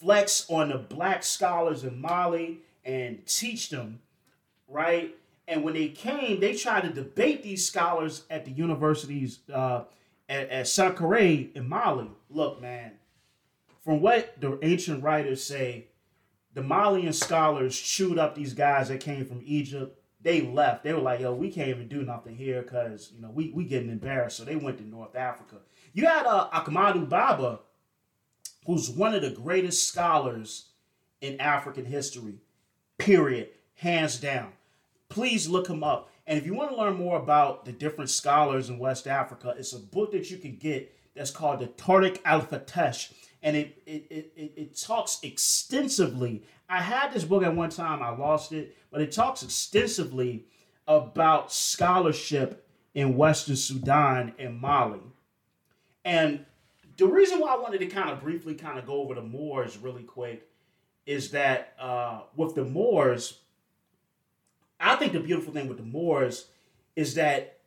flex 0.00 0.46
on 0.48 0.70
the 0.70 0.78
black 0.78 1.22
scholars 1.22 1.84
in 1.84 2.00
Mali 2.00 2.58
and 2.84 3.24
teach 3.26 3.70
them, 3.70 4.00
right? 4.68 5.14
And 5.48 5.62
when 5.64 5.74
they 5.74 5.88
came, 5.88 6.40
they 6.40 6.54
tried 6.54 6.82
to 6.82 6.90
debate 6.90 7.42
these 7.42 7.66
scholars 7.66 8.24
at 8.30 8.44
the 8.44 8.50
universities 8.50 9.40
uh, 9.52 9.84
at, 10.28 10.48
at 10.48 10.66
Sankore 10.66 11.54
in 11.54 11.68
Mali. 11.68 12.10
Look, 12.30 12.60
man, 12.60 12.92
from 13.82 14.00
what 14.00 14.40
the 14.40 14.58
ancient 14.62 15.02
writers 15.02 15.42
say, 15.42 15.86
the 16.54 16.62
Malian 16.62 17.12
scholars 17.12 17.78
chewed 17.78 18.18
up 18.18 18.34
these 18.34 18.54
guys 18.54 18.88
that 18.88 19.00
came 19.00 19.24
from 19.24 19.42
Egypt. 19.44 19.98
They 20.22 20.42
left. 20.42 20.84
They 20.84 20.92
were 20.92 21.00
like, 21.00 21.20
yo, 21.20 21.34
we 21.34 21.50
can't 21.50 21.68
even 21.68 21.88
do 21.88 22.02
nothing 22.02 22.36
here 22.36 22.62
because, 22.62 23.12
you 23.14 23.20
know, 23.20 23.30
we, 23.30 23.50
we 23.50 23.64
getting 23.64 23.90
embarrassed. 23.90 24.36
So 24.36 24.44
they 24.44 24.56
went 24.56 24.78
to 24.78 24.84
North 24.84 25.16
Africa. 25.16 25.56
You 25.92 26.06
had 26.06 26.26
uh, 26.26 26.48
Ahmadu 26.50 27.08
Baba, 27.08 27.60
who's 28.66 28.88
one 28.88 29.14
of 29.14 29.22
the 29.22 29.30
greatest 29.30 29.88
scholars 29.88 30.70
in 31.20 31.40
African 31.40 31.84
history, 31.84 32.34
period, 32.98 33.48
hands 33.74 34.20
down. 34.20 34.52
Please 35.08 35.48
look 35.48 35.68
him 35.68 35.82
up. 35.82 36.10
And 36.26 36.38
if 36.38 36.46
you 36.46 36.54
want 36.54 36.70
to 36.70 36.76
learn 36.76 36.94
more 36.94 37.18
about 37.18 37.64
the 37.64 37.72
different 37.72 38.08
scholars 38.08 38.68
in 38.70 38.78
West 38.78 39.08
Africa, 39.08 39.54
it's 39.58 39.72
a 39.72 39.78
book 39.78 40.12
that 40.12 40.30
you 40.30 40.38
can 40.38 40.56
get 40.56 40.94
that's 41.14 41.32
called 41.32 41.60
the 41.60 41.66
Tarikh 41.66 42.20
al-Fatash 42.24 43.12
and 43.42 43.56
it, 43.56 43.82
it 43.86 44.32
it, 44.36 44.52
it 44.56 44.80
talks 44.80 45.18
extensively. 45.22 46.42
I 46.72 46.80
had 46.80 47.12
this 47.12 47.24
book 47.24 47.42
at 47.42 47.54
one 47.54 47.68
time, 47.68 48.02
I 48.02 48.16
lost 48.16 48.52
it, 48.52 48.74
but 48.90 49.02
it 49.02 49.12
talks 49.12 49.42
extensively 49.42 50.46
about 50.88 51.52
scholarship 51.52 52.66
in 52.94 53.14
Western 53.18 53.56
Sudan 53.56 54.32
and 54.38 54.58
Mali. 54.58 55.02
And 56.02 56.46
the 56.96 57.06
reason 57.06 57.40
why 57.40 57.52
I 57.52 57.58
wanted 57.58 57.80
to 57.80 57.86
kind 57.88 58.08
of 58.08 58.22
briefly 58.22 58.54
kind 58.54 58.78
of 58.78 58.86
go 58.86 59.02
over 59.02 59.14
the 59.14 59.20
Moors 59.20 59.76
really 59.76 60.02
quick 60.02 60.48
is 61.04 61.32
that 61.32 61.74
uh, 61.78 62.22
with 62.36 62.54
the 62.54 62.64
Moors, 62.64 63.40
I 64.80 64.96
think 64.96 65.12
the 65.12 65.20
beautiful 65.20 65.52
thing 65.52 65.68
with 65.68 65.76
the 65.76 65.84
Moors 65.84 66.46
is 66.96 67.16
that 67.16 67.58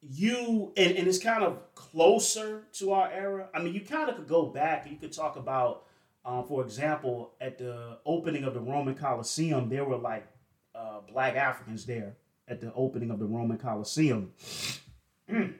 you 0.00 0.72
and, 0.76 0.96
and 0.96 1.06
it's 1.06 1.20
kind 1.20 1.44
of 1.44 1.60
closer 1.76 2.64
to 2.72 2.90
our 2.90 3.08
era. 3.08 3.50
I 3.54 3.62
mean, 3.62 3.72
you 3.72 3.82
kind 3.82 4.10
of 4.10 4.16
could 4.16 4.26
go 4.26 4.46
back. 4.46 4.82
And 4.82 4.94
you 4.94 4.98
could 4.98 5.12
talk 5.12 5.36
about, 5.36 5.84
um, 6.24 6.44
for 6.46 6.62
example, 6.62 7.34
at 7.40 7.58
the 7.58 7.98
opening 8.06 8.44
of 8.44 8.54
the 8.54 8.60
Roman 8.60 8.94
Colosseum, 8.94 9.68
there 9.68 9.84
were 9.84 9.96
like 9.96 10.26
uh, 10.74 11.00
black 11.10 11.36
Africans 11.36 11.84
there 11.84 12.14
at 12.48 12.60
the 12.60 12.72
opening 12.74 13.10
of 13.10 13.18
the 13.18 13.26
Roman 13.26 13.58
Colosseum. 13.58 14.32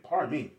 Pardon 0.03 0.31
me. 0.31 0.51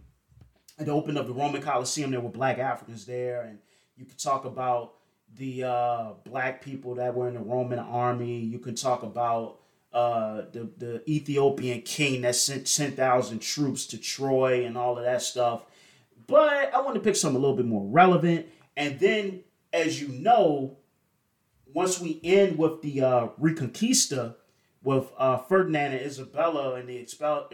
At 0.80 0.88
the 0.88 0.91
opening 0.91 1.18
of 1.18 1.28
the 1.28 1.34
Roman 1.34 1.62
Colosseum, 1.62 2.12
there 2.12 2.20
were 2.20 2.30
black 2.30 2.58
Africans 2.58 3.06
there, 3.06 3.43
and 3.43 3.60
you 3.95 4.06
could 4.06 4.18
talk 4.18 4.45
about 4.45 4.95
the 5.36 5.64
uh, 5.64 6.14
black 6.26 6.62
people 6.64 6.95
that 6.95 7.14
were 7.14 7.28
in 7.28 7.36
the 7.36 7.39
Roman 7.39 7.80
army. 7.80 8.39
You 8.39 8.60
could 8.60 8.78
talk 8.78 9.04
about 9.04 9.60
uh, 9.93 10.43
the 10.51 10.70
the 10.78 11.10
Ethiopian 11.10 11.82
king 11.82 12.22
that 12.22 12.36
sent 12.36 12.66
ten 12.68 12.91
thousand 12.93 13.39
troops 13.39 13.86
to 13.88 13.97
Troy 13.97 14.66
and 14.66 14.78
all 14.78 14.97
of 14.97 15.04
that 15.04 15.22
stuff. 15.22 15.66
But 16.26 16.74
I 16.74 16.82
want 16.82 16.95
to 16.95 17.01
pick 17.01 17.16
something 17.16 17.38
a 17.38 17.39
little 17.39 17.56
bit 17.56 17.66
more 17.66 17.86
relevant. 17.86 18.47
And 18.76 18.99
then, 18.99 19.43
as 19.74 19.99
you 19.99 20.07
know, 20.07 20.78
once 21.74 21.99
we 21.99 22.21
end 22.24 22.57
with 22.57 22.82
the 22.84 23.01
uh, 23.01 23.28
Reconquista, 23.41 24.36
with 24.84 25.11
uh, 25.17 25.38
Ferdinand 25.38 25.93
and 25.93 26.01
Isabella 26.01 26.76
and 26.76 26.88
the 26.88 26.97
expel, 26.97 27.49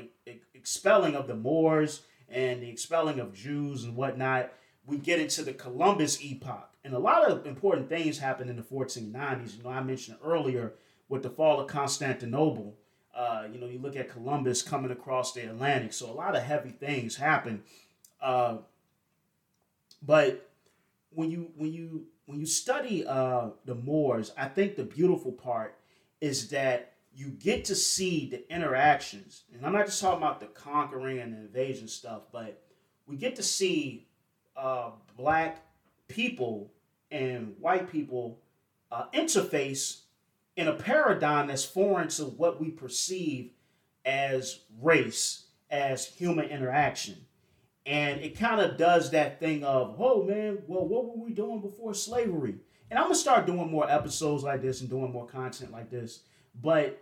expelling 0.53 1.15
of 1.15 1.27
the 1.27 1.35
Moors 1.35 2.01
and 2.27 2.61
the 2.61 2.69
expelling 2.69 3.19
of 3.19 3.33
Jews 3.33 3.83
and 3.83 3.95
whatnot, 3.95 4.51
we 4.85 4.97
get 4.97 5.19
into 5.19 5.43
the 5.43 5.53
Columbus 5.53 6.23
epoch. 6.23 6.69
And 6.83 6.93
a 6.93 6.99
lot 6.99 7.29
of 7.29 7.45
important 7.45 7.87
things 7.87 8.17
happened 8.17 8.49
in 8.49 8.55
the 8.55 8.63
1490s. 8.63 9.57
You 9.57 9.63
know, 9.63 9.69
I 9.69 9.81
mentioned 9.83 10.17
earlier 10.23 10.73
with 11.07 11.23
the 11.23 11.29
fall 11.29 11.59
of 11.59 11.67
Constantinople. 11.67 12.75
Uh, 13.15 13.47
you 13.51 13.59
know, 13.59 13.67
you 13.67 13.79
look 13.79 13.95
at 13.95 14.09
Columbus 14.09 14.61
coming 14.61 14.91
across 14.91 15.33
the 15.33 15.41
Atlantic. 15.41 15.93
So 15.93 16.09
a 16.09 16.13
lot 16.13 16.35
of 16.35 16.43
heavy 16.43 16.71
things 16.71 17.15
happen. 17.15 17.63
Uh, 18.21 18.57
but 20.01 20.48
when 21.11 21.31
you 21.31 21.51
when 21.55 21.71
you 21.73 22.05
when 22.25 22.39
you 22.39 22.45
study 22.45 23.05
uh, 23.05 23.49
the 23.65 23.75
Moors, 23.75 24.31
I 24.37 24.47
think 24.47 24.75
the 24.75 24.83
beautiful 24.83 25.31
part 25.31 25.75
is 26.21 26.49
that 26.49 26.93
you 27.13 27.29
get 27.29 27.65
to 27.65 27.75
see 27.75 28.29
the 28.29 28.53
interactions. 28.53 29.43
And 29.53 29.65
I'm 29.65 29.73
not 29.73 29.85
just 29.85 29.99
talking 29.99 30.19
about 30.19 30.39
the 30.39 30.47
conquering 30.47 31.19
and 31.19 31.33
the 31.33 31.39
invasion 31.39 31.87
stuff, 31.87 32.23
but 32.31 32.61
we 33.07 33.17
get 33.17 33.35
to 33.37 33.43
see 33.43 34.07
uh, 34.55 34.91
black 35.17 35.65
people 36.07 36.71
and 37.11 37.55
white 37.59 37.91
people 37.91 38.39
uh, 38.91 39.05
interface 39.13 40.01
in 40.55 40.67
a 40.67 40.73
paradigm 40.73 41.47
that's 41.47 41.65
foreign 41.65 42.09
to 42.09 42.25
what 42.25 42.59
we 42.61 42.69
perceive 42.69 43.51
as 44.05 44.61
race, 44.81 45.45
as 45.71 46.05
human 46.05 46.45
interaction. 46.45 47.15
And 47.89 48.21
it 48.21 48.37
kind 48.37 48.61
of 48.61 48.77
does 48.77 49.09
that 49.11 49.39
thing 49.39 49.63
of, 49.63 49.95
oh 49.97 50.21
man, 50.23 50.59
well, 50.67 50.87
what 50.87 51.05
were 51.05 51.25
we 51.25 51.33
doing 51.33 51.59
before 51.59 51.95
slavery? 51.95 52.53
And 52.91 52.99
I'm 52.99 53.05
gonna 53.05 53.15
start 53.15 53.47
doing 53.47 53.71
more 53.71 53.89
episodes 53.89 54.43
like 54.43 54.61
this 54.61 54.81
and 54.81 54.89
doing 54.91 55.11
more 55.11 55.25
content 55.25 55.71
like 55.71 55.89
this. 55.89 56.19
But 56.61 57.01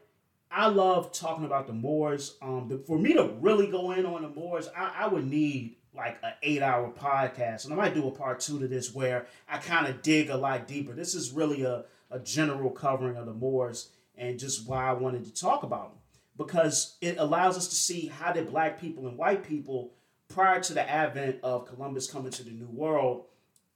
I 0.50 0.68
love 0.68 1.12
talking 1.12 1.44
about 1.44 1.68
the 1.68 1.74
Moors. 1.74 2.38
Um, 2.42 2.70
the, 2.70 2.78
for 2.78 2.98
me 2.98 3.12
to 3.16 3.36
really 3.42 3.68
go 3.68 3.92
in 3.92 4.06
on 4.06 4.22
the 4.22 4.30
Moors, 4.30 4.70
I, 4.78 4.94
I 5.00 5.08
would 5.08 5.28
need 5.28 5.76
like 5.94 6.20
an 6.24 6.32
eight 6.42 6.62
hour 6.62 6.90
podcast. 6.90 7.66
And 7.66 7.74
I 7.74 7.76
might 7.76 7.94
do 7.94 8.08
a 8.08 8.12
part 8.12 8.40
two 8.40 8.58
to 8.60 8.68
this 8.70 8.96
where 8.96 9.28
I 9.50 9.58
kind 9.58 9.88
of 9.88 10.02
dig 10.02 10.30
a 10.30 10.38
lot 10.38 10.70
deeper. 10.70 10.94
This 10.94 11.16
is 11.16 11.32
really 11.32 11.64
a, 11.64 11.84
a 12.12 12.20
general 12.20 12.70
covering 12.70 13.18
of 13.18 13.26
the 13.26 13.34
Moors 13.34 13.90
and 14.16 14.40
just 14.40 14.66
why 14.66 14.88
I 14.88 14.94
wanted 14.94 15.26
to 15.26 15.34
talk 15.34 15.64
about 15.64 15.90
them. 15.90 16.00
Because 16.38 16.96
it 17.02 17.18
allows 17.18 17.58
us 17.58 17.68
to 17.68 17.76
see 17.76 18.08
how 18.08 18.32
did 18.32 18.50
black 18.50 18.80
people 18.80 19.06
and 19.08 19.18
white 19.18 19.44
people, 19.44 19.92
prior 20.30 20.59
to 20.61 20.73
the 20.73 20.89
advent 20.89 21.39
of 21.43 21.65
Columbus 21.65 22.09
coming 22.09 22.32
to 22.32 22.43
the 22.43 22.51
New 22.51 22.69
World, 22.69 23.25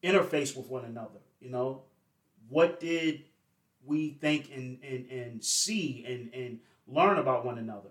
interface 0.03 0.55
with 0.55 0.67
one 0.67 0.85
another. 0.85 1.19
You 1.39 1.49
know, 1.49 1.83
what 2.49 2.79
did 2.79 3.23
we 3.85 4.17
think 4.21 4.51
and, 4.53 4.79
and, 4.83 5.09
and 5.09 5.43
see 5.43 6.05
and, 6.07 6.33
and 6.33 6.59
learn 6.87 7.17
about 7.17 7.45
one 7.45 7.57
another? 7.57 7.89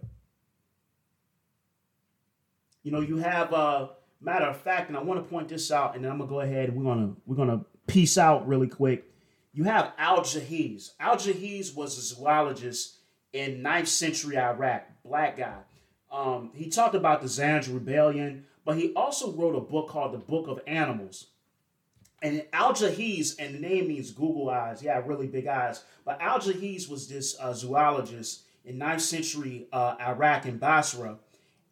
You 2.82 2.92
know, 2.92 3.00
you 3.00 3.18
have 3.18 3.52
uh 3.52 3.88
Matter 4.22 4.46
of 4.46 4.58
fact, 4.58 4.88
and 4.88 4.98
I 4.98 5.02
want 5.02 5.24
to 5.24 5.30
point 5.30 5.48
this 5.48 5.70
out, 5.70 5.94
and 5.94 6.04
then 6.04 6.12
I'm 6.12 6.18
gonna 6.18 6.28
go 6.28 6.40
ahead 6.40 6.68
and 6.68 6.76
we're 6.76 6.84
gonna 6.84 7.14
we're 7.24 7.36
gonna 7.36 7.64
piece 7.86 8.18
out 8.18 8.46
really 8.46 8.68
quick. 8.68 9.11
You 9.54 9.64
have 9.64 9.92
Al 9.96 10.20
Jahiz. 10.20 10.90
Al 11.00 11.16
Jahiz 11.16 11.74
was 11.74 11.96
a 11.96 12.02
zoologist 12.02 12.98
in 13.32 13.62
9th 13.62 13.86
century 13.86 14.36
Iraq, 14.36 14.86
black 15.04 15.38
guy. 15.38 15.56
Um, 16.12 16.50
he 16.54 16.68
talked 16.68 16.94
about 16.94 17.22
the 17.22 17.28
Zanj 17.28 17.72
Rebellion, 17.72 18.44
but 18.64 18.76
he 18.76 18.92
also 18.94 19.32
wrote 19.32 19.56
a 19.56 19.61
book 19.61 19.88
called 19.88 20.12
The 20.12 20.18
Book 20.18 20.48
of 20.48 20.61
Animals. 20.66 21.26
And 22.22 22.44
Al 22.52 22.74
Jahiz, 22.74 23.36
and 23.38 23.54
the 23.54 23.58
name 23.58 23.88
means 23.88 24.11
Google 24.11 24.50
eyes, 24.50 24.82
yeah, 24.82 25.00
really 25.04 25.26
big 25.26 25.46
eyes. 25.46 25.84
But 26.04 26.20
Al 26.20 26.38
Jahiz 26.38 26.88
was 26.88 27.08
this 27.08 27.36
uh, 27.40 27.54
zoologist 27.54 28.42
in 28.64 28.78
9th 28.78 29.00
century 29.00 29.66
uh, 29.72 29.96
Iraq 30.00 30.44
in 30.44 30.58
Basra. 30.58 31.16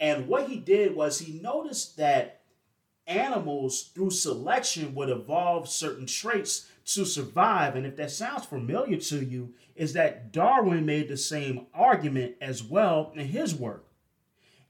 And 0.01 0.27
what 0.27 0.49
he 0.49 0.57
did 0.57 0.95
was 0.95 1.19
he 1.19 1.39
noticed 1.41 1.97
that 1.99 2.41
animals 3.07 3.91
through 3.95 4.11
selection 4.11 4.95
would 4.95 5.09
evolve 5.09 5.69
certain 5.69 6.07
traits 6.07 6.69
to 6.87 7.05
survive. 7.05 7.77
And 7.77 7.85
if 7.85 7.97
that 7.97 8.11
sounds 8.11 8.47
familiar 8.47 8.97
to 8.97 9.25
you, 9.25 9.55
is 9.77 9.93
that 9.95 10.33
Darwin 10.33 10.87
made 10.87 11.09
the 11.09 11.17
same 11.17 11.67
argument 11.75 12.37
as 12.41 12.63
well 12.63 13.13
in 13.15 13.27
his 13.27 13.55
work. 13.55 13.88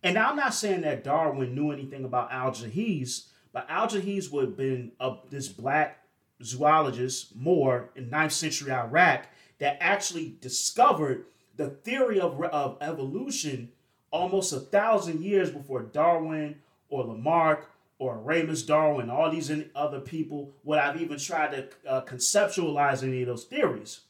And 0.02 0.16
I'm 0.16 0.36
not 0.36 0.54
saying 0.54 0.82
that 0.82 1.04
Darwin 1.04 1.54
knew 1.54 1.72
anything 1.72 2.04
about 2.04 2.32
Al 2.32 2.52
Jahiz, 2.52 3.26
but 3.52 3.66
Al 3.68 3.88
Jahiz 3.88 4.30
would 4.30 4.44
have 4.44 4.56
been 4.56 4.92
a, 5.00 5.16
this 5.30 5.48
black 5.48 6.04
zoologist 6.42 7.34
more 7.34 7.90
in 7.96 8.10
9th 8.10 8.32
century 8.32 8.72
Iraq 8.72 9.26
that 9.58 9.76
actually 9.80 10.36
discovered 10.40 11.24
the 11.56 11.70
theory 11.70 12.20
of, 12.20 12.40
of 12.44 12.78
evolution 12.80 13.70
almost 14.10 14.52
a 14.52 14.60
thousand 14.60 15.22
years 15.22 15.50
before 15.50 15.82
Darwin 15.82 16.56
or 16.88 17.04
Lamarck 17.04 17.68
or 17.98 18.14
Erasmus 18.14 18.62
Darwin, 18.62 19.10
all 19.10 19.30
these 19.30 19.52
other 19.74 20.00
people 20.00 20.52
would 20.62 20.78
have 20.78 21.00
even 21.00 21.18
tried 21.18 21.50
to 21.50 21.88
uh, 21.88 22.00
conceptualize 22.04 23.02
any 23.02 23.22
of 23.22 23.26
those 23.26 23.44
theories. 23.44 24.00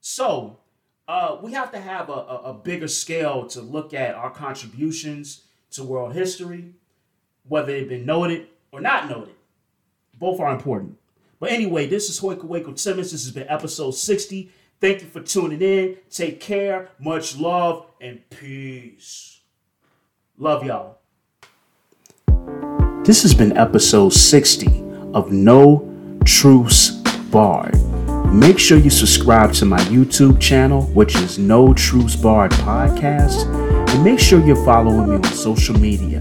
So 0.00 0.58
uh, 1.10 1.36
we 1.42 1.52
have 1.52 1.72
to 1.72 1.80
have 1.80 2.08
a, 2.08 2.12
a, 2.12 2.40
a 2.44 2.54
bigger 2.54 2.86
scale 2.86 3.44
to 3.44 3.60
look 3.60 3.92
at 3.92 4.14
our 4.14 4.30
contributions 4.30 5.42
to 5.72 5.82
world 5.82 6.14
history, 6.14 6.72
whether 7.48 7.72
they've 7.72 7.88
been 7.88 8.06
noted 8.06 8.46
or 8.70 8.80
not 8.80 9.10
noted. 9.10 9.34
Both 10.16 10.38
are 10.38 10.54
important. 10.54 10.98
But 11.40 11.50
anyway, 11.50 11.88
this 11.88 12.08
is 12.08 12.18
Hoyt 12.18 12.38
Kwaku 12.38 12.80
Timmons. 12.80 13.10
This 13.10 13.24
has 13.24 13.32
been 13.32 13.48
episode 13.48 13.90
60. 13.90 14.52
Thank 14.80 15.00
you 15.02 15.08
for 15.08 15.20
tuning 15.20 15.60
in. 15.60 15.96
Take 16.10 16.38
care. 16.38 16.90
Much 17.00 17.36
love 17.36 17.86
and 18.00 18.20
peace. 18.30 19.40
Love 20.38 20.64
y'all. 20.64 20.98
This 23.04 23.22
has 23.22 23.34
been 23.34 23.56
episode 23.56 24.12
60 24.12 24.66
of 25.12 25.32
No 25.32 26.20
Truths 26.24 26.90
Barred. 27.32 27.89
Make 28.28 28.58
sure 28.58 28.78
you 28.78 28.90
subscribe 28.90 29.52
to 29.54 29.64
my 29.64 29.80
YouTube 29.80 30.40
channel, 30.40 30.82
which 30.86 31.16
is 31.16 31.38
No 31.38 31.74
Truths 31.74 32.14
Barred 32.16 32.52
Podcast, 32.52 33.46
and 33.90 34.04
make 34.04 34.20
sure 34.20 34.44
you're 34.44 34.64
following 34.64 35.10
me 35.10 35.16
on 35.16 35.24
social 35.24 35.76
media 35.78 36.20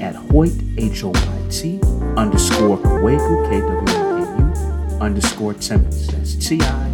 at 0.00 0.14
Hoyt, 0.14 0.52
H 0.76 1.04
O 1.04 1.08
Y 1.08 1.46
T, 1.50 1.80
underscore 2.16 2.76
Kwaku, 2.78 3.50
K 3.50 3.60
W 3.60 3.80
A 3.80 4.26
K 4.36 4.94
U, 4.94 5.00
underscore 5.00 5.54
Timmons. 5.54 6.06
That's 6.08 6.34
T 6.34 6.60
I 6.60 6.88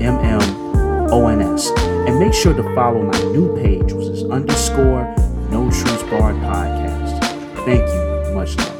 M 0.00 0.18
M 0.18 0.40
O 1.12 1.28
N 1.28 1.42
S. 1.42 1.70
And 1.76 2.18
make 2.18 2.32
sure 2.32 2.54
to 2.54 2.62
follow 2.74 3.02
my 3.02 3.18
new 3.24 3.54
page, 3.62 3.92
which 3.92 4.06
is 4.06 4.24
underscore 4.24 5.14
No 5.50 5.70
Truths 5.70 6.02
Barred 6.04 6.36
Podcast. 6.36 7.20
Thank 7.66 7.86
you 7.88 8.34
much 8.34 8.56
love. 8.56 8.71